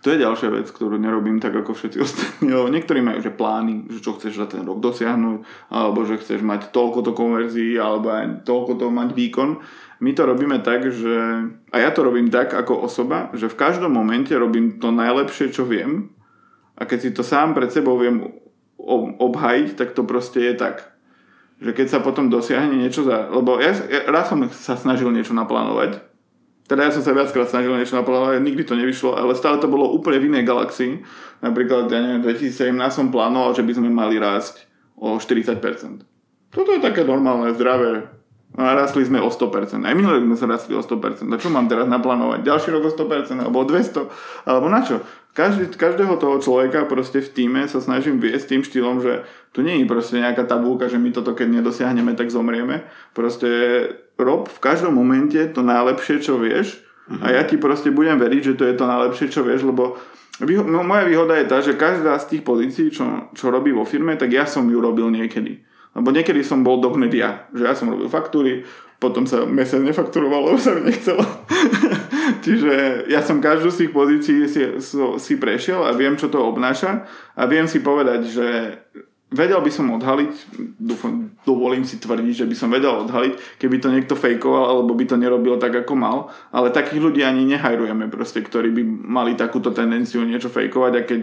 To 0.01 0.09
je 0.09 0.25
ďalšia 0.25 0.49
vec, 0.49 0.65
ktorú 0.73 0.97
nerobím 0.97 1.45
tak 1.45 1.53
ako 1.61 1.77
všetci 1.77 1.99
ostatní. 2.01 2.49
Niektorí 2.49 3.05
majú 3.05 3.21
že 3.21 3.37
plány, 3.37 3.85
že 3.93 4.01
čo 4.01 4.17
chceš 4.17 4.41
za 4.41 4.49
ten 4.49 4.65
rok 4.65 4.81
dosiahnuť, 4.81 5.69
alebo 5.69 6.09
že 6.09 6.17
chceš 6.17 6.41
mať 6.41 6.73
toľko 6.73 7.05
to 7.05 7.13
konverzií, 7.13 7.77
alebo 7.77 8.09
aj 8.09 8.49
toľko 8.49 8.81
to 8.81 8.87
mať 8.89 9.13
výkon. 9.13 9.61
My 10.01 10.17
to 10.17 10.25
robíme 10.25 10.57
tak, 10.65 10.89
že... 10.89 11.45
A 11.69 11.77
ja 11.85 11.93
to 11.93 12.01
robím 12.01 12.33
tak 12.33 12.57
ako 12.57 12.81
osoba, 12.81 13.29
že 13.37 13.53
v 13.53 13.61
každom 13.61 13.93
momente 13.93 14.33
robím 14.33 14.81
to 14.81 14.89
najlepšie, 14.89 15.53
čo 15.53 15.69
viem. 15.69 16.17
A 16.81 16.89
keď 16.89 16.99
si 17.05 17.11
to 17.13 17.21
sám 17.21 17.53
pred 17.53 17.69
sebou 17.69 18.01
viem 18.01 18.25
obhajiť, 19.21 19.77
tak 19.77 19.93
to 19.93 20.09
proste 20.09 20.41
je 20.41 20.57
tak. 20.57 20.90
Že 21.61 21.71
keď 21.77 21.87
sa 21.93 21.99
potom 22.01 22.33
dosiahne 22.33 22.81
niečo 22.81 23.05
za... 23.05 23.29
Lebo 23.29 23.61
ja, 23.61 23.77
ja 23.77 24.09
raz 24.09 24.33
som 24.33 24.41
sa 24.49 24.75
snažil 24.75 25.13
niečo 25.13 25.37
naplánovať 25.37 26.11
teda 26.71 26.87
ja 26.87 26.95
som 26.95 27.03
sa 27.03 27.11
viackrát 27.11 27.51
snažil 27.51 27.75
niečo 27.75 27.99
naplánovať, 27.99 28.47
nikdy 28.47 28.63
to 28.63 28.79
nevyšlo, 28.79 29.19
ale 29.19 29.35
stále 29.35 29.59
to 29.59 29.67
bolo 29.67 29.91
úplne 29.91 30.23
v 30.23 30.31
inej 30.31 30.47
galaxii. 30.47 31.03
Napríklad, 31.43 31.91
ja 31.91 31.99
neviem, 31.99 32.23
2017 32.23 32.79
som 32.95 33.11
plánoval, 33.11 33.59
že 33.59 33.67
by 33.67 33.75
sme 33.75 33.91
mali 33.91 34.23
rásť 34.23 34.71
o 34.95 35.19
40%. 35.19 35.59
Toto 36.55 36.71
je 36.71 36.79
také 36.79 37.03
normálne, 37.03 37.51
zdravé. 37.59 38.07
A 38.55 38.79
rastli 38.79 39.03
sme 39.03 39.19
o 39.19 39.27
100%. 39.27 39.83
Aj 39.83 39.95
minulý 39.99 40.23
sme 40.23 40.39
sa 40.39 40.47
rastli 40.47 40.79
o 40.79 40.83
100%. 40.83 41.27
A 41.27 41.37
čo 41.43 41.51
mám 41.51 41.67
teraz 41.67 41.91
naplánovať? 41.91 42.47
Ďalší 42.47 42.71
rok 42.71 42.87
o 42.87 42.91
100%? 42.95 43.51
Alebo 43.51 43.63
o 43.63 43.67
200? 43.67 44.47
Alebo 44.47 44.67
na 44.71 44.87
čo? 44.87 45.03
Každý, 45.31 45.71
každého 45.79 46.19
toho 46.19 46.43
človeka 46.43 46.91
proste 46.91 47.23
v 47.23 47.31
týme 47.31 47.63
sa 47.71 47.79
snažím 47.79 48.19
viesť 48.19 48.51
tým 48.51 48.63
štýlom, 48.67 48.99
že 48.99 49.23
tu 49.55 49.63
nie 49.63 49.79
je 49.79 49.87
proste 49.87 50.19
nejaká 50.19 50.43
tabulka, 50.43 50.91
že 50.91 50.99
my 50.99 51.15
toto 51.15 51.39
keď 51.39 51.63
nedosiahneme, 51.63 52.19
tak 52.19 52.35
zomrieme. 52.35 52.83
Proste 53.15 53.49
rob 54.19 54.51
v 54.51 54.59
každom 54.59 54.99
momente 54.99 55.39
to 55.55 55.63
najlepšie, 55.63 56.19
čo 56.19 56.35
vieš 56.35 56.83
mm-hmm. 57.07 57.23
a 57.23 57.27
ja 57.31 57.43
ti 57.47 57.63
proste 57.63 57.95
budem 57.95 58.19
veriť, 58.19 58.43
že 58.43 58.55
to 58.59 58.67
je 58.67 58.75
to 58.75 58.85
najlepšie, 58.91 59.27
čo 59.31 59.47
vieš, 59.47 59.63
lebo 59.63 59.95
výho- 60.43 60.67
no, 60.67 60.83
moja 60.83 61.07
výhoda 61.07 61.39
je 61.39 61.47
tá, 61.47 61.63
že 61.63 61.79
každá 61.79 62.19
z 62.19 62.37
tých 62.37 62.43
pozícií, 62.43 62.91
čo, 62.91 63.31
čo 63.31 63.55
robí 63.55 63.71
vo 63.71 63.87
firme, 63.87 64.19
tak 64.19 64.35
ja 64.35 64.51
som 64.51 64.67
ju 64.67 64.83
robil 64.83 65.15
niekedy. 65.15 65.63
Lebo 65.95 66.11
niekedy 66.15 66.43
som 66.47 66.63
bol 66.63 66.79
doknet 66.79 67.11
ja, 67.11 67.51
že 67.51 67.67
ja 67.67 67.75
som 67.75 67.91
robil 67.91 68.07
faktúry, 68.07 68.67
potom 69.01 69.25
sa 69.25 69.49
mesiac 69.49 69.81
nefakturovalo, 69.81 70.53
lebo 70.53 70.61
sa 70.61 70.77
mi 70.77 70.93
nechcelo. 70.93 71.25
Čiže 72.45 73.09
ja 73.09 73.25
som 73.25 73.41
každú 73.41 73.73
z 73.73 73.85
tých 73.85 73.93
pozícií 73.97 74.45
si, 74.45 74.61
si 75.17 75.35
prešiel 75.41 75.83
a 75.83 75.97
viem, 75.97 76.21
čo 76.21 76.29
to 76.29 76.39
obnáša 76.39 77.09
a 77.35 77.43
viem 77.49 77.65
si 77.65 77.81
povedať, 77.81 78.29
že 78.29 78.47
vedel 79.31 79.63
by 79.63 79.71
som 79.71 79.95
odhaliť, 79.95 80.33
dúfam, 80.77 81.33
dovolím 81.47 81.87
si 81.87 82.03
tvrdiť, 82.03 82.45
že 82.45 82.49
by 82.51 82.55
som 82.59 82.69
vedel 82.69 83.07
odhaliť, 83.07 83.63
keby 83.63 83.77
to 83.79 83.89
niekto 83.89 84.15
fejkoval, 84.19 84.69
alebo 84.69 84.93
by 84.93 85.07
to 85.07 85.17
nerobil 85.17 85.57
tak, 85.57 85.87
ako 85.87 85.95
mal, 85.95 86.19
ale 86.51 86.75
takých 86.75 87.01
ľudí 87.01 87.23
ani 87.23 87.47
nehajrujeme 87.47 88.11
proste, 88.11 88.43
ktorí 88.43 88.75
by 88.75 88.83
mali 88.85 89.33
takúto 89.39 89.71
tendenciu 89.71 90.27
niečo 90.27 90.51
fejkovať 90.51 90.93
a 90.99 91.03
keď 91.07 91.23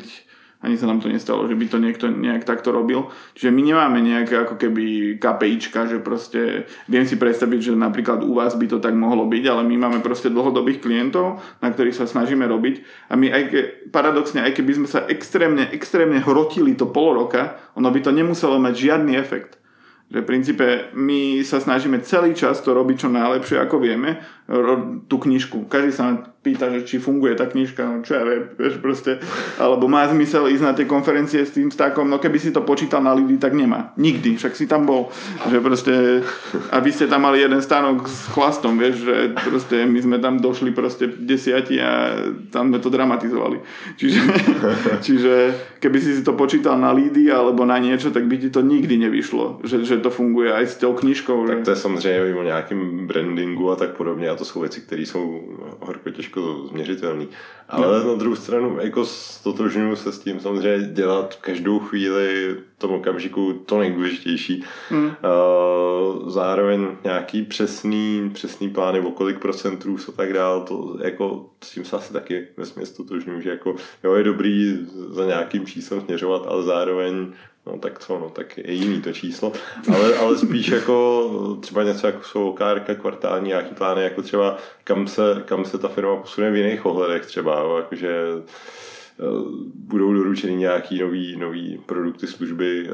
ani 0.58 0.74
sa 0.74 0.90
nám 0.90 1.06
to 1.06 1.12
nestalo, 1.12 1.46
že 1.46 1.54
by 1.54 1.66
to 1.70 1.78
niekto 1.78 2.10
nejak 2.10 2.42
takto 2.42 2.74
robil. 2.74 3.14
Čiže 3.38 3.54
my 3.54 3.62
nemáme 3.62 4.02
nejaké 4.02 4.42
ako 4.42 4.58
keby 4.58 5.18
KPIčka, 5.22 5.86
že 5.86 6.02
proste 6.02 6.66
viem 6.90 7.06
si 7.06 7.14
predstaviť, 7.14 7.72
že 7.72 7.74
napríklad 7.78 8.26
u 8.26 8.34
vás 8.34 8.58
by 8.58 8.66
to 8.66 8.82
tak 8.82 8.98
mohlo 8.98 9.30
byť, 9.30 9.44
ale 9.46 9.62
my 9.62 9.76
máme 9.78 10.00
proste 10.02 10.34
dlhodobých 10.34 10.82
klientov, 10.82 11.46
na 11.62 11.70
ktorých 11.70 12.02
sa 12.02 12.10
snažíme 12.10 12.50
robiť 12.50 12.82
a 13.10 13.14
my 13.14 13.28
aj 13.30 13.44
ke, 13.54 13.60
paradoxne, 13.94 14.42
aj 14.42 14.58
keby 14.58 14.82
sme 14.82 14.88
sa 14.90 15.06
extrémne, 15.06 15.70
extrémne 15.70 16.18
hrotili 16.26 16.74
to 16.74 16.90
pol 16.90 17.14
roka, 17.14 17.62
ono 17.78 17.94
by 17.94 18.02
to 18.02 18.10
nemuselo 18.10 18.58
mať 18.58 18.74
žiadny 18.74 19.14
efekt. 19.14 19.62
Že 20.08 20.24
v 20.24 20.30
princípe 20.30 20.68
my 20.96 21.44
sa 21.44 21.60
snažíme 21.60 22.00
celý 22.00 22.32
čas 22.32 22.64
to 22.64 22.72
robiť 22.72 23.06
čo 23.06 23.10
najlepšie, 23.12 23.60
ako 23.60 23.84
vieme, 23.84 24.24
tú 25.12 25.20
knižku. 25.20 25.68
Každý 25.68 25.92
sa 25.92 26.24
pýta, 26.48 26.72
že 26.72 26.88
či 26.88 27.04
funguje 27.04 27.36
tá 27.36 27.44
knižka, 27.52 27.84
no 27.84 28.00
čo 28.00 28.16
ja 28.16 28.24
viem, 28.24 28.48
vieš 28.56 28.80
proste, 28.80 29.20
alebo 29.60 29.92
má 29.92 30.08
zmysel 30.08 30.48
ísť 30.48 30.64
na 30.64 30.72
tie 30.72 30.88
konferencie 30.88 31.44
s 31.44 31.52
tým 31.52 31.68
stakom, 31.68 32.08
no 32.08 32.24
keby 32.24 32.40
si 32.40 32.56
to 32.56 32.64
počítal 32.64 33.04
na 33.04 33.12
ľudí, 33.12 33.36
tak 33.36 33.52
nemá. 33.52 33.92
Nikdy, 34.00 34.40
však 34.40 34.56
si 34.56 34.64
tam 34.64 34.88
bol, 34.88 35.12
že 35.52 35.60
proste, 35.60 36.24
a 36.72 36.80
vy 36.80 36.90
ste 36.96 37.12
tam 37.12 37.28
mali 37.28 37.44
jeden 37.44 37.60
stánok 37.60 38.08
s 38.08 38.32
chlastom, 38.32 38.80
vieš, 38.80 39.04
že 39.04 39.36
proste 39.36 39.84
my 39.84 40.00
sme 40.00 40.18
tam 40.24 40.40
došli 40.40 40.72
proste 40.72 41.12
desiati 41.12 41.84
a 41.84 42.16
tam 42.48 42.72
sme 42.72 42.80
to 42.80 42.88
dramatizovali. 42.88 43.60
Čiže, 44.00 44.22
čiže 45.06 45.34
keby 45.84 45.98
si 46.00 46.16
si 46.16 46.24
to 46.24 46.40
počítal 46.40 46.80
na 46.80 46.96
lídy 46.96 47.28
alebo 47.28 47.68
na 47.68 47.76
niečo, 47.76 48.16
tak 48.16 48.24
by 48.24 48.40
ti 48.40 48.48
to 48.48 48.64
nikdy 48.64 48.96
nevyšlo, 48.96 49.68
že, 49.68 49.84
že 49.84 50.00
to 50.00 50.08
funguje 50.08 50.56
aj 50.56 50.64
s 50.64 50.76
tou 50.80 50.96
knižkou. 50.96 51.44
Tak 51.44 51.68
to 51.68 51.70
je 51.76 51.76
samozřejmě 51.76 52.36
o 52.40 52.44
nějakém 52.44 53.08
brandingu 53.08 53.72
a 53.72 53.76
tak 53.76 54.00
podobně 54.00 54.37
to 54.38 54.46
jsou 54.46 54.60
věci, 54.60 54.82
které 54.82 55.02
jsou 55.02 55.42
horko 55.80 56.10
těžko 56.10 56.66
změřitelný. 56.70 57.28
Ale 57.70 58.04
no. 58.04 58.12
na 58.12 58.16
druhou 58.16 58.36
stranu, 58.36 58.78
jako 58.82 59.06
stotožňuji 59.06 59.96
se 59.96 60.12
s 60.12 60.20
tím 60.20 60.40
samozřejmě 60.40 60.88
dělat 60.88 61.36
každou 61.36 61.80
chvíli 61.80 62.56
v 62.78 62.80
tom 62.80 62.92
okamžiku 62.92 63.54
to 63.54 63.80
nejdůležitější. 63.80 64.64
Uh, 64.92 66.30
zároveň 66.30 66.88
nějaký 67.04 67.44
přesný, 67.44 68.32
přesný 68.34 68.70
plány, 68.70 69.00
o 69.00 69.12
kolik 69.12 69.40
procentů 69.40 69.98
a 70.08 70.12
tak 70.12 70.34
dál, 70.34 70.62
to 70.62 70.98
jako 71.04 71.50
s 71.64 71.72
tím 71.72 71.86
se 71.86 71.96
asi 71.96 72.14
taky 72.14 72.48
vesmě 72.58 72.86
stotožňuji, 72.86 73.42
že 73.42 73.50
jako 73.50 73.76
jo, 74.04 74.14
je 74.14 74.24
dobrý 74.24 74.88
za 75.10 75.26
nějakým 75.26 75.66
číslem 75.66 76.02
směřovat, 76.02 76.46
ale 76.48 76.64
zároveň 76.64 77.34
no 77.68 77.80
tak 77.80 78.00
co, 78.00 78.20
no 78.20 78.30
tak 78.30 78.58
je 78.58 78.74
jiný 78.74 79.02
to 79.02 79.14
číslo, 79.14 79.52
ale, 79.96 80.16
ale 80.16 80.38
spíš 80.38 80.68
jako 80.68 81.58
třeba 81.62 81.84
něco 81.84 82.08
jako 82.08 82.24
jsou 82.24 82.50
OKR, 82.50 82.96
kvartální, 82.96 83.48
nějaký 83.48 83.76
plány, 83.76 84.04
jako 84.04 84.22
třeba 84.22 84.58
kam 84.84 85.08
se, 85.08 85.44
kam 85.46 85.66
se 85.66 85.78
ta 85.78 85.88
firma 85.88 86.16
posune 86.16 86.52
v 86.52 86.56
jiných 86.56 86.86
ohledech 86.86 87.26
třeba, 87.26 87.78
jakože 87.78 88.18
eh, 88.40 89.24
budou 89.76 90.14
doručeny 90.14 90.56
nějaký 90.56 91.00
nový, 91.00 91.36
nový 91.36 91.82
produkty, 91.86 92.28
služby 92.28 92.90
eh, 92.90 92.94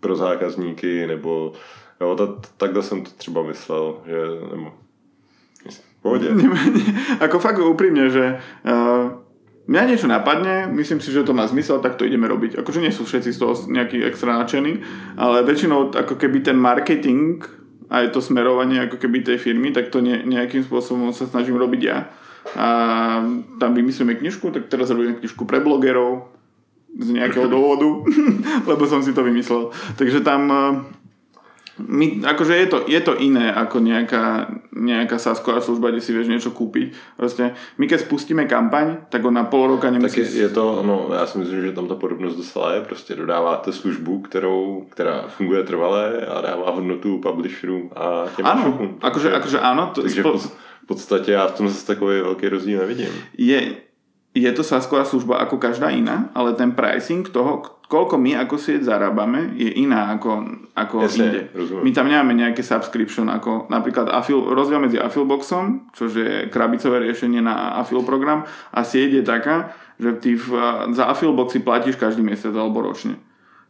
pro 0.00 0.16
zákazníky, 0.16 1.06
nebo 1.06 1.52
jo, 2.00 2.14
ta, 2.16 2.26
takhle 2.56 2.82
jsem 2.82 3.04
to 3.04 3.10
třeba 3.10 3.42
myslel, 3.42 3.96
že 4.06 4.16
nebo 4.56 4.72
pohodě. 6.02 6.32
Ako 7.24 7.38
fakt 7.38 7.60
úprimne, 7.60 8.08
že 8.10 8.40
uh, 8.64 9.19
mňa 9.68 9.82
niečo 9.88 10.08
napadne, 10.08 10.68
myslím 10.72 11.00
si, 11.02 11.12
že 11.12 11.26
to 11.26 11.36
má 11.36 11.44
zmysel, 11.44 11.82
tak 11.84 12.00
to 12.00 12.08
ideme 12.08 12.28
robiť. 12.28 12.60
Akože 12.60 12.80
nie 12.80 12.94
sú 12.94 13.04
všetci 13.04 13.30
z 13.34 13.38
toho 13.40 13.52
nejaký 13.68 14.04
extra 14.06 14.36
nadšení, 14.38 14.80
ale 15.20 15.44
väčšinou 15.44 15.92
ako 15.92 16.16
keby 16.16 16.40
ten 16.40 16.56
marketing 16.56 17.44
a 17.90 18.06
je 18.06 18.14
to 18.14 18.22
smerovanie 18.22 18.86
ako 18.86 18.96
keby 19.02 19.26
tej 19.26 19.42
firmy, 19.42 19.74
tak 19.74 19.90
to 19.90 19.98
ne, 19.98 20.22
nejakým 20.22 20.62
spôsobom 20.62 21.10
sa 21.10 21.26
snažím 21.26 21.58
robiť 21.58 21.80
ja. 21.82 22.06
A 22.56 22.68
tam 23.60 23.70
vymyslíme 23.76 24.16
knižku, 24.16 24.54
tak 24.54 24.70
teraz 24.70 24.88
robíme 24.94 25.18
knižku 25.18 25.44
pre 25.44 25.60
blogerov 25.60 26.30
z 26.94 27.18
nejakého 27.18 27.50
dôvodu, 27.54 28.06
lebo 28.70 28.86
som 28.86 29.02
si 29.02 29.10
to 29.10 29.26
vymyslel. 29.26 29.74
Takže 29.98 30.22
tam 30.22 30.46
my, 31.88 32.20
akože 32.24 32.54
je 32.56 32.66
to, 32.66 32.78
je 32.86 33.00
to 33.00 33.16
iné 33.16 33.52
ako 33.52 33.80
nejaká, 33.80 34.52
nejaká 34.76 35.16
sasková 35.18 35.60
služba, 35.60 35.90
kde 35.90 36.00
si 36.00 36.12
vieš 36.12 36.28
niečo 36.28 36.50
kúpiť. 36.50 37.16
Proste, 37.16 37.56
my 37.78 37.84
keď 37.88 37.98
spustíme 38.04 38.44
kampaň, 38.44 39.08
tak 39.08 39.24
ona 39.24 39.44
pol 39.44 39.66
roka 39.66 39.90
nemusí... 39.90 40.20
Tak 40.20 40.30
je, 40.30 40.40
je 40.40 40.48
to, 40.48 40.82
no, 40.86 41.08
já 41.14 41.26
si 41.26 41.38
myslím, 41.38 41.62
že 41.62 41.72
tam 41.72 41.88
ta 41.88 41.94
podobnost 41.94 42.36
docela 42.36 42.74
je, 42.74 42.80
prostě 42.80 43.14
dodáváte 43.14 43.72
službu, 43.72 44.20
kterou, 44.20 44.86
která 44.90 45.24
funguje 45.28 45.62
trvalé 45.62 46.26
a 46.26 46.40
dává 46.40 46.70
hodnotu 46.70 47.18
publisherům 47.18 47.90
a 47.96 48.24
těm 48.36 48.46
Áno, 48.46 48.96
akože, 49.00 49.32
akože 49.32 49.58
áno. 49.60 49.90
To, 49.94 50.02
takže 50.02 50.22
v 50.22 50.86
podstatě 50.86 51.32
já 51.32 51.46
v 51.46 51.56
tom 51.56 51.68
zase 51.68 51.86
takový 51.86 52.20
velký 52.20 52.48
rozdíl 52.48 52.80
nevidím. 52.80 53.08
Je, 53.38 53.89
je 54.30 54.50
to 54.54 54.62
sásková 54.62 55.02
služba 55.02 55.42
ako 55.42 55.58
každá 55.58 55.90
iná, 55.90 56.30
ale 56.38 56.54
ten 56.54 56.70
pricing 56.70 57.26
toho, 57.26 57.66
koľko 57.90 58.14
my 58.14 58.38
ako 58.38 58.54
sieť 58.62 58.86
zarábame, 58.86 59.58
je 59.58 59.66
iná 59.82 60.14
ako, 60.14 60.46
ako 60.78 60.96
Jasne, 61.02 61.24
inde. 61.26 61.40
Rozumiem. 61.50 61.82
My 61.82 61.90
tam 61.90 62.06
nemáme 62.06 62.32
nejaké 62.38 62.62
subscription, 62.62 63.26
ako 63.26 63.66
napríklad 63.66 64.06
Afil, 64.06 64.38
rozdiel 64.54 64.78
medzi 64.78 65.02
Affilboxom, 65.02 65.90
čo 65.90 66.06
je 66.06 66.46
krabicové 66.46 67.02
riešenie 67.10 67.42
na 67.42 67.74
Affil 67.82 68.06
program 68.06 68.46
a 68.70 68.86
sieť 68.86 69.18
je 69.18 69.22
taká, 69.26 69.74
že 69.98 70.14
ty 70.22 70.38
v, 70.38 70.54
za 70.94 71.10
Affilboxy 71.10 71.66
platíš 71.66 71.98
každý 71.98 72.22
mesiac 72.22 72.54
alebo 72.54 72.86
ročne. 72.86 73.18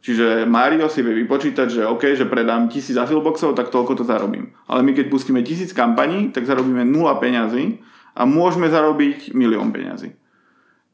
Čiže 0.00 0.48
Mario 0.48 0.88
si 0.88 1.04
vie 1.04 1.12
vypočítať, 1.24 1.68
že 1.68 1.82
OK, 1.84 2.16
že 2.16 2.28
predám 2.28 2.68
tisíc 2.72 2.96
Affilboxov, 2.96 3.56
tak 3.56 3.72
toľko 3.72 4.00
to 4.00 4.04
zarobím. 4.04 4.52
Ale 4.68 4.84
my 4.84 4.92
keď 4.92 5.12
pustíme 5.12 5.40
tisíc 5.40 5.72
kampaní, 5.72 6.32
tak 6.32 6.44
zarobíme 6.44 6.84
nula 6.84 7.16
peňazí 7.16 7.80
a 8.16 8.24
môžeme 8.24 8.68
zarobiť 8.68 9.32
milión 9.36 9.72
peňazí. 9.72 10.16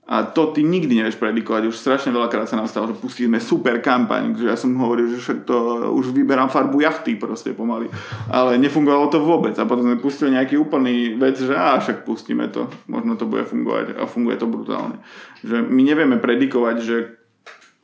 A 0.07 0.23
to 0.23 0.55
ty 0.55 0.63
nikdy 0.63 1.03
nevieš 1.03 1.19
predikovať. 1.19 1.67
Už 1.67 1.83
strašne 1.83 2.15
veľakrát 2.15 2.47
sa 2.47 2.55
nám 2.55 2.71
stalo, 2.71 2.87
že 2.87 2.95
pustíme 2.95 3.43
super 3.43 3.83
kampaň. 3.83 4.39
Ja 4.39 4.55
som 4.55 4.71
hovoril, 4.79 5.11
že 5.11 5.19
však 5.19 5.39
to 5.43 5.91
už 5.99 6.15
vyberám 6.15 6.47
farbu 6.47 6.79
jachty 6.79 7.19
proste 7.19 7.51
pomaly. 7.51 7.91
Ale 8.31 8.55
nefungovalo 8.55 9.11
to 9.11 9.19
vôbec. 9.19 9.59
A 9.59 9.67
potom 9.67 9.83
sme 9.83 9.99
pustili 9.99 10.39
nejaký 10.39 10.63
úplný 10.63 11.19
vec, 11.19 11.43
že 11.43 11.51
á, 11.51 11.83
však 11.83 12.07
pustíme 12.07 12.47
to. 12.55 12.71
Možno 12.87 13.19
to 13.19 13.27
bude 13.27 13.51
fungovať. 13.51 13.99
A 13.99 14.07
funguje 14.07 14.39
to 14.39 14.47
brutálne. 14.47 15.03
Že 15.43 15.67
my 15.67 15.83
nevieme 15.83 16.23
predikovať, 16.23 16.77
že 16.87 16.97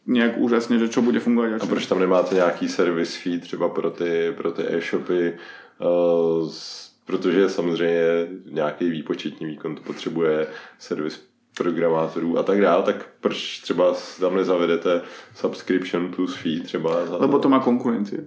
nejak 0.06 0.38
úžasne, 0.38 0.78
že 0.78 0.94
čo 0.94 1.02
bude 1.02 1.18
fungovať. 1.18 1.58
A, 1.58 1.58
a 1.58 1.66
proč 1.66 1.90
tam 1.90 1.98
nemáte 1.98 2.38
nějaký 2.38 2.70
service 2.70 3.18
feed 3.18 3.42
třeba 3.42 3.68
pro 3.68 3.90
ty, 3.90 4.30
pro 4.36 4.54
ty 4.54 4.62
e-shopy, 4.62 5.34
uh, 5.82 6.48
protože 7.06 7.48
samozřejmě 7.48 8.26
nějaký 8.50 8.90
výpočetní 8.90 9.46
výkon 9.46 9.74
to 9.74 9.82
potřebuje, 9.82 10.46
servis 10.78 11.31
programátorů 11.56 12.38
a 12.38 12.42
tak 12.42 12.60
dále, 12.60 12.82
tak 12.82 13.06
proč 13.20 13.60
třeba 13.60 13.94
tam 14.20 14.36
nezavedete 14.36 15.00
subscription 15.34 16.08
plus 16.08 16.34
fee 16.34 16.60
třeba? 16.60 17.06
Za 17.06 17.16
Lebo 17.16 17.38
to 17.38 17.48
má 17.48 17.58
konkurencie. 17.58 18.24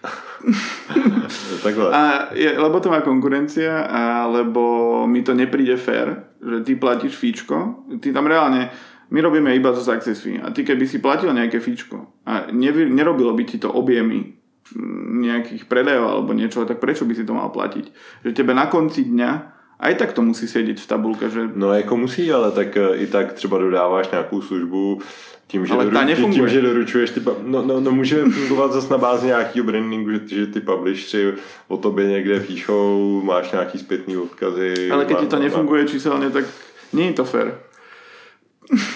Takhle. 1.62 1.90
A 1.92 2.28
je, 2.34 2.58
lebo 2.58 2.80
to 2.80 2.90
má 2.90 3.00
konkurencia, 3.00 3.84
alebo 4.24 5.06
mi 5.06 5.22
to 5.22 5.34
nepríde 5.34 5.76
fér, 5.76 6.24
že 6.40 6.60
ty 6.60 6.76
platíš 6.76 7.16
fíčko, 7.16 7.84
ty 8.00 8.12
tam 8.12 8.26
reálne, 8.26 8.70
my 9.10 9.20
robíme 9.20 9.54
iba 9.54 9.72
zo 9.72 9.84
success 9.84 10.22
fee 10.22 10.40
a 10.40 10.50
ty 10.50 10.64
keby 10.64 10.86
si 10.86 11.02
platil 11.02 11.34
nejaké 11.34 11.60
fíčko 11.60 12.22
a 12.24 12.48
nevy, 12.54 12.86
nerobilo 12.88 13.34
by 13.34 13.44
ti 13.44 13.58
to 13.58 13.68
objemy 13.68 14.38
mm, 14.72 15.20
nejakých 15.20 15.66
predajov 15.66 16.08
alebo 16.08 16.32
niečo, 16.32 16.64
tak 16.64 16.80
prečo 16.80 17.04
by 17.04 17.14
si 17.14 17.26
to 17.26 17.34
mal 17.34 17.50
platiť? 17.52 17.92
Že 18.24 18.30
tebe 18.32 18.54
na 18.54 18.70
konci 18.70 19.04
dňa 19.04 19.59
aj 19.80 19.94
tak 19.94 20.12
to 20.12 20.22
musí 20.22 20.44
sedieť 20.44 20.80
v 20.80 20.86
tabulke, 20.86 21.30
že... 21.30 21.48
No 21.56 21.72
jako 21.72 21.96
musí, 21.96 22.32
ale 22.32 22.52
tak 22.52 22.76
eh, 22.76 22.96
i 22.96 23.06
tak 23.06 23.32
třeba 23.32 23.58
dodáváš 23.58 24.10
nějakou 24.10 24.42
službu 24.42 25.00
tím, 25.46 25.66
že, 25.66 25.72
Ale 25.72 25.84
doru, 25.84 25.96
ta 25.96 26.06
tím, 26.14 26.48
že 26.48 26.62
doručuješ 26.62 27.10
ty, 27.10 27.20
no, 27.44 27.62
no, 27.62 27.80
no 27.80 27.90
může 27.90 28.24
fungovat 28.24 28.72
zase 28.72 28.92
na 28.92 28.98
bázi 28.98 29.26
nějakého 29.26 29.66
brandingu, 29.66 30.10
že, 30.10 30.20
že 30.26 30.46
ty 30.46 30.60
publishři 30.60 31.34
o 31.68 31.76
tobě 31.76 32.06
někde 32.06 32.40
píšou, 32.40 33.22
máš 33.24 33.52
nějaký 33.52 33.78
zpětný 33.78 34.16
odkazy. 34.16 34.90
Ale 34.90 35.06
má- 35.10 35.20
ti 35.20 35.26
to 35.26 35.38
nefunguje 35.38 35.84
číselne, 35.84 36.30
tak 36.30 36.44
je 36.92 37.12
to 37.12 37.24
fér. 37.24 37.58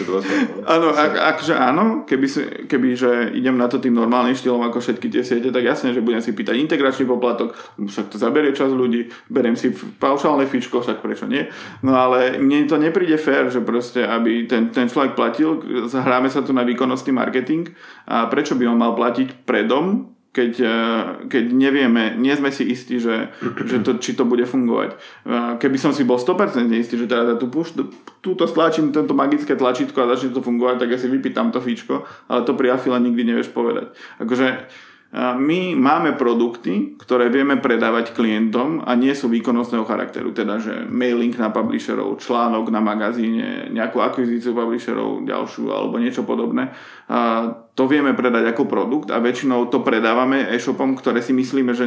Vlastně- 0.07 0.49
Áno, 0.65 0.95
ak, 0.95 1.13
akože 1.19 1.55
áno, 1.55 2.05
keby, 2.07 2.29
si, 2.29 2.41
keby 2.67 2.97
že 2.97 3.31
idem 3.35 3.59
na 3.59 3.69
to 3.69 3.79
tým 3.79 3.95
normálnym 3.95 4.35
štýlom 4.35 4.63
ako 4.63 4.81
všetky 4.81 5.11
tie 5.11 5.25
siete, 5.25 5.51
tak 5.53 5.65
jasne, 5.65 5.91
že 5.91 6.01
budem 6.01 6.23
si 6.23 6.33
pýtať 6.33 6.57
integračný 6.57 7.07
poplatok, 7.07 7.59
však 7.83 8.09
to 8.09 8.19
zaberie 8.19 8.55
čas 8.55 8.71
ľudí, 8.71 9.11
beriem 9.31 9.57
si 9.57 9.75
paušálne 9.99 10.47
fičko, 10.47 10.81
však 10.81 11.03
prečo 11.03 11.27
nie. 11.27 11.51
No 11.83 11.99
ale 11.99 12.39
mne 12.39 12.71
to 12.71 12.79
nepríde 12.79 13.19
fér, 13.19 13.51
že 13.51 13.61
proste, 13.61 14.07
aby 14.07 14.47
ten, 14.47 14.71
ten 14.71 14.89
človek 14.89 15.19
platil, 15.19 15.59
hráme 15.91 16.31
sa 16.31 16.47
tu 16.47 16.55
na 16.55 16.63
výkonnostný 16.63 17.13
marketing 17.13 17.75
a 18.07 18.27
prečo 18.31 18.55
by 18.55 18.71
on 18.71 18.79
mal 18.79 18.95
platiť 18.95 19.45
predom, 19.45 20.14
keď, 20.35 20.53
eh, 20.59 21.03
keď 21.31 21.45
nevieme, 21.55 22.19
nie 22.19 22.35
sme 22.35 22.51
si 22.51 22.67
istí, 22.67 22.99
že, 22.99 23.31
že 23.63 23.87
to, 23.87 24.03
či 24.03 24.19
to 24.19 24.27
bude 24.27 24.43
fungovať. 24.43 24.99
Eh, 24.99 25.53
Keby 25.63 25.79
som 25.79 25.95
si 25.95 26.03
bol 26.03 26.19
100% 26.19 26.75
istý, 26.75 26.99
že 26.99 27.07
teda 27.07 27.39
tu 27.39 27.47
puš, 27.47 27.79
túto 28.19 28.51
stlačím 28.51 28.91
tento 28.91 29.15
magické 29.15 29.55
tlačítko 29.55 29.95
a 30.03 30.11
začne 30.19 30.35
to 30.35 30.43
fungovať, 30.43 30.83
tak 30.83 30.91
ja 30.91 30.99
si 30.99 31.07
vypýtam 31.07 31.55
to 31.55 31.63
fíčko, 31.63 32.03
ale 32.27 32.43
to 32.43 32.59
pri 32.59 32.75
afile 32.75 32.99
nikdy 32.99 33.23
nevieš 33.23 33.55
povedať. 33.55 33.95
Akože 34.19 34.67
my 35.15 35.79
máme 35.79 36.19
produkty, 36.19 36.99
ktoré 36.99 37.31
vieme 37.31 37.55
predávať 37.63 38.11
klientom 38.11 38.83
a 38.83 38.99
nie 38.99 39.15
sú 39.15 39.31
výkonnostného 39.31 39.87
charakteru, 39.87 40.35
teda 40.35 40.59
že 40.59 40.91
mailing 40.91 41.31
na 41.39 41.55
publisherov, 41.55 42.19
článok 42.19 42.75
na 42.75 42.83
magazíne, 42.83 43.71
nejakú 43.71 44.03
akvizíciu 44.03 44.59
publisherov, 44.59 45.23
ďalšiu 45.23 45.71
alebo 45.71 46.03
niečo 46.03 46.27
podobné. 46.27 46.75
A 47.07 47.47
to 47.79 47.87
vieme 47.87 48.11
predať 48.19 48.59
ako 48.59 48.67
produkt 48.67 49.15
a 49.15 49.23
väčšinou 49.23 49.71
to 49.71 49.87
predávame 49.87 50.51
e-shopom, 50.51 50.99
ktoré 50.99 51.23
si 51.23 51.31
myslíme, 51.31 51.79
že 51.79 51.87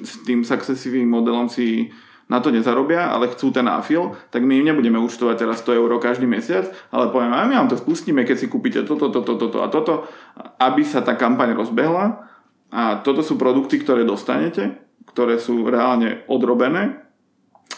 s 0.00 0.24
tým 0.24 0.40
successivým 0.40 1.04
modelom 1.12 1.52
si 1.52 1.92
na 2.32 2.40
to 2.40 2.48
nezarobia, 2.48 3.12
ale 3.12 3.28
chcú 3.36 3.52
ten 3.52 3.68
afil, 3.68 4.16
tak 4.32 4.40
my 4.48 4.64
im 4.64 4.72
nebudeme 4.72 4.96
účtovať 4.96 5.36
teraz 5.44 5.60
100 5.60 5.76
eur 5.76 5.92
každý 6.00 6.24
mesiac, 6.24 6.72
ale 6.88 7.12
povieme, 7.12 7.36
a 7.36 7.44
my 7.44 7.52
vám 7.60 7.68
to 7.68 7.76
spustíme, 7.76 8.24
keď 8.24 8.36
si 8.40 8.48
kúpite 8.48 8.80
toto, 8.88 9.12
toto, 9.12 9.36
toto 9.36 9.60
a 9.60 9.68
toto, 9.68 10.08
aby 10.56 10.80
sa 10.80 11.04
tá 11.04 11.20
kampaň 11.20 11.52
rozbehla 11.52 12.31
a 12.72 13.04
toto 13.04 13.20
sú 13.20 13.36
produkty, 13.36 13.76
ktoré 13.84 14.08
dostanete, 14.08 14.80
ktoré 15.12 15.36
sú 15.36 15.68
reálne 15.68 16.24
odrobené, 16.24 17.04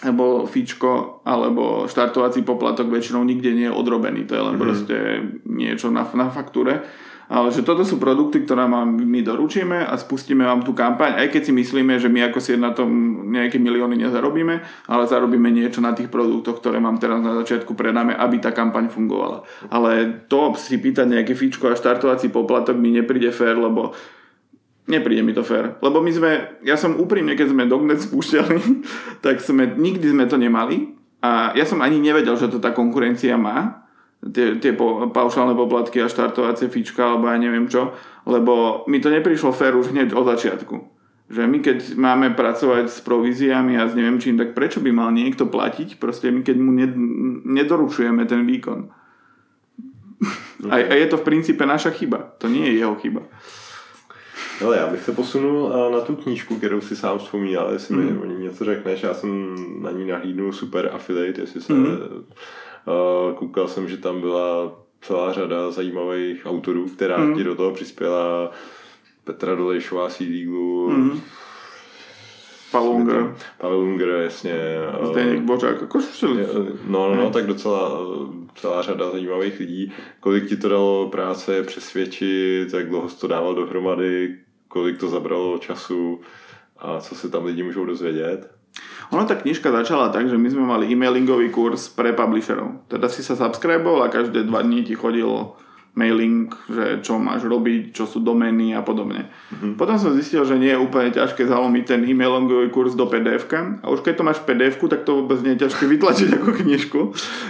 lebo 0.06 0.46
fíčko 0.46 1.20
alebo 1.26 1.90
štartovací 1.90 2.46
poplatok 2.46 2.86
väčšinou 2.86 3.26
nikde 3.26 3.50
nie 3.50 3.66
je 3.66 3.74
odrobený, 3.74 4.22
to 4.30 4.38
je 4.38 4.42
len 4.42 4.54
mm-hmm. 4.54 4.62
proste 4.62 4.96
niečo 5.50 5.90
na, 5.90 6.06
na 6.14 6.30
faktúre. 6.30 6.86
Ale 7.24 7.48
že 7.48 7.64
toto 7.64 7.88
sú 7.88 7.96
produkty, 7.96 8.44
ktoré 8.44 8.68
vám 8.68 9.00
my 9.00 9.20
doručíme 9.24 9.88
a 9.88 9.96
spustíme 9.96 10.44
vám 10.44 10.60
tú 10.60 10.76
kampaň, 10.76 11.24
aj 11.24 11.32
keď 11.32 11.42
si 11.48 11.52
myslíme, 11.56 11.96
že 11.96 12.12
my 12.12 12.28
ako 12.28 12.36
si 12.36 12.52
na 12.60 12.76
tom 12.76 12.92
nejaké 13.32 13.56
milióny 13.56 13.96
nezarobíme, 13.96 14.60
ale 14.92 15.08
zarobíme 15.08 15.48
niečo 15.48 15.80
na 15.80 15.96
tých 15.96 16.12
produktoch, 16.12 16.60
ktoré 16.60 16.84
vám 16.84 17.00
teraz 17.00 17.24
na 17.24 17.32
začiatku 17.40 17.72
predáme, 17.72 18.12
aby 18.12 18.44
tá 18.44 18.52
kampaň 18.52 18.92
fungovala. 18.92 19.40
Ale 19.72 20.20
to 20.28 20.52
si 20.60 20.76
pýtať 20.76 21.16
nejaké 21.16 21.32
fíčko 21.32 21.72
a 21.72 21.78
štartovací 21.80 22.28
poplatok 22.28 22.76
mi 22.76 22.92
nepríde 22.92 23.32
fér, 23.32 23.56
lebo 23.56 23.96
Nepríde 24.84 25.24
mi 25.24 25.32
to 25.32 25.40
fér. 25.40 25.80
Lebo 25.80 26.04
my 26.04 26.12
sme, 26.12 26.30
ja 26.60 26.76
som 26.76 27.00
úprimne, 27.00 27.32
keď 27.32 27.56
sme 27.56 27.64
Dognet 27.64 28.04
spúšťali, 28.04 28.56
tak 29.24 29.40
sme, 29.40 29.72
nikdy 29.72 30.12
sme 30.12 30.28
to 30.28 30.36
nemali. 30.36 30.92
A 31.24 31.56
ja 31.56 31.64
som 31.64 31.80
ani 31.80 31.96
nevedel, 31.96 32.36
že 32.36 32.52
to 32.52 32.60
tá 32.60 32.76
konkurencia 32.76 33.40
má. 33.40 33.88
Tie, 34.20 34.60
tie 34.60 34.76
po, 34.76 35.08
paušálne 35.08 35.56
poplatky 35.56 36.00
a 36.00 36.08
štartovacie 36.08 36.68
fička, 36.68 37.00
alebo 37.00 37.32
aj 37.32 37.40
neviem 37.40 37.64
čo. 37.64 37.96
Lebo 38.28 38.84
mi 38.88 39.00
to 39.00 39.08
neprišlo 39.08 39.56
fér 39.56 39.72
už 39.72 39.92
hneď 39.92 40.12
od 40.12 40.28
začiatku. 40.28 40.76
Že 41.32 41.48
my 41.48 41.58
keď 41.64 41.78
máme 41.96 42.36
pracovať 42.36 42.92
s 42.92 43.00
províziami 43.00 43.80
a 43.80 43.88
s 43.88 43.96
neviem 43.96 44.20
čím, 44.20 44.36
tak 44.36 44.52
prečo 44.52 44.84
by 44.84 44.92
mal 44.92 45.08
niekto 45.16 45.48
platiť? 45.48 45.96
Proste 45.96 46.28
my 46.28 46.44
keď 46.44 46.56
mu 46.60 46.76
ne, 46.76 46.88
nedoručujeme 47.48 48.28
ten 48.28 48.44
výkon. 48.44 48.92
A, 50.68 50.76
a 50.76 50.94
je 50.96 51.08
to 51.08 51.16
v 51.20 51.26
princípe 51.26 51.64
naša 51.64 51.92
chyba. 51.96 52.36
To 52.40 52.52
nie 52.52 52.68
je 52.68 52.84
jeho 52.84 52.96
chyba. 53.00 53.24
Ale 54.64 54.76
já 54.76 54.86
bych 54.86 55.02
se 55.02 55.12
posunul 55.12 55.72
eh, 55.74 55.90
na 55.92 56.00
tu 56.00 56.16
knížku, 56.16 56.56
kterou 56.56 56.80
si 56.80 56.96
sám 56.96 57.18
vzpomínal, 57.18 57.72
jestli 57.72 57.96
Mhm. 57.96 58.12
mi 58.14 58.18
o 58.18 58.24
ní 58.24 58.42
něco 58.44 58.64
řekneš, 58.64 59.02
já 59.02 59.14
jsem 59.14 59.54
na 59.82 59.90
ní 59.90 60.06
nahlídnul 60.06 60.52
super 60.52 60.90
affiliate, 60.92 61.40
jestli 61.40 61.60
se 61.60 61.72
Mhm. 61.72 61.86
uh, 61.88 63.34
koukal 63.34 63.68
jsem, 63.68 63.88
že 63.88 63.96
tam 63.96 64.20
byla 64.20 64.72
celá 65.02 65.32
řada 65.32 65.70
zajímavých 65.70 66.46
autorů, 66.46 66.86
která 66.88 67.18
Mhm. 67.18 67.34
ti 67.36 67.44
do 67.44 67.54
toho 67.54 67.70
přispěla 67.70 68.50
Petra 69.24 69.54
Dolejšová 69.54 70.08
z 70.08 70.20
Eagle, 70.20 70.94
Paul 72.74 72.88
Unger, 72.90 73.34
Pavel 73.58 73.78
Unger, 73.78 74.08
jasně. 74.08 74.52
eh, 74.52 75.06
Zdeněk 75.06 75.42
Bořák, 75.46 75.82
ako 75.82 75.98
všeli. 75.98 76.46
No, 76.90 77.08
no, 77.08 77.14
no, 77.14 77.30
tak 77.30 77.46
docela 77.46 77.98
celá 78.54 78.82
řada 78.82 79.10
zajímavých 79.10 79.60
lidí. 79.60 79.92
Kolik 80.20 80.48
ti 80.48 80.56
to 80.56 80.68
dalo 80.68 81.08
práce 81.08 81.62
přesvědčit, 81.62 82.74
jak 82.74 82.88
dlouho 82.88 83.08
jsi 83.08 83.20
to 83.20 83.26
dával 83.26 83.54
dohromady, 83.54 84.34
kolik 84.68 84.98
to 84.98 85.08
zabralo 85.08 85.58
času 85.58 86.20
a 86.78 87.00
co 87.00 87.14
se 87.14 87.30
tam 87.30 87.44
lidi 87.44 87.62
můžou 87.62 87.84
dozvědět? 87.86 88.50
Ono 89.14 89.22
tá 89.22 89.38
knižka 89.38 89.70
začala 89.70 90.10
tak, 90.10 90.26
že 90.26 90.34
my 90.34 90.50
sme 90.50 90.66
mali 90.66 90.90
e-mailingový 90.90 91.54
kurz 91.54 91.86
pre 91.94 92.10
publisherov. 92.10 92.82
Teda 92.90 93.06
si 93.06 93.22
sa 93.22 93.38
subscribol 93.38 94.02
a 94.02 94.10
každé 94.10 94.42
dva 94.50 94.66
dní 94.66 94.82
ti 94.82 94.98
chodil 94.98 95.30
mailing, 95.94 96.50
že 96.66 97.06
čo 97.06 97.22
máš 97.22 97.46
robiť, 97.46 97.94
čo 97.94 98.10
sú 98.10 98.18
domény 98.18 98.74
a 98.74 98.82
podobne. 98.82 99.30
Mm-hmm. 99.30 99.72
Potom 99.78 99.94
som 99.94 100.10
zistil, 100.10 100.42
že 100.42 100.58
nie 100.58 100.74
je 100.74 100.82
úplne 100.82 101.14
ťažké 101.14 101.46
zalomiť 101.46 101.84
ten 101.86 102.00
e-mailingový 102.02 102.74
kurz 102.74 102.98
do 102.98 103.06
pdf 103.06 103.46
a 103.82 103.86
už 103.94 104.02
keď 104.02 104.14
to 104.18 104.26
máš 104.26 104.42
v 104.42 104.46
pdf 104.50 104.74
tak 104.90 105.06
to 105.06 105.22
vôbec 105.22 105.38
nie 105.46 105.54
je 105.54 105.70
ťažké 105.70 105.86
vytlačiť 105.86 106.28
ako 106.34 106.50
knižku. 106.66 107.00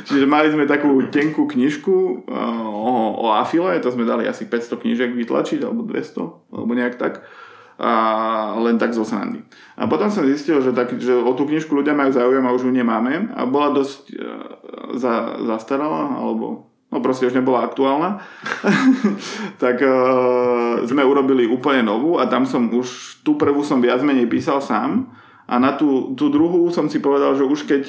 Čiže 0.04 0.28
mali 0.28 0.52
sme 0.52 0.68
takú 0.68 0.92
tenkú 1.08 1.48
knižku 1.48 2.28
uh, 2.28 2.68
o, 2.68 2.92
o 3.24 3.26
afile, 3.32 3.80
to 3.80 3.88
sme 3.88 4.04
dali 4.04 4.28
asi 4.28 4.44
500 4.44 4.76
knížek 4.76 5.10
vytlačiť, 5.16 5.64
alebo 5.64 5.80
200, 5.88 6.52
alebo 6.52 6.72
nejak 6.76 7.00
tak 7.00 7.24
a 7.74 8.54
len 8.62 8.78
tak 8.78 8.94
zo 8.94 9.02
srandy. 9.02 9.42
A 9.74 9.90
potom 9.90 10.06
som 10.06 10.22
zistil, 10.22 10.62
že, 10.62 10.70
tak, 10.70 10.94
že 10.94 11.10
o 11.10 11.34
tú 11.34 11.42
knižku 11.42 11.74
ľudia 11.74 11.90
majú 11.90 12.14
záujem 12.14 12.44
a 12.46 12.54
už 12.54 12.70
ju 12.70 12.70
nemáme 12.70 13.34
a 13.34 13.42
bola 13.50 13.74
dosť 13.74 14.14
uh, 14.14 14.20
za, 14.94 15.40
zastaralá, 15.42 16.22
alebo 16.22 16.73
no 16.94 17.02
proste 17.02 17.26
už 17.26 17.34
nebola 17.34 17.66
aktuálna, 17.66 18.22
tak 19.62 19.82
uh, 19.82 20.86
sme 20.86 21.02
urobili 21.02 21.50
úplne 21.50 21.82
novú 21.82 22.22
a 22.22 22.30
tam 22.30 22.46
som 22.46 22.70
už, 22.70 23.18
tú 23.26 23.34
prvú 23.34 23.66
som 23.66 23.82
viac 23.82 23.98
menej 24.06 24.30
písal 24.30 24.62
sám 24.62 25.10
a 25.50 25.58
na 25.58 25.74
tú, 25.74 26.14
tú 26.14 26.30
druhú 26.30 26.70
som 26.70 26.86
si 26.86 27.02
povedal, 27.02 27.34
že 27.34 27.42
už 27.42 27.66
keď 27.66 27.82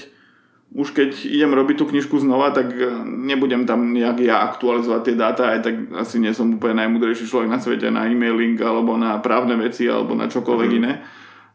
už 0.76 0.92
keď 0.92 1.30
idem 1.30 1.56
robiť 1.56 1.80
tú 1.80 1.86
knižku 1.88 2.20
znova, 2.20 2.52
tak 2.52 2.74
eh, 2.76 2.90
nebudem 3.06 3.64
tam 3.64 3.96
nejak 3.96 4.18
ja 4.20 4.44
aktualizovať 4.50 5.02
tie 5.08 5.16
dáta, 5.16 5.44
aj 5.56 5.60
tak 5.64 5.76
asi 5.96 6.20
nie 6.20 6.36
som 6.36 6.52
úplne 6.52 6.84
najmudrejší 6.84 7.30
človek 7.30 7.48
na 7.48 7.62
svete 7.64 7.88
na 7.94 8.10
e-mailing 8.10 8.60
alebo 8.60 9.00
na 9.00 9.22
právne 9.24 9.56
veci 9.56 9.88
alebo 9.88 10.18
na 10.18 10.28
čokoľvek 10.28 10.70
mm. 10.70 10.78
iné. 10.84 10.94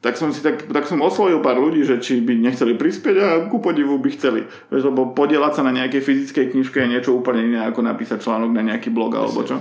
Tak 0.00 0.16
som 0.16 0.32
si 0.32 0.40
tak, 0.40 0.64
tak 0.64 0.88
som 0.88 1.04
oslovil 1.04 1.44
pár 1.44 1.60
ľudí, 1.60 1.84
že 1.84 2.00
či 2.00 2.24
by 2.24 2.32
nechceli 2.40 2.72
prispieť 2.72 3.16
a 3.20 3.28
ku 3.52 3.60
podivu 3.60 4.00
by 4.00 4.08
chceli. 4.16 4.48
Vieš, 4.72 4.88
lebo 4.88 5.12
podielať 5.12 5.60
sa 5.60 5.62
na 5.62 5.76
nejakej 5.76 6.00
fyzickej 6.00 6.56
knižke 6.56 6.80
je 6.80 6.88
niečo 6.88 7.12
úplne 7.12 7.44
iné 7.44 7.60
ako 7.68 7.84
napísať 7.84 8.24
článok 8.24 8.48
na 8.48 8.64
nejaký 8.64 8.88
blog 8.88 9.12
alebo 9.12 9.44
čo. 9.44 9.60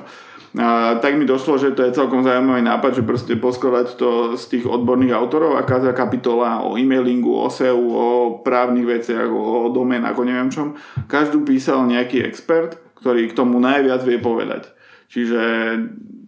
A 0.57 0.97
tak 0.97 1.13
mi 1.13 1.29
došlo, 1.29 1.61
že 1.61 1.77
to 1.77 1.85
je 1.85 1.93
celkom 1.93 2.25
zaujímavý 2.25 2.65
nápad, 2.65 2.97
že 2.97 3.05
proste 3.05 3.37
poskladať 3.37 3.99
to 3.99 4.09
z 4.33 4.43
tých 4.57 4.65
odborných 4.65 5.13
autorov 5.13 5.59
a 5.59 5.67
každá 5.67 5.93
kapitola 5.93 6.65
o 6.65 6.73
e-mailingu, 6.73 7.29
o 7.29 7.51
SEO, 7.53 7.77
o 7.77 8.07
právnych 8.41 8.87
veciach, 8.87 9.29
o 9.29 9.69
domenách, 9.69 10.17
o 10.17 10.25
neviem 10.25 10.49
čom. 10.49 10.73
Každú 11.05 11.45
písal 11.45 11.85
nejaký 11.85 12.25
expert, 12.25 12.81
ktorý 12.97 13.29
k 13.29 13.37
tomu 13.37 13.61
najviac 13.61 14.01
vie 14.01 14.17
povedať. 14.17 14.73
Čiže 15.13 15.41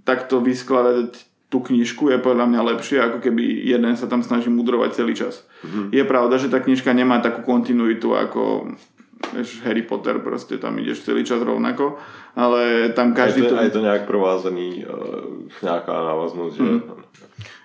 takto 0.05 0.37
vyskladať 0.37 1.30
tú 1.51 1.59
knižku 1.59 2.07
je 2.07 2.17
podľa 2.17 2.47
mňa 2.47 2.61
lepšie, 2.73 3.03
ako 3.03 3.19
keby 3.19 3.67
jeden 3.67 3.99
sa 3.99 4.07
tam 4.07 4.23
snaží 4.23 4.47
mudrovať 4.47 5.03
celý 5.03 5.13
čas. 5.19 5.43
Mm-hmm. 5.67 5.91
Je 5.91 6.03
pravda, 6.07 6.39
že 6.39 6.47
tá 6.47 6.63
knižka 6.63 6.95
nemá 6.95 7.19
takú 7.19 7.43
kontinuitu 7.43 8.15
ako 8.15 8.71
vieš, 9.29 9.61
Harry 9.61 9.85
Potter, 9.85 10.17
proste 10.23 10.57
tam 10.57 10.79
ideš 10.81 11.05
celý 11.05 11.21
čas 11.21 11.43
rovnako, 11.43 11.99
ale 12.33 12.89
tam 12.97 13.13
každý... 13.13 13.45
Je 13.45 13.49
to, 13.51 13.55
to... 13.55 13.61
A 13.61 13.67
je 13.67 13.73
to 13.75 13.83
nejak 13.85 14.03
provázaný, 14.09 14.81
uh, 14.87 15.45
nejaká 15.61 15.93
návaznosť, 15.93 16.55
mm. 16.57 16.65
že... 16.65 16.73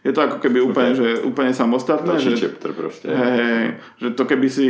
Je 0.07 0.14
to 0.14 0.22
ako 0.22 0.39
keby 0.39 0.62
úplne, 0.62 0.95
okay. 0.95 1.01
že, 1.03 1.09
úplne 1.26 1.51
samostatné. 1.51 2.14
že, 2.22 2.39
chapter 2.39 2.70
proste. 2.76 3.11
Hej, 3.11 3.39
hej, 3.43 3.66
že 3.99 4.09
to 4.14 4.22
keby 4.22 4.47
si 4.47 4.66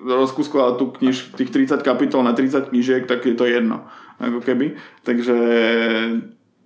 rozkuskoval 0.00 0.80
tú 0.80 0.94
kniž, 0.96 1.36
tých 1.36 1.50
30 1.52 1.84
kapitol 1.84 2.24
na 2.24 2.32
30 2.32 2.72
knižiek, 2.72 3.04
tak 3.04 3.20
je 3.26 3.36
to 3.36 3.44
jedno. 3.44 3.84
Ako 4.16 4.40
keby. 4.40 4.80
Takže... 5.04 5.36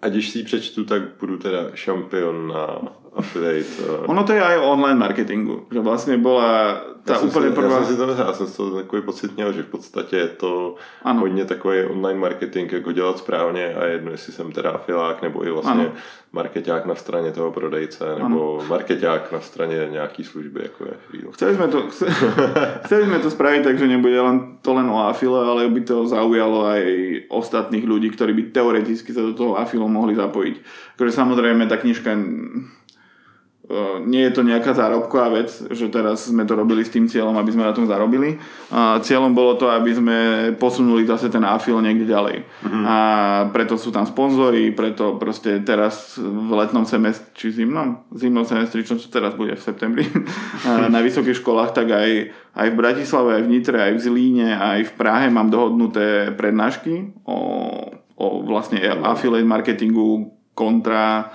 A 0.03 0.09
když 0.09 0.30
si 0.30 0.42
přečtu, 0.42 0.84
tak 0.84 1.03
budu 1.20 1.38
teda 1.38 1.70
šampion 1.74 2.48
na 2.48 2.78
affiliate. 3.16 4.08
Ono 4.08 4.22
to 4.24 4.32
je 4.32 4.42
aj 4.42 4.56
o 4.58 4.72
online 4.72 4.98
marketingu, 4.98 5.68
že 5.68 5.80
vlastne 5.84 6.16
bola 6.16 6.80
tá 7.02 7.18
já 7.18 7.26
úplne 7.26 7.50
si, 7.50 7.54
prvá... 7.54 7.76
Já 7.78 7.84
jsem, 7.84 7.96
si 7.96 7.96
to, 7.96 8.32
jsem 8.32 8.70
to 8.70 8.76
takový 8.76 9.02
pocit 9.02 9.36
měl, 9.36 9.52
že 9.52 9.62
v 9.62 9.66
podstatě 9.66 10.16
je 10.16 10.28
to 10.28 10.74
ano. 11.02 11.20
hodně 11.20 11.44
takový 11.44 11.84
online 11.84 12.20
marketing, 12.20 12.72
jako 12.72 12.92
dělat 12.92 13.18
správně 13.18 13.74
a 13.74 13.84
jedno, 13.84 14.10
jestli 14.10 14.32
jsem 14.32 14.52
teda 14.52 14.70
afilák 14.70 15.22
nebo 15.22 15.46
i 15.46 15.50
vlastně 15.50 15.72
ano. 15.72 15.92
marketák 16.32 16.86
na 16.86 16.94
straně 16.94 17.32
toho 17.32 17.50
prodejce 17.50 18.04
nebo 18.18 18.58
ano. 18.58 18.68
marketák 18.68 19.32
na 19.32 19.40
straně 19.40 19.88
nějaký 19.90 20.24
služby, 20.24 20.60
jako 20.62 20.84
je. 20.84 20.92
Chceli 21.32 21.54
sme 21.54 21.68
to, 21.68 21.78
chceli 22.86 23.02
sme 23.04 23.18
to 23.18 23.28
spraviť 23.30 23.62
tak, 23.64 23.76
že 23.78 23.90
nebude 23.90 24.20
len, 24.20 24.58
to 24.62 24.70
len 24.74 24.86
o 24.86 25.02
afile, 25.08 25.42
ale 25.42 25.68
by 25.68 25.80
to 25.80 26.06
zaujalo 26.06 26.70
aj 26.70 26.82
ostatných 27.28 27.84
ľudí, 27.84 28.14
ktorí 28.14 28.32
by 28.32 28.42
teoreticky 28.54 29.10
sa 29.12 29.20
do 29.26 29.34
toho 29.34 29.58
afilu 29.58 29.88
mohli 29.90 30.14
zapojiť. 30.14 30.56
Takže 30.96 31.12
samozrejme 31.18 31.66
tá 31.66 31.76
knižka 31.76 32.14
nie 34.04 34.28
je 34.28 34.32
to 34.36 34.42
nejaká 34.44 34.76
zárobková 34.76 35.32
vec, 35.32 35.48
že 35.72 35.88
teraz 35.88 36.28
sme 36.28 36.44
to 36.44 36.52
robili 36.52 36.84
s 36.84 36.92
tým 36.92 37.08
cieľom, 37.08 37.32
aby 37.40 37.50
sme 37.56 37.64
na 37.64 37.72
tom 37.72 37.88
zarobili. 37.88 38.36
Cieľom 39.00 39.32
bolo 39.32 39.56
to, 39.56 39.72
aby 39.72 39.90
sme 39.96 40.16
posunuli 40.60 41.08
zase 41.08 41.32
ten 41.32 41.40
afil 41.40 41.80
niekde 41.80 42.04
ďalej. 42.04 42.36
Mm-hmm. 42.44 42.84
A 42.84 42.96
preto 43.48 43.80
sú 43.80 43.88
tam 43.88 44.04
sponzory, 44.04 44.76
preto 44.76 45.16
proste 45.16 45.64
teraz 45.64 46.20
v 46.20 46.50
letnom 46.52 46.84
semestri, 46.84 47.32
či 47.32 47.64
zimnom, 47.64 48.04
zimnom 48.12 48.44
semestri, 48.44 48.84
čo 48.84 49.00
teraz 49.08 49.32
bude 49.32 49.56
v 49.56 49.64
septembri, 49.64 50.04
na 50.94 51.00
vysokých 51.00 51.40
školách, 51.40 51.72
tak 51.72 51.88
aj, 51.92 52.10
aj 52.52 52.66
v 52.68 52.78
Bratislave, 52.78 53.40
aj 53.40 53.42
v 53.48 53.50
Nitre, 53.56 53.78
aj 53.80 53.92
v 53.96 54.02
Zlíne, 54.04 54.48
aj 54.52 54.80
v 54.88 54.92
Prahe 55.00 55.32
mám 55.32 55.48
dohodnuté 55.48 56.30
prednášky 56.36 57.24
o, 57.24 57.38
o 58.20 58.26
vlastne 58.44 58.84
affiliate 58.84 59.48
marketingu 59.48 60.36
kontra 60.52 61.32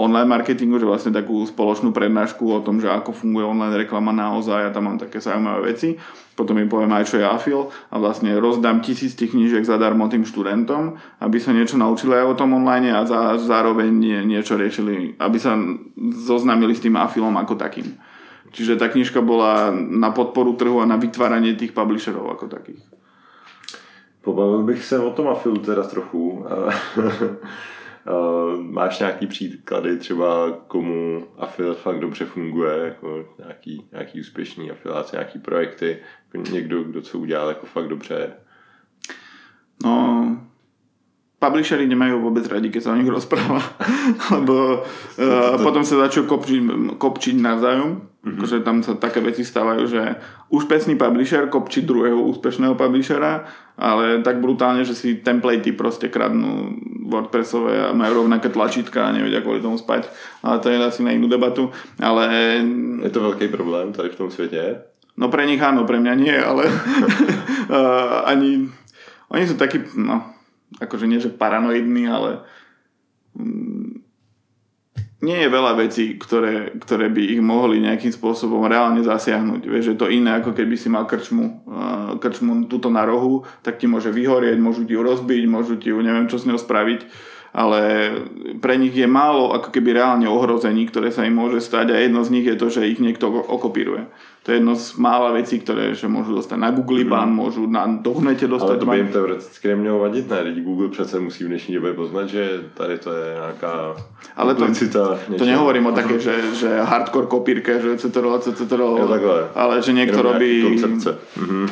online 0.00 0.24
marketingu, 0.24 0.80
že 0.80 0.88
vlastne 0.88 1.12
takú 1.12 1.44
spoločnú 1.44 1.92
prednášku 1.92 2.48
o 2.48 2.64
tom, 2.64 2.80
že 2.80 2.88
ako 2.88 3.12
funguje 3.12 3.44
online 3.44 3.76
reklama 3.76 4.08
naozaj 4.08 4.72
a 4.72 4.72
tam 4.72 4.88
mám 4.88 4.96
také 4.96 5.20
zaujímavé 5.20 5.76
veci. 5.76 6.00
Potom 6.32 6.56
im 6.56 6.66
poviem 6.66 6.90
aj, 6.96 7.04
čo 7.12 7.20
je 7.20 7.28
afil 7.28 7.68
a 7.92 8.00
vlastne 8.00 8.32
rozdám 8.40 8.80
tisíc 8.80 9.12
tých 9.14 9.36
knížiek 9.36 9.62
zadarmo 9.62 10.08
tým 10.08 10.24
študentom, 10.24 10.96
aby 11.20 11.36
sa 11.38 11.52
niečo 11.52 11.76
naučili 11.76 12.16
aj 12.16 12.26
o 12.34 12.38
tom 12.40 12.56
online 12.56 12.90
a 12.90 13.04
za, 13.04 13.36
zároveň 13.36 13.92
nie, 13.92 14.18
niečo 14.24 14.56
riešili, 14.56 15.20
aby 15.20 15.36
sa 15.36 15.60
zoznámili 16.24 16.72
s 16.72 16.82
tým 16.82 16.96
afilom 16.96 17.36
ako 17.36 17.60
takým. 17.60 18.00
Čiže 18.50 18.80
tá 18.80 18.88
knižka 18.88 19.20
bola 19.20 19.76
na 19.76 20.08
podporu 20.10 20.56
trhu 20.56 20.80
a 20.80 20.88
na 20.88 20.96
vytváranie 20.96 21.52
tých 21.52 21.76
publisherov 21.76 22.32
ako 22.32 22.48
takých. 22.48 22.82
Pobavil 24.24 24.64
bych 24.64 24.84
se 24.84 24.96
o 24.98 25.10
tom 25.12 25.28
afilu 25.28 25.60
teda 25.60 25.84
trochu. 25.84 26.40
Uh, 28.04 28.60
máš 28.60 28.98
nějaký 28.98 29.26
příklady 29.26 29.96
třeba 29.96 30.50
komu 30.66 31.26
afiliát 31.38 31.78
fakt 31.78 32.00
dobře 32.00 32.24
funguje, 32.24 32.78
jako 32.84 33.24
nějaký, 33.38 33.88
nějaký 33.92 34.20
úspěšný 34.20 34.70
afiláci, 34.70 35.16
nějaký 35.16 35.38
projekty, 35.38 35.98
jako 36.32 36.50
někdo, 36.50 36.82
kdo 36.82 37.02
co 37.02 37.18
udělal 37.18 37.48
jako 37.48 37.66
fakt 37.66 37.88
dobře? 37.88 38.32
No, 39.84 40.36
publishery 41.44 41.84
nemajú 41.84 42.24
vôbec 42.24 42.48
radi, 42.48 42.72
keď 42.72 42.80
sa 42.80 42.92
o 42.94 42.98
nich 42.98 43.10
rozpráva, 43.10 43.60
lebo 44.34 44.80
uh, 44.80 45.60
potom 45.60 45.84
sa 45.84 46.08
začnú 46.08 46.24
kopčiť, 46.24 46.60
kopčiť 46.96 47.34
navzájom, 47.36 48.13
mm-hmm. 48.24 48.40
akože 48.40 48.56
tam 48.64 48.80
sa 48.80 48.96
také 48.96 49.20
veci 49.20 49.44
stávajú, 49.44 49.84
že 49.84 50.16
úspešný 50.48 50.96
publisher 50.96 51.46
kopčí 51.52 51.84
druhého 51.84 52.16
úspešného 52.32 52.72
publishera, 52.72 53.44
ale 53.76 54.24
tak 54.24 54.40
brutálne, 54.40 54.82
že 54.88 54.96
si 54.96 55.20
templatey 55.20 55.76
proste 55.76 56.08
kradnú 56.08 56.80
WordPressové 57.04 57.84
a 57.84 57.92
majú 57.92 58.24
rovnaké 58.24 58.48
tlačítka 58.48 59.04
a 59.04 59.14
nevedia 59.14 59.44
kvôli 59.44 59.60
tomu 59.60 59.76
spať, 59.76 60.08
ale 60.40 60.56
to 60.64 60.72
je 60.72 60.80
asi 60.80 61.04
na 61.04 61.12
inú 61.12 61.28
debatu, 61.28 61.68
ale... 62.00 62.24
Je 63.04 63.12
to 63.12 63.20
veľký 63.20 63.52
problém 63.52 63.92
tady 63.92 64.16
v 64.16 64.18
tom 64.18 64.32
svete? 64.32 64.80
No 65.14 65.28
pre 65.28 65.44
nich 65.44 65.60
áno, 65.60 65.84
pre 65.84 66.00
mňa 66.00 66.14
nie, 66.16 66.34
ale 66.34 66.64
uh, 66.66 68.24
ani... 68.32 68.72
Oni 69.34 69.50
sú 69.50 69.58
takí, 69.58 69.82
no, 69.98 70.22
akože 70.78 71.10
nie 71.10 71.18
že 71.18 71.32
paranoidný, 71.32 72.06
ale 72.06 72.46
mm, 73.34 74.03
nie 75.24 75.40
je 75.40 75.48
veľa 75.48 75.72
vecí, 75.80 76.20
ktoré, 76.20 76.76
ktoré 76.76 77.08
by 77.08 77.22
ich 77.32 77.40
mohli 77.40 77.80
nejakým 77.80 78.12
spôsobom 78.12 78.68
reálne 78.68 79.00
zasiahnuť. 79.00 79.64
Vieš, 79.64 79.84
že 79.90 79.98
to 79.98 80.12
iné, 80.12 80.36
ako 80.36 80.52
keby 80.52 80.76
si 80.76 80.92
mal 80.92 81.08
krčmu, 81.08 81.64
krčmu 82.20 82.68
tuto 82.68 82.92
na 82.92 83.08
rohu, 83.08 83.48
tak 83.64 83.80
ti 83.80 83.88
môže 83.88 84.12
vyhorieť, 84.12 84.60
môžu 84.60 84.84
ti 84.84 84.92
ju 84.92 85.00
rozbiť, 85.00 85.42
môžu 85.48 85.80
ti 85.80 85.88
ju 85.88 85.98
neviem 86.04 86.28
čo 86.28 86.36
s 86.36 86.44
ňou 86.44 86.60
spraviť 86.60 87.32
ale 87.54 88.10
pre 88.58 88.74
nich 88.74 88.90
je 88.98 89.06
málo 89.06 89.54
ako 89.54 89.70
keby 89.70 89.94
reálne 89.94 90.26
ohrození, 90.26 90.90
ktoré 90.90 91.14
sa 91.14 91.22
im 91.22 91.38
môže 91.38 91.62
stať 91.62 91.94
a 91.94 92.02
jedno 92.02 92.26
z 92.26 92.34
nich 92.34 92.46
je 92.50 92.58
to, 92.58 92.66
že 92.66 92.90
ich 92.90 92.98
niekto 92.98 93.30
okopíruje. 93.30 94.10
To 94.44 94.52
je 94.52 94.56
jedno 94.60 94.76
z 94.76 95.00
mála 95.00 95.32
vecí, 95.32 95.56
ktoré 95.56 95.96
že 95.96 96.04
môžu 96.04 96.36
dostať 96.36 96.60
na 96.60 96.68
Google 96.68 97.08
ban, 97.08 97.32
mm. 97.32 97.36
môžu 97.40 97.64
na 97.64 97.88
dohnete 97.88 98.44
dostať 98.44 98.76
Ale 98.76 98.84
to 98.84 98.86
by 98.86 98.98
im 99.00 99.08
teoreticky 99.08 99.68
nemělo 99.68 99.98
vadit, 99.98 100.28
ne? 100.28 100.40
Lidi 100.40 100.60
Google 100.60 100.88
přece 100.88 101.20
musí 101.20 101.44
v 101.44 101.48
dnešní 101.48 101.74
době 101.74 101.92
poznat, 101.92 102.26
že 102.28 102.60
tady 102.74 102.98
to 102.98 103.12
je 103.12 103.34
nějaká 103.34 103.96
Ale 104.36 104.54
to, 104.54 104.66
to 105.38 105.44
nehovorím 105.44 105.86
o 105.86 105.92
také, 105.92 106.18
že, 106.26 106.54
že 106.54 106.80
hardcore 106.80 107.26
kopírke, 107.26 107.80
že 107.80 107.96
CTRL, 107.96 108.38
CTRL, 108.38 109.48
ale 109.54 109.82
že 109.82 109.92
niekto 109.92 110.22
robí 110.22 110.76
mm, 111.36 111.68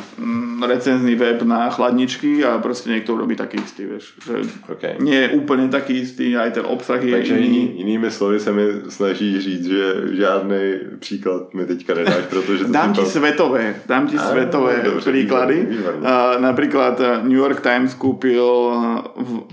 recenzný 0.64 1.14
web 1.14 1.42
na 1.42 1.70
chladničky 1.70 2.44
a 2.44 2.58
proste 2.58 2.90
niekto 2.90 3.16
robí 3.16 3.36
taký 3.36 3.58
istý, 3.62 3.86
vieš. 3.86 4.14
Že 4.24 4.34
okay. 4.68 4.94
Nie 5.00 5.20
je 5.20 5.28
úplne 5.36 5.68
taký 5.68 6.00
istý, 6.00 6.36
aj 6.36 6.50
ten 6.60 6.66
obsah 6.66 7.02
je 7.02 7.12
Takže 7.12 7.38
iný. 7.38 7.72
jinými 7.76 8.10
slovy 8.10 8.40
se 8.40 8.52
mi 8.52 8.64
snaží 8.88 9.40
říct, 9.40 9.66
že 9.66 9.84
žádný 10.12 10.62
příklad 10.98 11.54
mi 11.54 11.66
teďka 11.66 11.94
nedáš, 11.94 12.24
protože 12.30 12.58
že 12.58 12.64
dám 12.64 12.92
ti 12.92 13.04
svetové, 13.04 13.74
dám 13.86 14.06
ti 14.06 14.18
svetové 14.18 14.80
dobře, 14.84 15.10
príklady. 15.10 15.68
Uh, 15.68 16.42
napríklad 16.42 17.00
New 17.22 17.38
York 17.38 17.60
Times 17.60 17.94
kúpil, 17.94 18.46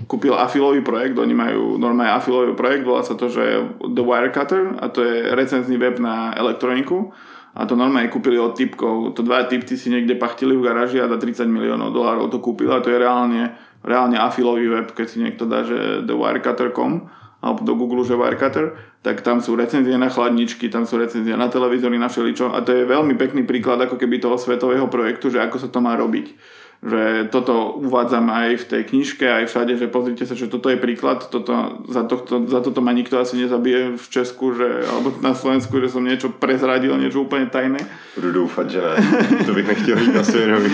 kúpil 0.06 0.34
afilový 0.34 0.80
projekt, 0.80 1.18
oni 1.18 1.34
majú 1.34 1.78
normálne 1.78 2.12
afilový 2.12 2.54
projekt, 2.54 2.84
volá 2.84 3.02
sa 3.02 3.14
to, 3.14 3.28
že 3.28 3.42
The 3.80 4.02
Wirecutter 4.02 4.76
a 4.78 4.88
to 4.88 5.04
je 5.04 5.34
recenzný 5.34 5.76
web 5.76 5.98
na 5.98 6.34
elektroniku 6.36 7.12
a 7.50 7.66
to 7.66 7.74
normálne 7.74 8.12
kúpili 8.12 8.38
od 8.38 8.54
typkov. 8.54 9.18
To 9.18 9.20
dva 9.26 9.42
typci 9.50 9.74
si 9.74 9.90
niekde 9.90 10.14
pachtili 10.14 10.54
v 10.54 10.70
garáži 10.70 11.02
a 11.02 11.10
za 11.10 11.18
30 11.18 11.50
miliónov 11.50 11.90
dolárov 11.90 12.30
to 12.30 12.38
kúpili 12.38 12.70
a 12.70 12.78
to 12.78 12.94
je 12.94 12.98
reálne, 13.02 13.54
reálne 13.82 14.14
afilový 14.14 14.70
web, 14.70 14.88
keď 14.94 15.06
si 15.06 15.18
niekto 15.18 15.50
dá, 15.50 15.66
že 15.66 16.06
thewirecutter.com 16.06 17.10
alebo 17.40 17.64
do 17.64 17.72
Google, 17.72 18.04
že 18.04 18.20
Wirecutter, 18.20 18.76
tak 19.00 19.24
tam 19.24 19.40
sú 19.40 19.56
recenzie 19.56 19.96
na 19.96 20.12
chladničky, 20.12 20.68
tam 20.68 20.84
sú 20.84 21.00
recenzie 21.00 21.32
na 21.32 21.48
televízory, 21.48 21.96
na 21.96 22.12
všeličo 22.12 22.52
a 22.52 22.60
to 22.60 22.76
je 22.76 22.84
veľmi 22.84 23.16
pekný 23.16 23.48
príklad 23.48 23.80
ako 23.80 23.96
keby 23.96 24.20
toho 24.20 24.36
svetového 24.36 24.92
projektu, 24.92 25.32
že 25.32 25.40
ako 25.40 25.56
sa 25.56 25.72
to 25.72 25.80
má 25.80 25.96
robiť 25.96 26.36
že 26.80 27.28
toto 27.28 27.76
uvádzam 27.76 28.32
aj 28.32 28.64
v 28.64 28.64
tej 28.64 28.82
knižke, 28.88 29.28
aj 29.28 29.52
všade, 29.52 29.76
že 29.76 29.92
pozrite 29.92 30.24
sa, 30.24 30.32
že 30.32 30.48
toto 30.48 30.72
je 30.72 30.80
príklad, 30.80 31.28
toto, 31.28 31.84
za, 31.84 32.08
tohto, 32.08 32.48
za 32.48 32.64
toto 32.64 32.80
ma 32.80 32.96
nikto 32.96 33.20
asi 33.20 33.36
nezabije 33.36 34.00
v 34.00 34.06
Česku, 34.08 34.56
že, 34.56 34.88
alebo 34.88 35.12
na 35.20 35.36
Slovensku, 35.36 35.76
že 35.76 35.92
som 35.92 36.00
niečo 36.00 36.32
prezradil, 36.32 36.96
niečo 36.96 37.28
úplne 37.28 37.52
tajné. 37.52 37.84
Budu 38.16 38.32
doufať, 38.32 38.66
že 38.72 38.80
ne. 38.80 38.96
To 39.46 39.52
bych 39.52 39.68
nechtěl 39.68 39.96
byť 39.96 40.12
na 40.16 40.24
svedomí. 40.24 40.70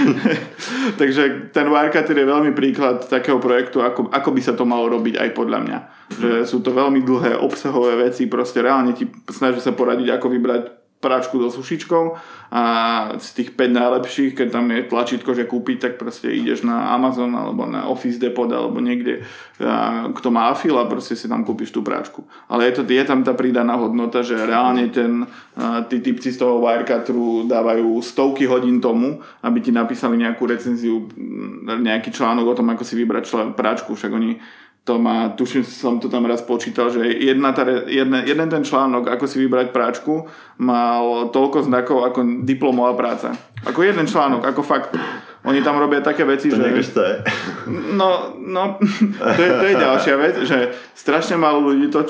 Takže 1.02 1.50
ten 1.50 1.66
Wirecutter 1.66 2.14
je 2.22 2.26
veľmi 2.30 2.54
príklad 2.54 3.02
takého 3.10 3.42
projektu, 3.42 3.82
ako, 3.82 4.06
ako 4.14 4.30
by 4.30 4.40
sa 4.46 4.54
to 4.54 4.62
malo 4.62 4.86
robiť 4.86 5.18
aj 5.18 5.28
podľa 5.34 5.58
mňa. 5.58 5.78
Že 6.22 6.30
sú 6.46 6.62
to 6.62 6.70
veľmi 6.70 7.02
dlhé 7.02 7.34
obsahové 7.34 7.98
veci, 7.98 8.30
proste 8.30 8.62
reálne 8.62 8.94
ti 8.94 9.10
snaží 9.26 9.58
sa 9.58 9.74
poradiť, 9.74 10.14
ako 10.14 10.30
vybrať 10.30 10.85
práčku 10.96 11.36
so 11.38 11.52
sušičkou 11.52 12.04
a 12.50 12.62
z 13.20 13.28
tých 13.36 13.50
5 13.52 13.68
najlepších, 13.68 14.32
keď 14.32 14.48
tam 14.48 14.70
je 14.72 14.86
tlačítko, 14.86 15.34
že 15.36 15.44
kúpiť, 15.44 15.76
tak 15.82 15.92
proste 16.00 16.32
ideš 16.32 16.64
na 16.64 16.94
Amazon 16.94 17.34
alebo 17.36 17.68
na 17.68 17.84
Office 17.90 18.16
Depot 18.16 18.48
alebo 18.48 18.80
niekde, 18.80 19.20
kto 20.14 20.28
má 20.32 20.48
afil 20.50 20.78
a 20.80 20.88
proste 20.88 21.18
si 21.18 21.28
tam 21.28 21.44
kúpiš 21.44 21.74
tú 21.74 21.84
práčku. 21.84 22.24
Ale 22.48 22.70
je, 22.70 22.80
to, 22.80 22.82
je 22.86 23.04
tam 23.04 23.20
tá 23.20 23.36
pridaná 23.36 23.76
hodnota, 23.76 24.24
že 24.24 24.40
reálne 24.40 24.88
ten, 24.88 25.28
tí 25.92 26.00
typci 26.00 26.32
z 26.32 26.40
toho 26.40 26.64
Wirecutteru 26.64 27.44
dávajú 27.44 28.00
stovky 28.00 28.48
hodín 28.48 28.80
tomu, 28.80 29.20
aby 29.44 29.58
ti 29.60 29.74
napísali 29.74 30.16
nejakú 30.16 30.48
recenziu, 30.48 31.04
nejaký 31.66 32.08
článok 32.14 32.56
o 32.56 32.56
tom, 32.56 32.72
ako 32.72 32.82
si 32.86 32.94
vybrať 32.96 33.24
čl- 33.26 33.52
však 33.86 34.12
oni 34.12 34.38
to 34.86 35.02
má, 35.02 35.34
tuším, 35.34 35.66
som 35.66 35.98
to 35.98 36.06
tam 36.06 36.30
raz 36.30 36.46
počítal, 36.46 36.94
že 36.94 37.02
jedna 37.02 37.50
tá, 37.50 37.66
jedna, 37.90 38.22
jeden 38.22 38.46
ten 38.46 38.62
článok, 38.62 39.10
ako 39.10 39.26
si 39.26 39.42
vybrať 39.42 39.74
práčku, 39.74 40.30
mal 40.62 41.26
toľko 41.34 41.66
znakov 41.66 42.06
ako 42.06 42.46
diplomová 42.46 42.94
práca. 42.94 43.34
Ako 43.66 43.82
jeden 43.82 44.06
článok, 44.06 44.46
ako 44.46 44.62
fakt. 44.62 44.94
Oni 45.46 45.62
tam 45.62 45.78
robia 45.78 46.02
také 46.02 46.26
veci, 46.26 46.50
to 46.50 46.58
že... 46.58 46.90
To 46.90 47.02
je. 47.06 47.14
No, 47.94 48.34
no 48.34 48.82
to, 49.38 49.40
je, 49.42 49.50
to 49.54 49.64
je 49.70 49.74
ďalšia 49.78 50.14
vec, 50.18 50.34
že 50.42 50.74
strašne 50.90 51.38
málo 51.38 51.62
ľudí 51.70 51.86
to, 51.86 52.02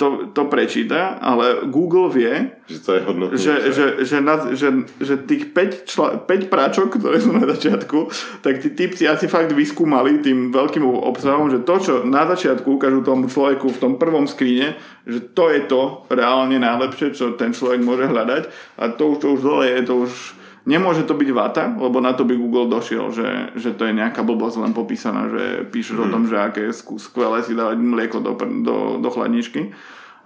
to, 0.00 0.32
to 0.32 0.42
prečíta, 0.48 1.20
ale 1.20 1.68
Google 1.68 2.08
vie, 2.08 2.56
že 2.64 2.78
to 2.80 2.90
je 2.96 3.00
hodnotné. 3.04 3.36
Že, 3.36 3.54
že, 3.76 3.86
že, 4.08 4.18
na, 4.24 4.34
že, 4.56 4.68
že 5.04 5.14
tých 5.20 5.52
5, 5.52 5.84
čla, 5.84 6.08
5 6.24 6.48
práčok, 6.48 6.96
ktoré 6.96 7.20
sú 7.20 7.36
na 7.36 7.44
začiatku, 7.44 8.08
tak 8.40 8.64
tí 8.64 8.72
typci 8.72 9.04
asi 9.04 9.28
fakt 9.28 9.52
vyskúmali 9.52 10.24
tým 10.24 10.48
veľkým 10.48 10.86
obsahom, 10.86 11.52
že 11.52 11.60
to, 11.68 11.74
čo 11.76 11.94
na 12.08 12.24
začiatku 12.24 12.80
ukážu 12.80 13.04
tomu 13.04 13.28
človeku 13.28 13.68
v 13.68 13.80
tom 13.84 13.92
prvom 14.00 14.24
skríne, 14.24 14.80
že 15.04 15.20
to 15.36 15.52
je 15.52 15.60
to 15.68 16.08
reálne 16.08 16.56
najlepšie, 16.56 17.12
čo 17.12 17.36
ten 17.36 17.52
človek 17.52 17.84
môže 17.84 18.08
hľadať 18.08 18.48
a 18.80 18.96
to 18.96 19.12
už, 19.12 19.16
to 19.20 19.26
už 19.36 19.40
dole 19.44 19.64
je, 19.68 19.76
to 19.84 19.94
už 20.08 20.37
Nemôže 20.68 21.08
to 21.08 21.16
byť 21.16 21.30
vata, 21.32 21.64
lebo 21.80 21.96
na 22.04 22.12
to 22.12 22.28
by 22.28 22.36
Google 22.36 22.68
došiel, 22.68 23.08
že, 23.08 23.56
že 23.56 23.72
to 23.72 23.88
je 23.88 23.96
nejaká 23.96 24.20
blbosť 24.20 24.60
len 24.60 24.76
popísaná, 24.76 25.32
že 25.32 25.64
píšeš 25.72 25.96
mm. 25.96 26.04
o 26.04 26.06
tom, 26.12 26.22
že 26.28 26.36
aké 26.36 26.68
je 26.68 26.76
skvelé 27.00 27.40
si 27.40 27.56
dávať 27.56 27.80
mlieko 27.80 28.20
do, 28.20 28.36
do, 28.60 28.76
do 29.00 29.08
chladničky. 29.08 29.72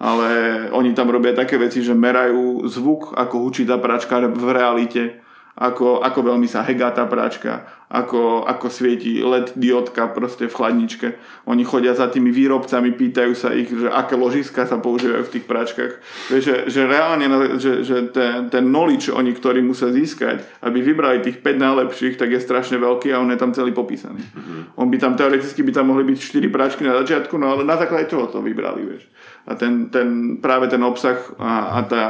Ale 0.02 0.28
oni 0.74 0.98
tam 0.98 1.14
robia 1.14 1.30
také 1.30 1.54
veci, 1.62 1.78
že 1.78 1.94
merajú 1.94 2.66
zvuk, 2.66 3.14
ako 3.14 3.46
hučí 3.46 3.62
tá 3.62 3.78
pračka 3.78 4.18
v 4.18 4.46
realite 4.50 5.22
ako, 5.52 6.00
ako 6.00 6.20
veľmi 6.32 6.48
sa 6.48 6.64
hegá 6.64 6.96
tá 6.96 7.04
práčka, 7.04 7.68
ako, 7.92 8.48
ako 8.48 8.72
svieti 8.72 9.20
LED 9.20 9.52
diodka 9.52 10.08
proste 10.08 10.48
v 10.48 10.56
chladničke. 10.56 11.08
Oni 11.44 11.60
chodia 11.60 11.92
za 11.92 12.08
tými 12.08 12.32
výrobcami, 12.32 12.96
pýtajú 12.96 13.36
sa 13.36 13.52
ich, 13.52 13.68
že 13.68 13.92
aké 13.92 14.16
ložiska 14.16 14.64
sa 14.64 14.80
používajú 14.80 15.28
v 15.28 15.32
tých 15.36 15.44
práčkach. 15.44 15.92
Že, 16.32 16.72
že 16.72 16.80
reálne, 16.88 17.28
že, 17.60 17.84
že 17.84 18.08
ten, 18.16 18.48
ten 18.48 18.64
knowledge 18.64 19.12
oni, 19.12 19.36
ktorý 19.36 19.60
musia 19.60 19.92
získať, 19.92 20.40
aby 20.64 20.80
vybrali 20.80 21.20
tých 21.20 21.44
5 21.44 21.52
najlepších, 21.60 22.16
tak 22.16 22.32
je 22.32 22.40
strašne 22.40 22.80
veľký 22.80 23.12
a 23.12 23.20
on 23.20 23.28
je 23.28 23.36
tam 23.36 23.52
celý 23.52 23.76
popísaný. 23.76 24.24
Mm-hmm. 24.24 24.80
On 24.80 24.88
by 24.88 24.96
tam 24.96 25.12
teoreticky 25.20 25.60
by 25.60 25.72
tam 25.76 25.92
mohli 25.92 26.08
byť 26.08 26.16
4 26.16 26.48
práčky 26.48 26.88
na 26.88 26.96
začiatku, 27.04 27.36
no 27.36 27.52
ale 27.52 27.68
na 27.68 27.76
základe 27.76 28.08
čoho 28.08 28.24
to 28.32 28.40
vybrali, 28.40 28.88
vieš. 28.88 29.04
A 29.44 29.52
ten, 29.52 29.92
ten, 29.92 30.40
práve 30.40 30.72
ten 30.72 30.80
obsah 30.80 31.20
a, 31.36 31.76
a 31.76 31.78
tá 31.84 32.04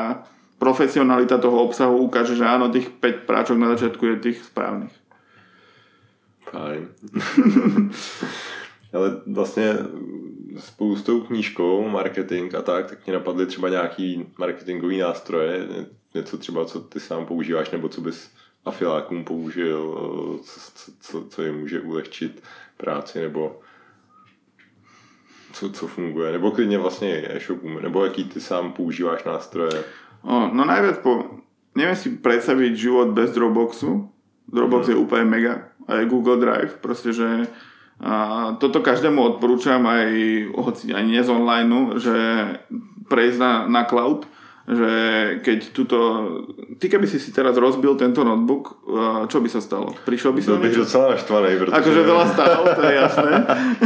profesionalita 0.62 1.42
toho 1.42 1.66
obsahu 1.66 2.06
ukáže, 2.06 2.38
že 2.38 2.46
áno, 2.46 2.70
tých 2.70 2.86
5 2.86 3.26
práčok 3.26 3.58
na 3.58 3.74
začiatku 3.74 4.06
je 4.06 4.16
tých 4.22 4.38
správnych. 4.46 4.94
Fajn. 6.46 6.86
Ale 8.94 9.08
vlastně 9.26 9.78
spolu 10.58 10.96
s 10.96 11.02
tou 11.02 11.20
knížkou, 11.20 11.88
marketing 11.88 12.54
a 12.54 12.62
tak, 12.62 12.86
tak 12.86 13.06
mě 13.06 13.12
napadly 13.12 13.46
třeba 13.46 13.68
nějaký 13.68 14.26
marketingový 14.38 14.98
nástroje, 14.98 15.66
něco 16.14 16.38
třeba, 16.38 16.64
co 16.64 16.80
ty 16.80 17.00
sám 17.00 17.26
používáš, 17.26 17.70
nebo 17.70 17.88
co 17.88 18.00
bys 18.00 18.30
afilákům 18.64 19.24
použil, 19.24 19.94
co, 20.44 20.60
co, 21.00 21.24
co, 21.28 21.42
jim 21.42 21.58
může 21.58 21.80
ulehčit 21.80 22.42
práci, 22.76 23.20
nebo 23.20 23.60
co, 25.52 25.70
co 25.70 25.86
funguje, 25.86 26.32
nebo 26.32 26.50
klidně 26.50 26.78
vlastně 26.78 27.24
e-shopům, 27.28 27.82
nebo 27.82 28.04
jaký 28.04 28.24
ty 28.24 28.40
sám 28.40 28.72
používáš 28.72 29.24
nástroje. 29.24 29.84
O, 30.22 30.50
no 30.50 30.62
najviac 30.62 31.02
po... 31.02 31.42
Neviem 31.72 31.96
si 31.96 32.12
predstaviť 32.20 32.72
život 32.76 33.08
bez 33.16 33.32
Dropboxu. 33.32 34.06
Dropbox 34.50 34.88
mm. 34.88 34.90
je 34.92 34.96
úplne 35.00 35.24
mega. 35.24 35.72
Aj 35.88 36.04
Google 36.04 36.36
Drive. 36.36 36.78
Proste, 36.84 37.16
že 37.16 37.48
a 38.02 38.14
toto 38.58 38.82
každému 38.82 39.22
odporúčam 39.22 39.86
aj, 39.86 40.10
hoci 40.58 40.90
aj 40.90 41.04
nie 41.06 41.22
z 41.22 41.30
online, 41.30 42.02
že 42.02 42.16
prejsť 43.06 43.38
na, 43.38 43.52
na 43.70 43.82
cloud 43.86 44.26
že 44.62 44.90
keď 45.42 45.58
túto... 45.74 45.96
Ty 46.78 46.86
keby 46.86 47.06
si 47.10 47.18
si 47.18 47.34
teraz 47.34 47.58
rozbil 47.58 47.98
tento 47.98 48.22
notebook, 48.22 48.78
čo 49.26 49.42
by 49.42 49.48
sa 49.50 49.58
stalo? 49.58 49.90
Prišiel 50.06 50.30
by 50.30 50.40
si 50.42 50.50
o 50.54 50.58
niečo? 50.58 50.86
docela 50.86 51.18
naštvaný, 51.18 51.50
pretože... 51.58 51.78
Akože 51.82 52.00
veľa 52.06 52.26
stál, 52.30 52.60
to 52.70 52.82
je 52.86 52.94
jasné. 52.94 53.32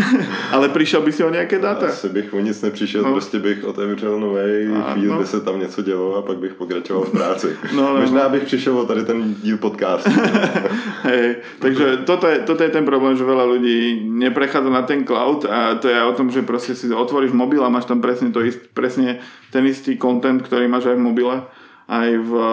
Ale 0.54 0.66
prišiel 0.68 1.00
by 1.00 1.10
si 1.12 1.22
o 1.24 1.30
nejaké 1.32 1.56
dáta? 1.56 1.88
Asi 1.88 2.12
bych 2.12 2.28
o 2.34 2.40
nic 2.40 2.56
nepřišel, 2.62 3.02
no. 3.02 3.12
prostě 3.12 3.38
bych 3.38 3.64
otevřel 3.64 4.20
nový 4.20 4.68
chvíli, 4.92 5.08
no. 5.08 5.18
by 5.18 5.26
se 5.26 5.40
tam 5.40 5.60
něco 5.60 5.82
dělo 5.82 6.16
a 6.16 6.22
pak 6.22 6.38
bych 6.38 6.54
pokračoval 6.54 7.02
v 7.04 7.10
práci. 7.10 7.48
No, 7.76 7.94
no, 7.94 8.00
Možná 8.00 8.22
no. 8.22 8.30
bych 8.30 8.44
přišel 8.44 8.78
o 8.78 8.86
tady 8.86 9.04
ten 9.04 9.34
díl 9.34 9.56
podcastu. 9.56 10.10
Hej, 11.02 11.36
takže 11.58 11.96
toto 11.96 12.26
je, 12.26 12.38
toto 12.38 12.62
je 12.62 12.68
ten 12.68 12.84
problém, 12.84 13.16
že 13.16 13.24
veľa 13.24 13.44
ľudí 13.46 14.00
neprechádza 14.06 14.70
na 14.70 14.82
ten 14.82 15.04
cloud 15.04 15.44
a 15.44 15.74
to 15.74 15.88
je 15.88 15.98
o 16.02 16.12
tom, 16.12 16.30
že 16.30 16.42
proste 16.42 16.74
si 16.74 16.88
otvoríš 16.88 17.32
mobil 17.32 17.60
a 17.64 17.68
máš 17.68 17.84
tam 17.84 18.00
presne, 18.00 18.32
to 18.32 18.40
ist, 18.40 18.58
presne 18.74 19.20
ten 19.50 19.62
istý 19.66 19.98
content, 19.98 20.42
ktorý 20.42 20.66
máš 20.66 20.90
aj 20.90 20.96
v 20.98 21.06
mobile, 21.06 21.36
aj 21.86 22.08
v 22.18 22.32
eh, 22.34 22.52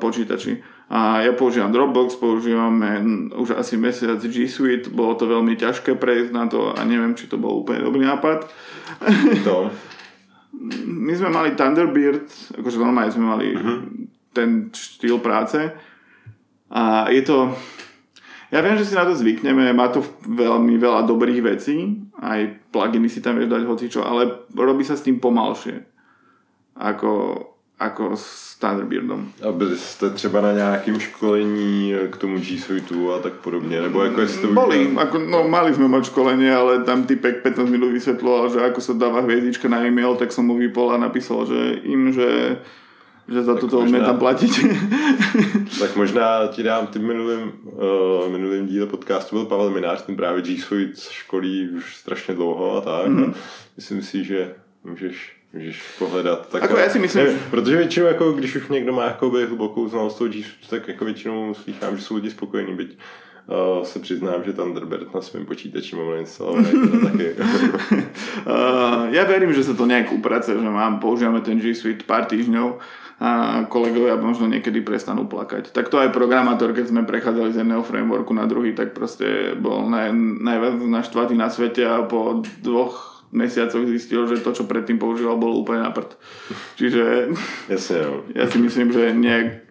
počítači. 0.00 0.52
A 0.90 1.22
ja 1.22 1.30
používam 1.38 1.70
Dropbox, 1.70 2.18
používame 2.18 2.98
už 3.38 3.54
asi 3.54 3.78
mesiac 3.78 4.18
G 4.18 4.50
Suite, 4.50 4.90
bolo 4.90 5.14
to 5.14 5.30
veľmi 5.30 5.54
ťažké 5.54 5.94
prejsť 5.94 6.34
na 6.34 6.50
to 6.50 6.74
a 6.74 6.82
neviem, 6.82 7.14
či 7.14 7.30
to 7.30 7.38
bol 7.38 7.62
úplne 7.62 7.86
dobrý 7.86 8.02
nápad. 8.02 8.50
To. 9.46 9.70
My 10.90 11.14
sme 11.14 11.30
mali 11.30 11.54
Thunderbird, 11.54 12.26
akože 12.58 12.82
normálne 12.82 13.14
sme 13.14 13.22
mali 13.22 13.54
uh-huh. 13.54 13.86
ten 14.34 14.74
štýl 14.74 15.22
práce 15.22 15.62
a 16.74 17.06
je 17.06 17.22
to... 17.22 17.54
Ja 18.50 18.58
viem, 18.58 18.74
že 18.74 18.90
si 18.90 18.98
na 18.98 19.06
to 19.06 19.14
zvykneme, 19.14 19.70
má 19.70 19.94
to 19.94 20.02
veľmi 20.26 20.74
veľa 20.74 21.06
dobrých 21.06 21.54
vecí, 21.54 22.02
aj 22.18 22.66
pluginy 22.74 23.06
si 23.06 23.22
tam 23.22 23.38
vieš 23.38 23.46
dať 23.46 23.62
hocičo, 23.62 24.02
ale 24.02 24.50
robí 24.58 24.82
sa 24.82 24.98
s 24.98 25.06
tým 25.06 25.22
pomalšie 25.22 25.89
ako, 26.80 27.36
ako 27.78 28.16
s 28.16 28.56
Thunderbirdom. 28.60 29.32
A 29.48 29.52
byli 29.52 29.78
jste 29.78 30.10
třeba 30.10 30.40
na 30.40 30.52
nějakém 30.52 31.00
školení 31.00 31.94
k 32.10 32.16
tomu 32.16 32.38
G 32.38 32.58
Suiteu 32.58 33.12
a 33.12 33.18
tak 33.18 33.32
podobně, 33.32 33.80
nebo 33.80 34.04
jako 34.04 34.20
jestli 34.20 34.42
to 34.42 34.52
Boli, 34.52 34.96
ako, 34.96 35.18
no 35.18 35.48
mali 35.48 35.74
sme 35.74 35.88
mať 35.88 36.04
školenie, 36.04 36.54
ale 36.54 36.84
tam 36.84 37.04
typek 37.04 37.42
15 37.42 37.68
minút 37.68 37.92
vysvetloval, 37.92 38.52
že 38.52 38.60
ako 38.60 38.80
sa 38.80 38.92
dáva 38.92 39.20
hviezdička 39.20 39.68
na 39.68 39.84
e-mail, 39.84 40.16
tak 40.16 40.32
som 40.32 40.44
mu 40.44 40.56
vypol 40.56 40.92
a 40.92 41.00
napísal, 41.00 41.46
že 41.46 41.80
im, 41.84 42.12
že 42.12 42.60
že 43.30 43.46
za 43.46 43.54
toto 43.54 43.86
možná, 43.86 44.02
tam 44.02 44.18
platiť. 44.18 44.52
tak 45.80 45.94
možná 45.96 46.50
ti 46.50 46.62
dám 46.66 46.86
ty 46.86 46.98
minulým, 46.98 47.52
uh, 47.62 48.26
minulým 48.26 48.66
díle 48.66 48.86
podcastu 48.86 49.36
byl 49.36 49.44
Pavel 49.44 49.70
Minář, 49.70 50.02
ten 50.02 50.16
právě 50.16 50.42
G 50.42 50.58
Suite 50.58 51.00
školí 51.10 51.68
už 51.68 51.96
strašně 51.96 52.34
dlouho 52.34 52.76
a 52.76 52.80
tak. 52.80 53.06
Mm-hmm. 53.06 53.34
Myslím 53.76 54.02
si, 54.02 54.24
že 54.24 54.54
můžeš 54.84 55.39
můžeš 55.52 55.82
pohledat. 55.98 56.48
Tak 56.48 56.62
jako 56.62 56.76
já 56.76 56.88
si 56.88 56.98
myslím, 56.98 57.26
ne, 57.26 57.38
protože 57.50 57.76
většinou, 57.76 58.06
jako, 58.06 58.32
když 58.32 58.56
už 58.56 58.68
někdo 58.68 58.92
má 58.92 59.04
jakoby, 59.04 59.46
hlubokou 59.46 59.88
znalost 59.88 60.18
toho 60.18 60.30
tak 60.70 60.88
jako 60.88 61.04
většinou 61.04 61.54
slychám, 61.54 61.96
že 61.96 62.02
jsou 62.02 62.14
lidi 62.14 62.30
spokojení, 62.30 62.74
byť 62.76 62.96
uh, 63.50 63.84
se 63.84 63.98
přiznám, 63.98 64.44
že 64.44 64.52
Thunderbird 64.52 65.14
na 65.14 65.20
svém 65.20 65.46
počítači 65.46 65.96
mám 65.96 66.10
nainstalovaný 66.10 66.66
taky. 67.02 67.28
uh, 67.34 69.10
ja 69.10 69.24
verím, 69.26 69.52
že 69.52 69.64
sa 69.66 69.74
to 69.74 69.90
nejak 69.90 70.12
uprace, 70.12 70.54
že 70.54 70.70
mám, 70.70 71.02
používame 71.02 71.40
ten 71.42 71.58
G 71.58 71.74
Suite 71.74 72.06
pár 72.06 72.30
týždňov 72.30 72.78
a 73.20 73.30
kolegovia 73.68 74.16
možno 74.16 74.48
niekedy 74.48 74.80
prestanú 74.80 75.28
plakať. 75.28 75.76
Tak 75.76 75.92
to 75.92 76.00
aj 76.00 76.08
programátor, 76.08 76.72
keď 76.72 76.88
sme 76.88 77.04
prechádzali 77.04 77.52
z 77.52 77.60
jedného 77.60 77.84
frameworku 77.84 78.32
na 78.32 78.48
druhý, 78.48 78.72
tak 78.72 78.96
proste 78.96 79.52
bol 79.60 79.84
naj, 79.92 80.08
najviac 80.40 80.80
naštvatý 80.80 81.36
na 81.36 81.52
svete 81.52 81.84
a 81.84 82.00
po 82.00 82.40
dvoch 82.64 83.09
mesiacoch 83.32 83.86
zistil, 83.86 84.26
že 84.26 84.42
to, 84.42 84.52
čo 84.52 84.64
predtým 84.66 84.98
používal, 84.98 85.38
bolo 85.38 85.62
úplne 85.62 85.86
na 85.86 85.90
prd. 85.90 86.18
Čiže 86.76 87.30
Jasne, 87.70 88.26
ja 88.34 88.46
si 88.50 88.58
myslím, 88.58 88.90
že 88.92 89.14
nejak 89.14 89.70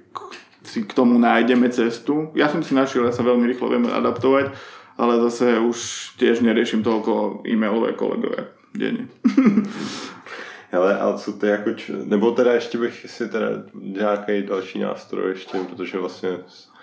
si 0.63 0.85
k 0.85 0.93
tomu 0.93 1.17
nájdeme 1.17 1.69
cestu. 1.69 2.29
Ja 2.37 2.45
som 2.51 2.61
si 2.61 2.77
našiel, 2.77 3.09
ja 3.09 3.13
sa 3.15 3.25
veľmi 3.25 3.49
rýchlo 3.49 3.73
viem 3.73 3.89
adaptovať, 3.89 4.53
ale 4.99 5.13
zase 5.29 5.57
už 5.57 5.77
tiež 6.21 6.45
neriešim 6.45 6.85
toľko 6.85 7.41
e-mailové 7.47 7.97
kolegové 7.97 8.53
denne. 8.75 9.09
Hele, 10.71 10.99
ale 10.99 11.17
co 11.17 11.33
ty 11.33 11.47
jako, 11.47 11.73
č... 11.73 11.93
nebo 12.03 12.31
teda 12.31 12.53
ještě 12.53 12.77
bych 12.77 13.05
si 13.09 13.29
teda 13.29 13.47
nějaký 13.73 14.43
další 14.43 14.79
nástroj 14.79 15.29
ještě, 15.29 15.57
protože 15.69 15.97
vlastně... 15.97 16.29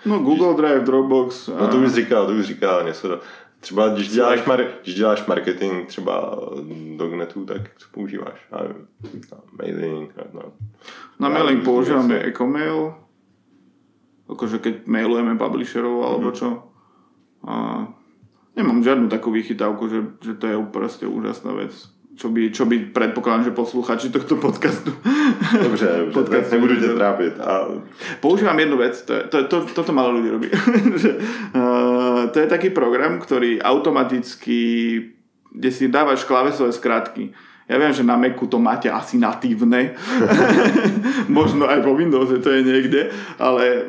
No 0.05 0.19
Google 0.19 0.53
Drive, 0.53 0.85
Dropbox. 0.85 1.49
A... 1.49 1.61
No 1.61 1.67
to 1.67 1.77
už 1.77 1.91
říkal, 1.91 2.25
to 2.25 2.31
už 2.31 2.45
říkal 2.45 2.83
něco. 2.83 3.19
Třeba 3.59 3.89
když 3.89 4.09
děláš, 4.09 4.45
mar- 4.45 4.67
když 4.83 4.95
děláš 4.95 5.25
marketing 5.25 5.87
třeba 5.87 6.39
do 6.97 7.09
Gnetu, 7.09 7.45
tak 7.45 7.61
co 7.77 7.87
používáš? 7.91 8.47
Já 8.51 8.57
nevím, 8.61 8.87
na 9.31 9.37
mailing. 9.51 10.15
Na, 10.33 10.41
na 11.19 11.29
mailing 11.29 11.63
používame 11.63 12.19
Ecomail, 12.19 12.93
akože 14.29 14.59
keď 14.59 14.85
mailujeme 14.85 15.39
publisherov 15.39 16.03
alebo 16.03 16.29
mm-hmm. 16.29 16.39
čo. 16.39 16.49
A 17.47 17.87
nemám 18.59 18.83
žiadnu 18.83 19.07
takú 19.07 19.31
vychytávku, 19.31 19.87
že, 19.87 19.99
že 20.19 20.33
to 20.35 20.45
je 20.47 20.55
proste 20.67 21.07
úžasná 21.07 21.55
vec 21.55 21.71
čo 22.17 22.33
by, 22.33 22.49
čo 22.49 22.65
by 22.65 22.89
predpokladám, 22.89 23.43
že 23.43 23.51
posluchači 23.51 24.09
tohto 24.09 24.35
podcastu. 24.35 24.91
Dobře, 25.63 25.85
dobře, 25.85 26.13
podcastu, 26.17 26.55
nebudu 26.55 26.75
ťa 26.81 26.93
trápiť. 26.97 27.33
A... 27.45 27.53
Používam 28.19 28.59
jednu 28.59 28.77
vec, 28.77 29.01
to, 29.01 29.13
to, 29.29 29.43
to, 29.43 29.57
toto 29.69 29.93
malo 29.93 30.17
ľudí 30.17 30.29
robí. 30.33 30.49
že, 31.03 31.13
uh, 31.53 31.61
to 32.31 32.39
je 32.43 32.47
taký 32.47 32.69
program, 32.71 33.19
ktorý 33.19 33.59
automaticky 33.59 34.59
kde 35.57 35.69
si 35.73 35.89
dávaš 35.89 36.23
klávesové 36.23 36.69
skratky. 36.69 37.33
Ja 37.67 37.75
viem, 37.75 37.91
že 37.91 38.07
na 38.07 38.15
Macu 38.15 38.47
to 38.47 38.63
máte 38.63 38.87
asi 38.87 39.19
natívne, 39.19 39.91
možno 41.27 41.67
aj 41.67 41.83
vo 41.83 41.99
Windows 41.99 42.31
to 42.39 42.47
je 42.47 42.63
niekde, 42.63 43.11
ale 43.35 43.83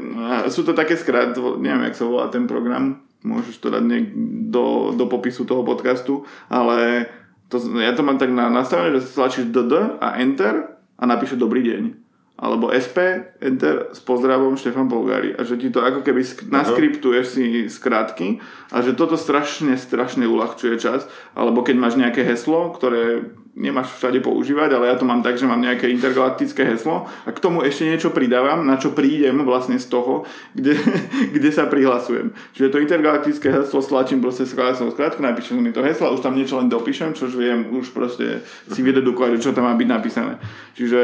sú 0.50 0.66
to 0.66 0.74
také 0.74 0.98
skrat, 0.98 1.38
neviem, 1.62 1.86
jak 1.86 1.94
sa 1.94 2.10
volá 2.10 2.26
ten 2.26 2.50
program, 2.50 3.06
môžeš 3.22 3.62
to 3.62 3.70
dať 3.70 3.84
niek- 3.86 4.14
do, 4.50 4.90
do 4.98 5.06
popisu 5.06 5.46
toho 5.46 5.62
podcastu, 5.62 6.26
ale 6.50 7.06
to, 7.46 7.62
ja 7.78 7.94
to 7.94 8.02
mám 8.02 8.18
tak 8.18 8.34
na, 8.34 8.50
nastavené, 8.50 8.98
že 8.98 9.14
stlačíš 9.14 9.54
DD 9.54 10.02
a 10.02 10.18
Enter 10.18 10.74
a 10.98 11.04
napíše 11.06 11.38
dobrý 11.38 11.62
deň 11.62 12.07
alebo 12.38 12.70
SP, 12.70 13.26
Enter 13.42 13.90
s 13.90 13.98
pozdravom 13.98 14.54
Štefan 14.54 14.86
Polgári 14.86 15.34
a 15.34 15.42
že 15.42 15.58
ti 15.58 15.74
to 15.74 15.82
ako 15.82 16.06
keby 16.06 16.22
sk- 16.22 16.46
naskriptuješ 16.46 17.26
si 17.26 17.66
skrátky 17.66 18.38
a 18.70 18.78
že 18.78 18.94
toto 18.94 19.18
strašne, 19.18 19.74
strašne 19.74 20.22
uľahčuje 20.30 20.78
čas. 20.78 21.10
Alebo 21.34 21.66
keď 21.66 21.76
máš 21.82 21.98
nejaké 21.98 22.22
heslo, 22.22 22.70
ktoré 22.70 23.26
nemáš 23.56 23.96
všade 23.96 24.20
používať, 24.20 24.76
ale 24.76 24.92
ja 24.92 24.96
to 24.96 25.08
mám 25.08 25.22
tak, 25.22 25.38
že 25.38 25.48
mám 25.48 25.60
nejaké 25.60 25.88
intergalaktické 25.90 26.64
heslo 26.64 27.08
a 27.24 27.30
k 27.32 27.42
tomu 27.42 27.64
ešte 27.64 27.88
niečo 27.88 28.12
pridávam, 28.12 28.66
na 28.66 28.76
čo 28.76 28.92
prídem 28.92 29.40
vlastne 29.42 29.80
z 29.80 29.86
toho, 29.88 30.28
kde, 30.52 30.76
kde 31.34 31.50
sa 31.52 31.66
prihlasujem. 31.66 32.34
Čiže 32.54 32.70
to 32.70 32.82
intergalaktické 32.82 33.48
heslo 33.50 33.82
stlačím 33.82 34.22
proste 34.22 34.46
s 34.46 34.54
klávesou 34.54 34.92
skrátku, 34.92 35.22
napíšem 35.24 35.58
mi 35.58 35.74
to 35.74 35.82
heslo 35.82 36.12
už 36.14 36.20
tam 36.20 36.36
niečo 36.38 36.58
len 36.58 36.70
dopíšem, 36.70 37.16
čož 37.16 37.34
viem 37.34 37.68
už 37.74 37.90
proste 37.90 38.44
si 38.70 38.80
vydedukovať, 38.84 39.42
čo 39.42 39.54
tam 39.56 39.66
má 39.66 39.74
byť 39.74 39.88
napísané. 39.88 40.38
Čiže 40.78 41.00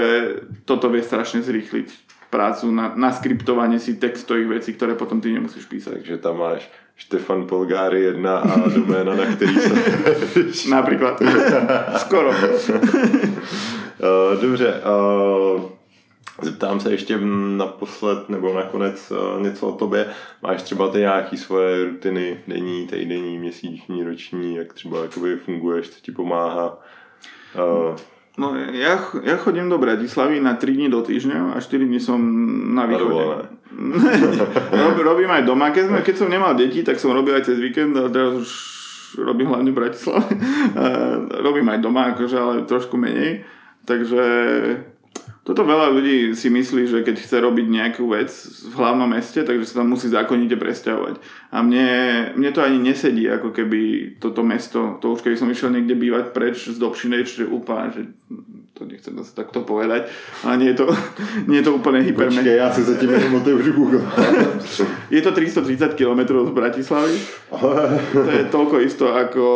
toto 0.69 0.91
vie 0.91 1.03
strašne 1.03 1.43
zrýchliť 1.43 2.15
prácu 2.35 2.67
na, 2.75 2.91
na 2.99 3.15
skriptovanie 3.15 3.79
si 3.79 3.95
textových 3.95 4.59
vecí, 4.59 4.75
ktoré 4.75 4.99
potom 4.99 5.23
ty 5.23 5.31
nemusíš 5.31 5.71
písať. 5.71 6.03
Takže 6.03 6.19
tam 6.19 6.43
máš 6.43 6.67
Štefan 6.97 7.47
Polgári 7.47 8.03
1 8.03 8.39
a 8.39 8.69
doména, 8.69 9.15
na 9.15 9.27
který 9.27 9.55
se... 9.55 9.75
Napríklad. 10.71 11.23
Skoro. 11.97 12.29
Uh, 12.29 12.35
Dobře, 14.41 14.83
uh, 15.55 15.63
zeptám 16.43 16.81
se 16.81 16.91
ještě 16.91 17.19
naposled 17.57 18.29
nebo 18.29 18.55
nakonec 18.55 19.11
uh, 19.11 19.43
něco 19.43 19.69
o 19.69 19.73
tobě. 19.73 20.07
Máš 20.43 20.63
třeba 20.63 20.89
ty 20.89 20.99
nějaký 20.99 21.37
svoje 21.37 21.85
rutiny, 21.85 22.41
denní, 22.49 22.87
týdenní, 22.87 23.39
měsíční, 23.39 24.05
roční, 24.05 24.57
jak 24.57 24.73
třeba 24.73 25.03
jakoby 25.03 25.37
funguješ, 25.37 25.89
co 25.89 26.01
ti 26.01 26.13
pomáhá? 26.13 26.79
No 28.35 28.59
ja, 28.59 28.99
ja 28.99 29.37
chodím 29.39 29.71
do 29.71 29.79
Bratislavy 29.79 30.43
na 30.43 30.59
3 30.59 30.75
dní 30.75 30.91
do 30.91 31.07
týždňa 31.07 31.55
a 31.55 31.63
4 31.63 31.87
dní 31.87 32.03
som 32.03 32.19
na 32.75 32.87
východe. 32.91 33.47
Rob, 34.83 34.97
robím 34.99 35.31
aj 35.31 35.43
doma. 35.47 35.71
Keď, 35.71 35.85
sme, 35.87 35.99
keď 36.03 36.15
som 36.19 36.29
nemal 36.31 36.59
deti, 36.59 36.83
tak 36.83 36.99
som 36.99 37.15
robil 37.15 37.39
aj 37.39 37.47
cez 37.47 37.63
víkend 37.63 37.95
a 37.95 38.11
teraz 38.11 38.35
už 38.35 38.51
robím 39.23 39.55
hlavne 39.55 39.71
v 39.71 39.79
Bratislave. 39.79 40.27
robím 41.47 41.67
aj 41.71 41.79
doma, 41.79 42.11
akože, 42.15 42.37
ale 42.39 42.55
trošku 42.67 42.99
menej. 42.99 43.47
Takže 43.87 44.23
toto 45.45 45.61
veľa 45.61 45.93
ľudí 45.93 46.33
si 46.33 46.49
myslí, 46.49 46.89
že 46.89 47.05
keď 47.05 47.21
chce 47.21 47.37
robiť 47.37 47.67
nejakú 47.69 48.09
vec 48.09 48.33
v 48.65 48.75
hlavnom 48.81 49.13
meste, 49.13 49.45
takže 49.45 49.69
sa 49.69 49.85
tam 49.85 49.93
musí 49.93 50.09
zákonite 50.09 50.57
presťahovať. 50.57 51.21
A 51.53 51.61
mne, 51.61 51.89
mne 52.33 52.51
to 52.51 52.65
ani 52.65 52.81
nesedí, 52.81 53.29
ako 53.29 53.53
keby 53.53 54.17
toto 54.25 54.41
mesto, 54.41 54.97
to 55.05 55.13
už 55.13 55.21
keby 55.21 55.37
som 55.37 55.53
išiel 55.53 55.69
niekde 55.69 56.01
bývať 56.01 56.33
preč 56.33 56.73
z 56.73 56.81
Dobšinej, 56.81 57.29
čiže 57.29 57.53
úplne, 57.53 57.93
že 57.93 58.03
to 58.75 58.85
nechcem 58.91 59.15
zase 59.15 59.39
takto 59.39 59.63
povedať, 59.63 60.11
ale 60.43 60.59
nie 60.59 60.75
je 60.75 60.83
to, 60.83 60.87
nie 61.51 61.63
je 61.63 61.67
to 61.71 61.79
úplne 61.79 62.03
hypermen. 62.03 62.43
Počkej, 62.43 62.59
ja 62.59 62.75
si 62.75 62.83
zatím 62.83 63.15
jenom 63.15 63.35
otevřu 63.39 63.73
Google. 63.73 64.03
je 65.11 65.23
to 65.23 65.31
330 65.33 65.95
km 65.95 66.21
z 66.27 66.51
Bratislavy. 66.51 67.17
To 68.13 68.31
je 68.35 68.45
toľko 68.51 68.77
isto 68.83 69.15
ako, 69.15 69.47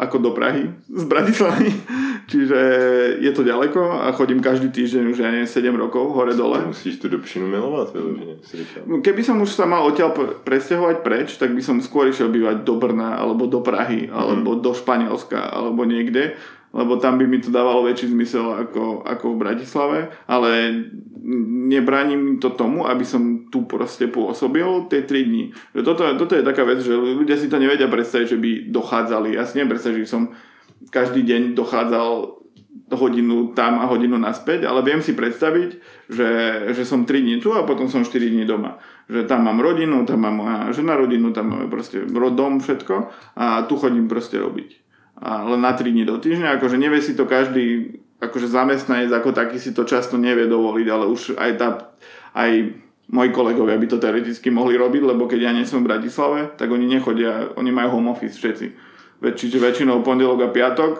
ako 0.00 0.16
do 0.18 0.30
Prahy 0.32 0.72
z 0.88 1.04
Bratislavy. 1.04 1.68
Čiže 2.32 2.58
je 3.22 3.32
to 3.36 3.46
ďaleko 3.46 4.02
a 4.02 4.10
chodím 4.10 4.42
každý 4.42 4.72
týždeň 4.72 5.04
už 5.14 5.18
ja 5.22 5.30
neviem, 5.30 5.46
7 5.46 5.70
rokov 5.76 6.10
hore 6.16 6.34
dole. 6.34 6.58
Musíš 6.66 6.98
tu 6.98 7.06
Dobšinu 7.06 7.46
milovať, 7.46 7.94
vyložene. 7.94 8.34
Keby 9.04 9.22
som 9.22 9.38
už 9.38 9.52
sa 9.52 9.68
mal 9.68 9.86
odtiaľ 9.86 10.10
presťahovať 10.42 10.96
preč, 11.06 11.38
tak 11.38 11.54
by 11.54 11.62
som 11.62 11.78
skôr 11.78 12.10
išiel 12.10 12.32
bývať 12.32 12.66
do 12.66 12.80
Brna, 12.80 13.20
alebo 13.20 13.46
do 13.46 13.62
Prahy, 13.62 14.10
alebo 14.10 14.58
mm. 14.58 14.60
do 14.64 14.72
Španielska, 14.74 15.38
alebo 15.38 15.86
niekde 15.86 16.34
lebo 16.76 17.00
tam 17.00 17.16
by 17.16 17.24
mi 17.24 17.40
to 17.40 17.48
dávalo 17.48 17.88
väčší 17.88 18.12
zmysel 18.12 18.52
ako, 18.52 19.00
ako 19.08 19.32
v 19.32 19.40
Bratislave, 19.40 19.98
ale 20.28 20.84
nebráni 21.72 22.14
mi 22.20 22.36
to 22.36 22.52
tomu, 22.52 22.84
aby 22.84 23.02
som 23.02 23.48
tu 23.48 23.64
proste 23.64 24.12
pôsobil 24.12 24.84
tie 24.92 25.08
3 25.08 25.28
dní. 25.32 25.44
Toto, 25.80 26.04
toto 26.20 26.36
je 26.36 26.44
taká 26.44 26.68
vec, 26.68 26.84
že 26.84 26.92
ľudia 26.92 27.40
si 27.40 27.48
to 27.48 27.56
nevedia 27.56 27.88
predstaviť, 27.88 28.26
že 28.28 28.38
by 28.38 28.50
dochádzali. 28.68 29.34
Ja 29.34 29.48
si 29.48 29.56
neviem 29.56 29.72
predstaviť, 29.72 30.04
že 30.04 30.12
som 30.12 30.36
každý 30.92 31.24
deň 31.24 31.56
dochádzal 31.56 32.36
hodinu 32.92 33.50
tam 33.56 33.82
a 33.82 33.90
hodinu 33.90 34.14
naspäť, 34.20 34.68
ale 34.68 34.84
viem 34.84 35.02
si 35.02 35.16
predstaviť, 35.16 35.70
že, 36.12 36.30
že 36.76 36.82
som 36.86 37.08
3 37.08 37.24
dní 37.24 37.40
tu 37.40 37.56
a 37.56 37.64
potom 37.64 37.88
som 37.88 38.04
4 38.04 38.12
dní 38.20 38.44
doma. 38.44 38.78
Že 39.08 39.24
tam 39.24 39.48
mám 39.48 39.58
rodinu, 39.58 40.04
tam 40.04 40.22
mám 40.22 40.36
moja 40.44 40.58
žena 40.76 40.94
rodinu, 40.94 41.32
tam 41.32 41.50
máme 41.50 41.66
proste 41.72 42.04
dom, 42.06 42.60
všetko 42.60 42.94
a 43.40 43.64
tu 43.64 43.74
chodím 43.80 44.06
proste 44.06 44.38
robiť 44.38 44.85
a 45.16 45.44
len 45.48 45.60
na 45.60 45.72
3 45.72 45.92
dní 45.92 46.04
do 46.04 46.20
týždňa, 46.20 46.60
akože 46.60 46.76
nevie 46.76 47.00
si 47.00 47.16
to 47.16 47.24
každý, 47.24 47.98
akože 48.20 48.48
zamestnanec 48.48 49.12
ako 49.12 49.32
taký 49.32 49.56
si 49.56 49.72
to 49.72 49.88
často 49.88 50.20
nevie 50.20 50.48
dovoliť, 50.48 50.86
ale 50.92 51.04
už 51.08 51.40
aj 51.40 51.50
tá, 51.56 51.68
aj 52.36 52.76
moji 53.06 53.30
kolegovia 53.30 53.78
by 53.78 53.86
to 53.86 54.02
teoreticky 54.02 54.50
mohli 54.50 54.74
robiť, 54.76 55.02
lebo 55.02 55.24
keď 55.30 55.40
ja 55.40 55.52
nie 55.54 55.64
som 55.64 55.80
v 55.80 55.88
Bratislave, 55.94 56.52
tak 56.58 56.68
oni 56.68 56.84
nechodia, 56.84 57.54
oni 57.54 57.70
majú 57.70 57.96
home 57.96 58.12
office 58.12 58.36
všetci 58.36 58.85
čiže 59.16 59.56
väčšinou 59.56 60.04
pondelok 60.04 60.44
a 60.44 60.48
piatok. 60.52 60.92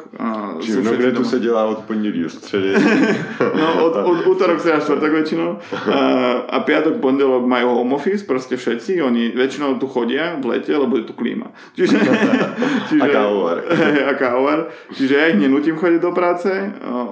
Čiže 0.64 0.78
no, 0.80 0.96
kde 0.96 1.10
tu 1.12 1.22
sa 1.22 1.36
delá 1.36 1.68
od 1.68 1.84
pondelí 1.84 2.24
do 2.24 2.30
stredy? 2.32 2.72
no, 3.60 3.66
od, 3.84 3.92
od 3.92 4.18
útorok 4.24 4.56
sa 4.56 4.80
štvrtok 4.80 5.12
väčšinou. 5.20 5.60
A, 5.92 6.00
a 6.48 6.56
piatok, 6.64 6.96
pondelok 6.96 7.44
majú 7.44 7.76
home 7.76 7.92
office, 7.92 8.24
proste 8.24 8.56
všetci. 8.56 9.04
Oni 9.04 9.36
väčšinou 9.36 9.76
tu 9.76 9.84
chodia 9.84 10.40
v 10.40 10.56
lete, 10.56 10.72
lebo 10.72 10.96
je 10.96 11.04
tu 11.04 11.12
klíma. 11.12 11.52
Čiže, 11.76 11.96
čiže, 12.88 13.04
a 13.04 13.06
kávovar. 13.12 13.56
a 14.10 14.12
kávovar. 14.16 14.58
Čiže 14.96 15.12
ja 15.12 15.24
ich 15.28 15.38
nenutím 15.38 15.76
chodiť 15.76 16.00
do 16.00 16.12
práce. 16.16 16.48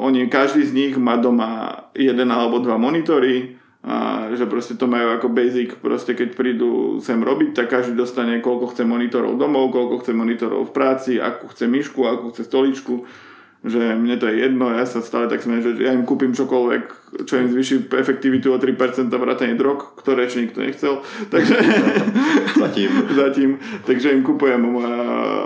Oni, 0.01 0.25
každý 0.33 0.65
z 0.65 0.73
nich 0.73 0.95
má 0.97 1.21
doma 1.21 1.85
jeden 1.93 2.33
alebo 2.33 2.65
dva 2.65 2.81
monitory 2.81 3.61
a 3.85 4.33
že 4.33 4.49
proste 4.49 4.81
to 4.81 4.89
majú 4.89 5.13
ako 5.13 5.29
basic, 5.29 5.77
proste 5.77 6.17
keď 6.17 6.33
prídu 6.33 7.05
sem 7.05 7.21
robiť, 7.21 7.53
tak 7.53 7.69
každý 7.69 7.93
dostane 7.93 8.41
koľko 8.41 8.73
chce 8.73 8.89
monitorov 8.89 9.37
domov, 9.37 9.77
koľko 9.77 10.01
chce 10.01 10.13
monitorov 10.17 10.73
v 10.73 10.73
práci, 10.73 11.13
akú 11.21 11.53
chce 11.53 11.69
myšku, 11.69 12.01
akú 12.09 12.33
chce 12.33 12.49
stoličku, 12.49 13.05
že 13.65 13.97
mne 13.97 14.21
to 14.21 14.29
je 14.29 14.45
jedno, 14.45 14.69
ja 14.77 14.85
sa 14.85 15.01
stále 15.01 15.25
tak 15.25 15.41
smiem, 15.41 15.65
že 15.65 15.81
ja 15.81 15.97
im 15.97 16.05
kúpim 16.05 16.37
čokoľvek, 16.37 16.83
čo 17.25 17.41
im 17.41 17.49
zvyší 17.49 17.89
efektivitu 17.97 18.53
o 18.53 18.61
3% 18.61 19.09
vrátanie 19.09 19.57
drog, 19.57 19.97
ktoré 19.97 20.29
ešte 20.29 20.45
nikto 20.45 20.61
nechcel. 20.61 20.95
Takže, 21.33 21.57
Zatím. 22.61 22.91
Zatím. 23.25 23.51
Takže 23.89 24.13
im 24.13 24.21
kúpujem 24.21 24.61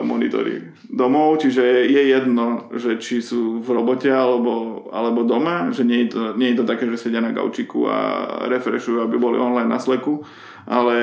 monitory 0.02 0.66
domov, 0.90 1.38
čiže 1.38 1.62
je 1.86 2.02
jedno, 2.10 2.66
že 2.74 2.98
či 2.98 3.22
sú 3.22 3.62
v 3.62 3.68
robote 3.70 4.10
alebo, 4.10 4.86
alebo 4.90 5.22
doma, 5.22 5.70
že 5.70 5.86
nie 5.86 6.10
je, 6.10 6.18
to, 6.18 6.20
nie 6.34 6.50
je 6.50 6.58
to 6.58 6.64
také, 6.66 6.90
že 6.90 7.06
sedia 7.06 7.22
na 7.22 7.30
gaučiku 7.30 7.86
a 7.86 7.98
refreshujú, 8.50 8.98
aby 8.98 9.14
boli 9.14 9.38
online 9.38 9.70
na 9.70 9.78
sleku, 9.78 10.26
ale 10.66 10.96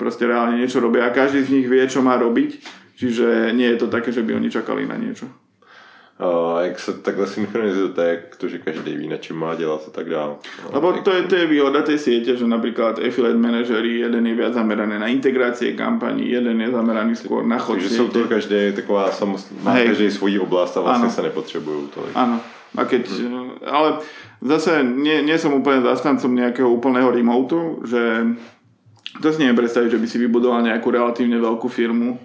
proste 0.00 0.24
reálne 0.24 0.56
niečo 0.56 0.80
robia 0.80 1.04
a 1.04 1.12
každý 1.12 1.44
z 1.44 1.52
nich 1.52 1.66
vie, 1.68 1.84
čo 1.84 2.00
má 2.00 2.16
robiť, 2.16 2.64
čiže 2.96 3.52
nie 3.52 3.68
je 3.76 3.78
to 3.82 3.92
také, 3.92 4.08
že 4.08 4.24
by 4.24 4.40
oni 4.40 4.48
čakali 4.48 4.88
na 4.88 4.96
niečo. 4.96 5.41
A 6.18 6.62
jak 6.62 6.78
se 6.78 6.92
takhle 6.92 7.26
synchronizujete, 7.26 8.08
jak 8.08 8.36
to, 8.36 8.48
že 8.48 8.58
každý 8.58 8.96
ví, 8.96 9.08
na 9.08 9.16
čím 9.16 9.36
má 9.36 9.54
dělat 9.54 9.80
a 9.88 9.90
tak 9.90 10.08
dále. 10.08 10.34
Lebo 10.72 10.92
to 10.92 11.10
je, 11.10 11.22
to 11.22 11.34
je 11.34 11.46
výhoda 11.46 11.82
tej 11.82 11.98
siete, 11.98 12.36
že 12.36 12.46
napríklad 12.46 12.98
affiliate 12.98 13.38
manažery, 13.38 13.98
jeden 13.98 14.26
je 14.26 14.34
viac 14.34 14.54
zameraný 14.54 14.98
na 14.98 15.06
integrácie 15.06 15.72
kampaní, 15.72 16.30
jeden 16.30 16.60
je 16.60 16.70
zameraný 16.70 17.16
skôr 17.16 17.42
na 17.42 17.58
chod 17.58 17.74
Takže 17.74 17.88
jsou 17.88 18.08
to 18.08 18.24
každý 18.28 18.72
taková 18.72 19.10
samost... 19.10 19.52
má 19.62 19.74
každý 19.74 20.10
svoji 20.10 20.38
oblast 20.38 20.76
a 20.76 20.80
vlastne 20.80 21.10
ano. 21.10 21.16
sa 21.16 21.22
nepotrebujú 21.22 21.88
tolik. 21.90 22.14
Áno. 22.14 22.38
A 22.76 22.84
keď, 22.84 23.08
hmm. 23.08 23.68
ale 23.68 24.00
zase 24.40 24.80
nie, 24.84 25.22
nie 25.22 25.36
som 25.38 25.52
úplne 25.52 25.82
zastancom 25.82 26.32
nejakého 26.32 26.68
úplného 26.70 27.10
remotu, 27.10 27.84
že 27.84 28.32
to 29.20 29.28
si 29.28 29.44
neviem 29.44 29.60
predstaviť, 29.60 29.92
že 29.92 30.00
by 30.00 30.06
si 30.08 30.16
vybudoval 30.22 30.64
nejakú 30.64 30.88
relatívne 30.88 31.36
veľkú 31.36 31.68
firmu, 31.68 32.16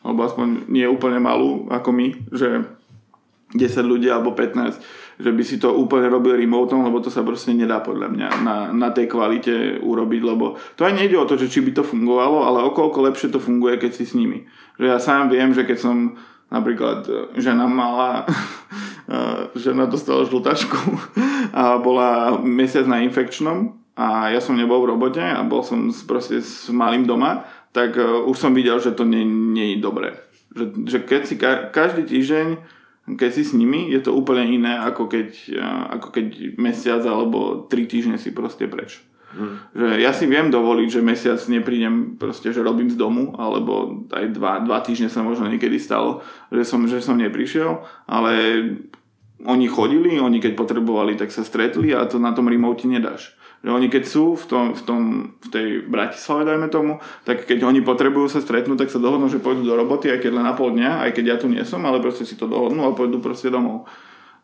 alebo 0.00 0.20
aspoň 0.24 0.66
nie 0.72 0.88
úplne 0.88 1.20
malú 1.20 1.68
ako 1.68 1.92
my, 1.92 2.06
že 2.32 2.64
10 3.52 3.84
ľudí 3.84 4.08
alebo 4.08 4.32
15, 4.32 5.20
že 5.20 5.30
by 5.30 5.42
si 5.44 5.60
to 5.60 5.76
úplne 5.76 6.08
robil 6.08 6.40
remote, 6.40 6.72
lebo 6.72 7.04
to 7.04 7.12
sa 7.12 7.20
proste 7.20 7.52
nedá 7.52 7.84
podľa 7.84 8.08
mňa 8.08 8.28
na, 8.40 8.56
na 8.72 8.88
tej 8.90 9.12
kvalite 9.12 9.78
urobiť, 9.84 10.22
lebo 10.24 10.56
to 10.74 10.88
aj 10.88 10.96
nejde 10.96 11.16
o 11.20 11.28
to, 11.28 11.36
že 11.36 11.52
či 11.52 11.60
by 11.60 11.76
to 11.76 11.84
fungovalo, 11.84 12.48
ale 12.48 12.64
okolko 12.64 13.04
lepšie 13.12 13.28
to 13.28 13.38
funguje, 13.38 13.76
keď 13.76 13.92
si 13.92 14.04
s 14.08 14.16
nimi. 14.16 14.48
Že 14.80 14.86
ja 14.88 14.98
sám 14.98 15.28
viem, 15.28 15.52
že 15.52 15.68
keď 15.68 15.78
som 15.78 16.16
napríklad 16.48 17.08
žena 17.36 17.68
mala, 17.68 18.24
e, 19.12 19.52
žena 19.56 19.84
dostala 19.84 20.24
žltačku 20.24 20.80
a 21.60 21.76
bola 21.76 22.40
mesiac 22.40 22.88
na 22.88 23.04
infekčnom 23.04 23.76
a 23.96 24.32
ja 24.32 24.40
som 24.40 24.56
nebol 24.56 24.80
v 24.84 24.96
robote 24.96 25.20
a 25.20 25.40
bol 25.44 25.60
som 25.60 25.92
proste 26.08 26.40
s 26.40 26.72
malým 26.72 27.04
doma, 27.04 27.44
tak 27.72 27.96
e, 27.96 28.04
už 28.04 28.36
som 28.36 28.52
videl, 28.56 28.80
že 28.80 28.96
to 28.96 29.04
nie, 29.04 29.24
nie 29.24 29.76
je 29.76 29.84
dobré 29.84 30.16
Že, 30.52 30.64
že 30.84 30.98
keď 31.04 31.20
si 31.24 31.34
ka- 31.40 31.68
každý 31.72 32.04
týždeň, 32.04 32.80
keď 33.02 33.30
si 33.34 33.42
s 33.42 33.52
nimi, 33.52 33.90
je 33.90 33.98
to 33.98 34.14
úplne 34.14 34.46
iné, 34.46 34.78
ako 34.78 35.10
keď, 35.10 35.28
ako 35.98 36.08
keď 36.14 36.26
mesiac 36.54 37.02
alebo 37.02 37.66
tri 37.66 37.90
týždne 37.90 38.14
si 38.14 38.30
proste 38.30 38.70
preč. 38.70 39.02
Hmm. 39.32 39.64
Že 39.72 39.86
ja 40.04 40.12
si 40.12 40.28
viem 40.28 40.52
dovoliť, 40.52 40.88
že 40.92 41.00
mesiac 41.00 41.40
neprídem, 41.48 42.20
proste, 42.20 42.52
že 42.52 42.60
robím 42.60 42.92
z 42.92 43.00
domu, 43.00 43.32
alebo 43.40 44.04
aj 44.12 44.28
dva, 44.36 44.60
dva 44.60 44.78
týždne 44.84 45.08
sa 45.08 45.24
možno 45.24 45.48
niekedy 45.48 45.80
stalo, 45.80 46.20
že 46.52 46.68
som, 46.68 46.84
že 46.84 47.00
som 47.00 47.16
neprišiel, 47.16 47.80
ale 48.04 48.32
oni 49.42 49.66
chodili, 49.66 50.20
oni 50.20 50.38
keď 50.38 50.52
potrebovali, 50.54 51.16
tak 51.16 51.32
sa 51.32 51.42
stretli 51.42 51.96
a 51.96 52.04
to 52.06 52.20
na 52.20 52.36
tom 52.36 52.46
remote 52.46 52.84
nedáš. 52.84 53.34
Že 53.62 53.70
oni 53.70 53.88
keď 53.88 54.04
sú 54.10 54.34
v, 54.34 54.44
tom, 54.50 54.64
v, 54.74 54.82
tom, 54.82 55.00
v 55.38 55.48
tej 55.54 55.68
Bratislave, 55.86 56.42
dajme 56.42 56.66
tomu, 56.66 56.98
tak 57.22 57.46
keď 57.46 57.62
oni 57.62 57.78
potrebujú 57.78 58.26
sa 58.26 58.42
stretnúť, 58.42 58.86
tak 58.86 58.90
sa 58.90 58.98
dohodnú, 58.98 59.30
že 59.30 59.38
pôjdu 59.38 59.62
do 59.62 59.78
roboty, 59.78 60.10
aj 60.10 60.18
keď 60.18 60.30
len 60.34 60.46
na 60.46 60.54
pol 60.58 60.74
dňa, 60.74 61.06
aj 61.06 61.10
keď 61.14 61.24
ja 61.30 61.36
tu 61.38 61.46
nie 61.46 61.62
som, 61.62 61.78
ale 61.86 62.02
proste 62.02 62.26
si 62.26 62.34
to 62.34 62.50
dohodnú 62.50 62.82
a 62.82 62.96
pôjdu 62.98 63.22
proste 63.22 63.54
domov. 63.54 63.86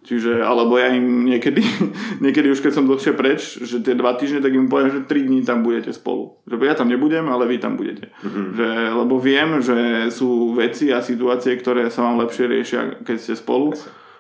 Čiže, 0.07 0.41
alebo 0.41 0.79
ja 0.79 0.95
im 0.95 1.27
niekedy, 1.27 1.61
niekedy 2.25 2.55
už 2.55 2.63
keď 2.63 2.73
som 2.79 2.87
dlhšie 2.87 3.13
preč, 3.19 3.59
že 3.59 3.83
tie 3.83 3.99
dva 3.99 4.15
týždne, 4.15 4.39
tak 4.39 4.55
im 4.55 4.71
poviem, 4.71 4.95
že 4.95 5.01
tri 5.11 5.27
dní 5.27 5.43
tam 5.43 5.67
budete 5.67 5.91
spolu. 5.91 6.39
Že 6.47 6.63
ja 6.65 6.79
tam 6.79 6.89
nebudem, 6.89 7.27
ale 7.27 7.51
vy 7.51 7.59
tam 7.59 7.75
budete. 7.75 8.15
Mm-hmm. 8.23 8.47
Že, 8.55 8.69
lebo 9.05 9.15
viem, 9.19 9.59
že 9.59 10.09
sú 10.15 10.55
veci 10.55 10.95
a 10.95 11.03
situácie, 11.03 11.59
ktoré 11.59 11.91
sa 11.91 12.07
vám 12.07 12.23
lepšie 12.23 12.45
riešia, 12.47 12.81
keď 13.03 13.17
ste 13.19 13.35
spolu. 13.35 13.75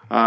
A 0.09 0.23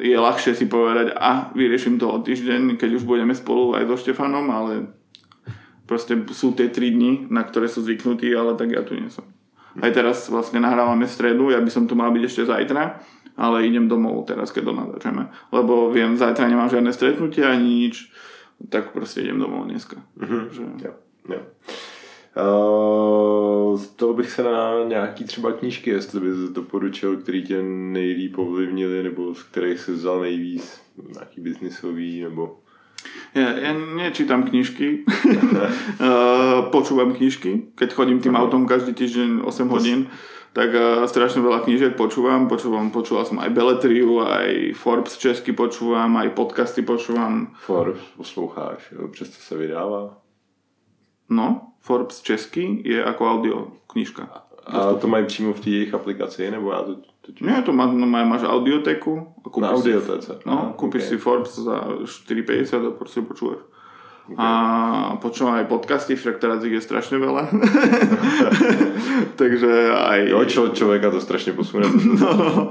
je 0.00 0.16
ľahšie 0.16 0.56
si 0.56 0.64
povedať, 0.64 1.12
a 1.12 1.52
vyriešim 1.52 2.00
to 2.00 2.08
o 2.08 2.24
týždeň, 2.24 2.80
keď 2.80 2.96
už 2.96 3.04
budeme 3.04 3.36
spolu 3.36 3.76
aj 3.76 3.84
so 3.84 4.00
Štefanom, 4.00 4.48
ale 4.48 4.88
proste 5.84 6.16
sú 6.32 6.56
tie 6.56 6.72
tri 6.72 6.96
dni, 6.96 7.28
na 7.28 7.44
ktoré 7.44 7.68
sú 7.68 7.84
zvyknutí, 7.84 8.32
ale 8.32 8.56
tak 8.56 8.72
ja 8.72 8.80
tu 8.80 8.96
nie 8.96 9.12
som. 9.12 9.28
Aj 9.78 9.92
teraz 9.92 10.32
vlastne 10.32 10.64
nahrávame 10.64 11.04
v 11.04 11.12
stredu, 11.12 11.52
ja 11.52 11.60
by 11.60 11.68
som 11.68 11.84
tu 11.84 11.92
mal 11.92 12.08
byť 12.10 12.24
ešte 12.24 12.48
zajtra, 12.48 12.98
ale 13.38 13.68
idem 13.68 13.86
domov 13.86 14.24
teraz, 14.24 14.50
keď 14.50 14.72
to 14.72 14.72
natáčame. 14.74 15.22
Lebo 15.52 15.92
viem, 15.92 16.16
zajtra 16.16 16.48
nemám 16.48 16.72
žiadne 16.72 16.90
stretnutie 16.90 17.44
ani 17.44 17.86
nič, 17.86 18.08
tak 18.72 18.90
proste 18.96 19.22
idem 19.22 19.38
domov 19.38 19.68
dneska. 19.68 20.00
Mm-hmm. 20.18 20.42
Že... 20.50 20.62
Jo, 20.82 20.92
jo. 21.28 21.40
Uh, 22.36 23.78
z 23.78 23.86
toho 23.86 24.14
bych 24.14 24.30
se 24.30 24.42
na 24.42 24.84
nějaký 24.84 25.24
třeba 25.24 25.52
knížky, 25.52 25.90
jestli 25.90 26.20
bys 26.20 26.50
doporučil, 26.50 27.16
který 27.16 27.42
tě 27.42 27.62
nejlíp 27.62 28.38
ovlivnili, 28.38 29.02
nebo 29.02 29.34
z 29.34 29.42
kterých 29.42 29.80
si 29.80 29.92
vzal 29.92 30.20
nejvíc, 30.20 30.80
nějaký 31.12 31.40
biznisový, 31.40 32.22
nebo... 32.22 32.56
Ja, 33.34 33.54
ja 33.54 33.72
nečítam 33.72 34.42
knižky, 34.42 35.06
počúvam 36.74 37.14
knižky, 37.14 37.70
keď 37.78 37.94
chodím 37.94 38.18
tým 38.18 38.34
autom 38.34 38.66
každý 38.66 38.90
týždeň 38.90 39.46
8 39.46 39.68
hodín 39.68 40.00
tak 40.56 40.74
uh, 40.74 41.04
strašne 41.06 41.44
veľa 41.44 41.62
knížek 41.62 41.94
počúvam. 41.94 42.48
počúvam. 42.50 42.90
Počúval 42.90 43.28
som 43.28 43.38
aj 43.38 43.52
Beletriu, 43.52 44.24
aj 44.24 44.74
Forbes 44.74 45.14
česky 45.20 45.54
počúvam, 45.54 46.10
aj 46.18 46.34
podcasty 46.34 46.82
počúvam. 46.82 47.54
Forbes 47.62 48.02
posloucháš, 48.16 48.90
přesto 49.12 49.38
sa 49.38 49.54
vydáva? 49.54 50.18
No, 51.28 51.67
Forbes 51.88 52.20
česky 52.20 52.84
je 52.84 53.00
ako 53.00 53.22
audio 53.24 53.56
knižka. 53.88 54.28
A 54.68 54.92
to 55.00 55.08
mají 55.08 55.26
přímo 55.26 55.52
v 55.52 55.60
té 55.60 55.70
jejich 55.70 55.94
aplikaci, 55.94 56.50
nebo 56.50 56.72
já 56.72 56.82
to... 56.82 56.94
to 56.94 57.32
Nie, 57.40 57.62
to 57.62 57.72
má, 57.72 57.86
no, 57.86 58.06
máš 58.06 58.42
audioteku. 58.42 59.32
Na 59.60 59.70
audiotece. 59.70 60.38
No, 60.46 60.74
kúpiš 60.76 61.02
okay. 61.02 61.08
si 61.08 61.16
Forbes 61.18 61.58
za 61.58 61.80
4,50 62.04 62.86
a 62.86 62.90
proste 62.90 63.22
počúvaš. 63.24 63.64
Okay. 64.28 64.36
A 64.36 64.48
počúvam 65.24 65.56
aj 65.56 65.72
podcasty, 65.72 66.12
však 66.12 66.36
teraz 66.36 66.60
ich 66.60 66.72
je 66.76 66.84
strašne 66.84 67.16
veľa. 67.16 67.48
takže 69.40 69.72
aj... 69.88 70.20
Jo, 70.28 70.44
čo, 70.44 70.60
človeka 70.76 71.08
to 71.08 71.24
strašne 71.24 71.56
posunie. 71.56 71.88
no, 72.20 72.68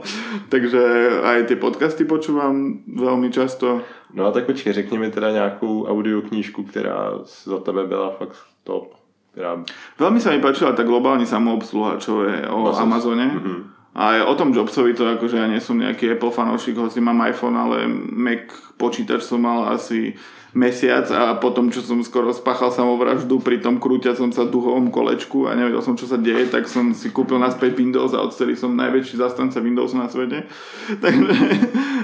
takže 0.54 0.82
aj 1.26 1.50
tie 1.50 1.58
podcasty 1.58 2.06
počúvam 2.06 2.86
veľmi 2.86 3.34
často. 3.34 3.82
No 4.14 4.30
a 4.30 4.34
tak 4.34 4.46
počkej, 4.46 4.78
řekni 4.78 5.02
mi 5.02 5.10
teda 5.10 5.34
nejakú 5.34 5.90
audioknížku, 5.90 6.62
ktorá 6.70 7.26
za 7.26 7.58
tebe 7.66 7.90
byla 7.90 8.14
fakt 8.22 8.38
top. 8.62 8.97
Ktorá... 9.38 9.62
Veľmi 10.02 10.18
sa 10.18 10.34
mi 10.34 10.42
páčila 10.42 10.74
tá 10.74 10.82
globálna 10.82 11.22
samoobsluha, 11.22 12.02
čo 12.02 12.26
je 12.26 12.42
o 12.50 12.74
Amazon. 12.74 12.82
Amazone. 12.90 13.28
Mm-hmm. 13.38 13.60
A 13.98 14.26
o 14.26 14.34
tom 14.34 14.50
Jobsovi 14.54 14.98
to 14.98 15.06
akože 15.06 15.38
ja 15.38 15.46
nie 15.46 15.62
som 15.62 15.78
nejaký 15.78 16.18
Apple 16.18 16.34
fanúšik, 16.34 16.78
hoci 16.78 17.02
mám 17.02 17.22
iPhone, 17.26 17.58
ale 17.58 17.86
Mac 17.90 18.50
počítač 18.78 19.26
som 19.26 19.42
mal 19.42 19.74
asi 19.74 20.14
mesiac 20.58 21.06
a 21.14 21.38
potom, 21.38 21.70
čo 21.70 21.86
som 21.86 22.02
skoro 22.02 22.34
spáchal 22.34 22.74
samovraždu 22.74 23.42
pri 23.42 23.62
tom 23.62 23.78
krúťacom 23.78 24.34
sa 24.34 24.46
duhovom 24.46 24.90
kolečku 24.90 25.46
a 25.46 25.54
nevedel 25.54 25.82
som, 25.86 25.94
čo 25.94 26.10
sa 26.10 26.18
deje, 26.18 26.50
tak 26.50 26.66
som 26.66 26.94
si 26.98 27.14
kúpil 27.14 27.38
naspäť 27.38 27.78
Windows 27.78 28.14
a 28.18 28.26
odtedy 28.26 28.58
som 28.58 28.74
najväčší 28.74 29.22
zastanca 29.22 29.62
Windowsu 29.62 29.98
na 29.98 30.10
svete. 30.10 30.50
takže, 31.04 31.38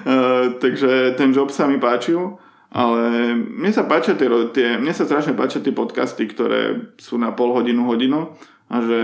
uh, 0.05 0.45
takže 0.61 1.17
ten 1.17 1.33
job 1.33 1.49
sa 1.49 1.65
mi 1.65 1.81
páčil. 1.81 2.37
Ale 2.73 3.37
mne 3.37 3.69
sa 3.69 3.85
páčia 3.85 4.17
tie, 4.17 4.25
tie, 4.49 4.81
mne 4.81 4.89
sa 4.97 5.05
strašne 5.05 5.37
páčia 5.37 5.61
tie 5.61 5.69
podcasty, 5.69 6.25
ktoré 6.25 6.89
sú 6.97 7.21
na 7.21 7.29
pol 7.29 7.53
hodinu, 7.53 7.85
hodinu 7.85 8.33
a 8.65 8.81
že 8.81 8.99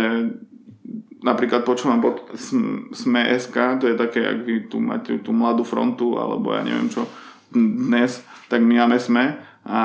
napríklad 1.22 1.62
počúvam 1.62 2.02
pod 2.02 2.34
Sme.sk, 2.90 3.56
to 3.78 3.86
je 3.86 3.94
také, 3.94 4.26
ak 4.26 4.42
vy 4.42 4.66
tu 4.66 4.82
máte 4.82 5.22
tú 5.22 5.30
mladú 5.36 5.62
frontu, 5.62 6.18
alebo 6.18 6.50
ja 6.50 6.66
neviem 6.66 6.90
čo, 6.90 7.06
dnes, 7.54 8.26
tak 8.50 8.66
my 8.66 8.82
máme 8.82 8.98
sme 8.98 9.38
a 9.70 9.82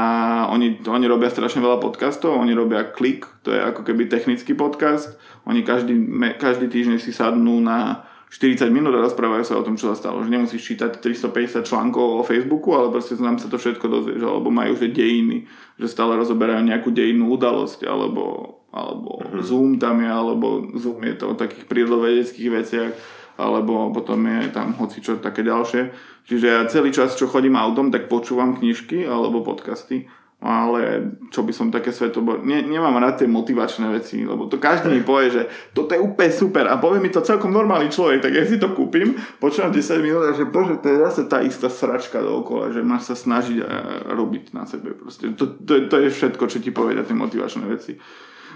oni, 0.48 0.80
oni 0.80 1.04
robia 1.04 1.28
strašne 1.28 1.60
veľa 1.60 1.76
podcastov, 1.82 2.40
oni 2.40 2.56
robia 2.56 2.88
klik, 2.88 3.28
to 3.44 3.52
je 3.52 3.60
ako 3.60 3.84
keby 3.84 4.08
technický 4.08 4.56
podcast, 4.56 5.18
oni 5.44 5.60
každý, 5.60 5.92
každý 6.40 6.72
týždeň 6.72 6.96
si 7.02 7.12
sadnú 7.12 7.60
na 7.60 8.08
40 8.34 8.66
minút 8.74 8.90
a 8.98 9.06
rozprávajú 9.06 9.46
sa 9.46 9.54
o 9.54 9.62
tom, 9.62 9.78
čo 9.78 9.94
sa 9.94 9.94
stalo. 9.94 10.26
Že 10.26 10.34
nemusíš 10.34 10.74
čítať 10.74 10.98
350 10.98 11.62
článkov 11.62 12.18
o 12.18 12.26
Facebooku, 12.26 12.74
ale 12.74 12.90
proste 12.90 13.14
nám 13.22 13.38
sa 13.38 13.46
to 13.46 13.62
všetko 13.62 13.86
dozvieš. 13.86 14.26
Alebo 14.26 14.50
majú 14.50 14.74
že 14.74 14.90
dejiny, 14.90 15.46
že 15.78 15.86
stále 15.86 16.18
rozoberajú 16.18 16.66
nejakú 16.66 16.90
dejinnú 16.90 17.30
udalosť, 17.30 17.86
alebo, 17.86 18.58
alebo 18.74 19.22
mm-hmm. 19.22 19.38
Zoom 19.38 19.78
tam 19.78 20.02
je, 20.02 20.10
alebo 20.10 20.66
Zoom 20.74 21.06
je 21.06 21.14
to 21.14 21.30
o 21.30 21.38
takých 21.38 21.70
prírodovedeckých 21.70 22.50
veciach 22.50 22.92
alebo 23.34 23.90
potom 23.90 24.22
je 24.30 24.46
tam 24.54 24.78
hoci 24.78 25.02
čo 25.02 25.18
také 25.18 25.42
ďalšie. 25.42 25.90
Čiže 26.24 26.46
ja 26.46 26.70
celý 26.70 26.94
čas, 26.94 27.18
čo 27.18 27.26
chodím 27.26 27.58
autom, 27.58 27.90
tak 27.90 28.06
počúvam 28.06 28.54
knižky 28.54 29.02
alebo 29.04 29.42
podcasty, 29.42 30.06
ale 30.44 31.08
čo 31.32 31.40
by 31.40 31.56
som 31.56 31.72
také 31.72 31.88
svetobor... 31.88 32.44
Ne, 32.44 32.60
nemám 32.60 33.00
rád 33.00 33.24
tie 33.24 33.28
motivačné 33.28 33.88
veci, 33.88 34.28
lebo 34.28 34.44
to 34.44 34.60
každý 34.60 34.92
mi 34.92 35.00
povie, 35.00 35.32
že 35.32 35.42
toto 35.72 35.96
je 35.96 36.04
úplne 36.04 36.28
super 36.28 36.68
a 36.68 36.76
povie 36.76 37.00
mi 37.00 37.08
to 37.08 37.24
celkom 37.24 37.48
normálny 37.48 37.88
človek, 37.88 38.20
tak 38.20 38.36
ja 38.36 38.44
si 38.44 38.60
to 38.60 38.76
kúpim, 38.76 39.16
počúvam 39.40 39.72
10 39.72 40.04
minút 40.04 40.28
a 40.28 40.36
že 40.36 40.44
bože, 40.44 40.84
to 40.84 40.92
je 40.92 41.00
zase 41.00 41.22
tá 41.32 41.40
istá 41.40 41.72
sračka 41.72 42.20
dookola, 42.20 42.76
že 42.76 42.84
máš 42.84 43.08
sa 43.08 43.16
snažiť 43.16 43.58
a 43.64 43.68
robiť 44.12 44.52
na 44.52 44.68
sebe. 44.68 44.92
Proste. 44.92 45.32
To, 45.32 45.48
to, 45.48 45.88
to 45.88 45.96
je 46.04 46.12
všetko, 46.12 46.44
čo 46.44 46.60
ti 46.60 46.68
povedia 46.68 47.08
tie 47.08 47.16
motivačné 47.16 47.64
veci. 47.64 47.96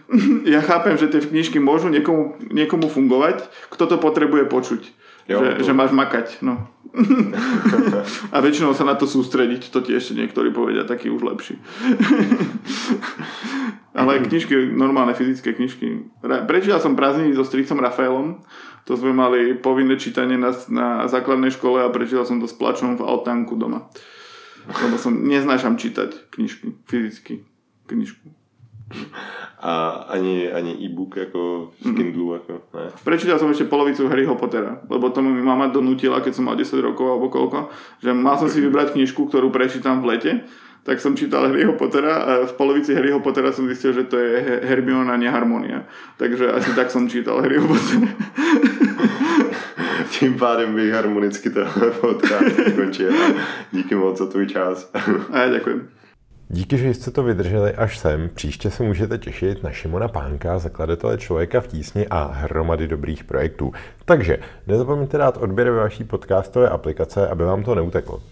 ja 0.52 0.60
chápem, 0.60 0.96
že 1.00 1.08
tie 1.08 1.24
knižky 1.24 1.56
môžu 1.56 1.88
niekomu, 1.88 2.36
niekomu 2.52 2.92
fungovať, 2.92 3.48
kto 3.72 3.84
to 3.88 3.96
potrebuje 3.96 4.44
počuť. 4.44 5.07
Jo, 5.28 5.44
že, 5.44 5.68
že 5.68 5.72
máš 5.76 5.92
makať. 5.92 6.40
No. 6.40 6.72
a 8.34 8.36
väčšinou 8.40 8.72
sa 8.72 8.88
na 8.88 8.96
to 8.96 9.04
sústrediť, 9.04 9.68
to 9.68 9.84
ti 9.84 9.92
ešte 9.92 10.16
niektorí 10.16 10.56
povedia, 10.56 10.88
taký 10.88 11.12
už 11.12 11.20
lepší. 11.20 11.60
Ale 13.98 14.24
knižky, 14.24 14.72
normálne 14.72 15.12
fyzické 15.12 15.52
knižky. 15.52 16.08
Prečítal 16.22 16.80
som 16.80 16.96
prázdniny 16.96 17.36
so 17.36 17.44
stricom 17.44 17.82
Rafaelom, 17.82 18.40
to 18.88 18.96
sme 18.96 19.12
mali 19.12 19.52
povinné 19.52 20.00
čítanie 20.00 20.40
na, 20.40 20.48
na 20.72 21.04
základnej 21.04 21.52
škole 21.52 21.84
a 21.84 21.92
prečítal 21.92 22.24
som 22.24 22.40
to 22.40 22.48
s 22.48 22.56
plačom 22.56 22.96
v 22.96 23.04
altánku 23.04 23.52
doma. 23.52 23.92
Lebo 24.64 24.96
som 24.96 25.12
neznášam 25.12 25.76
čítať 25.76 26.32
knižky, 26.32 26.72
fyzicky 26.88 27.44
knižku. 27.84 28.37
A 29.58 30.06
ani, 30.14 30.46
ani 30.52 30.86
e-book 30.86 31.18
ako 31.18 31.74
v 31.82 31.88
Kindle, 31.98 32.38
ako 32.38 32.62
ne. 32.78 32.94
Prečítal 33.02 33.42
som 33.42 33.50
ešte 33.50 33.66
polovicu 33.66 34.06
Harryho 34.06 34.38
Pottera, 34.38 34.78
lebo 34.86 35.10
tomu 35.10 35.34
mi 35.34 35.42
mama 35.42 35.66
donútila, 35.66 36.22
keď 36.22 36.38
som 36.38 36.46
mal 36.46 36.54
10 36.54 36.78
rokov 36.78 37.06
alebo 37.10 37.26
koľko, 37.26 37.66
že 37.98 38.14
mal 38.14 38.38
som 38.38 38.46
si 38.46 38.62
vybrať 38.62 38.94
knižku, 38.94 39.26
ktorú 39.26 39.50
prečítam 39.50 39.98
v 39.98 40.14
lete, 40.14 40.32
tak 40.86 41.02
som 41.02 41.18
čítal 41.18 41.50
Harryho 41.50 41.74
Pottera 41.74 42.14
a 42.22 42.32
v 42.46 42.52
polovici 42.54 42.94
Harryho 42.94 43.20
Pottera 43.20 43.52
som 43.52 43.68
zistil, 43.68 43.92
že 43.92 44.06
to 44.06 44.16
je 44.16 44.62
Hermiona, 44.64 45.18
neharmonia. 45.18 45.84
Takže 46.16 46.54
asi 46.54 46.72
tak 46.72 46.94
som 46.94 47.10
čítal 47.10 47.42
Harryho 47.42 47.66
Pottera. 47.66 48.08
Tím 50.18 50.38
pádem 50.38 50.74
bych 50.74 50.92
harmonicky 50.92 51.50
tenhle 51.50 51.90
podcast 51.90 52.58
ukončil. 52.72 53.12
Díky 53.72 53.94
moc 53.94 54.18
za 54.18 54.26
tvůj 54.26 54.46
čas. 54.46 54.90
A 55.30 55.38
já 55.38 55.48
děkuji. 55.48 55.97
Díky, 56.50 56.78
že 56.78 56.94
jste 56.94 57.10
to 57.10 57.22
vydrželi 57.22 57.74
až 57.74 57.98
sem. 57.98 58.30
Příště 58.34 58.70
se 58.70 58.82
můžete 58.82 59.18
těšit 59.18 59.62
na 59.62 59.70
Šimona 59.70 60.08
Pánka, 60.08 60.58
zakladatele 60.58 61.18
Člověka 61.18 61.60
v 61.60 61.66
tísni 61.66 62.06
a 62.06 62.24
hromady 62.24 62.88
dobrých 62.88 63.24
projektů. 63.24 63.72
Takže 64.04 64.38
nezapomeňte 64.66 65.18
dát 65.18 65.36
odběr 65.36 65.70
ve 65.70 65.76
vaší 65.76 66.04
podcastové 66.04 66.68
aplikace, 66.68 67.28
aby 67.28 67.44
vám 67.44 67.64
to 67.64 67.74
neuteklo. 67.74 68.22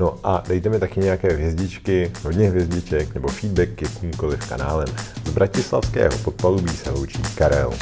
No 0.00 0.18
a 0.24 0.42
dejte 0.48 0.68
mi 0.68 0.78
taky 0.78 1.00
nějaké 1.00 1.32
hvězdičky, 1.32 2.12
hodně 2.24 2.48
hvězdiček 2.48 3.14
nebo 3.14 3.28
feedbacky 3.28 3.84
jakýmkoliv 3.84 4.48
kanálem. 4.48 4.88
Z 5.24 5.30
Bratislavského 5.30 6.18
podpalubí 6.24 6.68
se 6.68 6.90
loučí 6.90 7.22
Karel. 7.34 7.72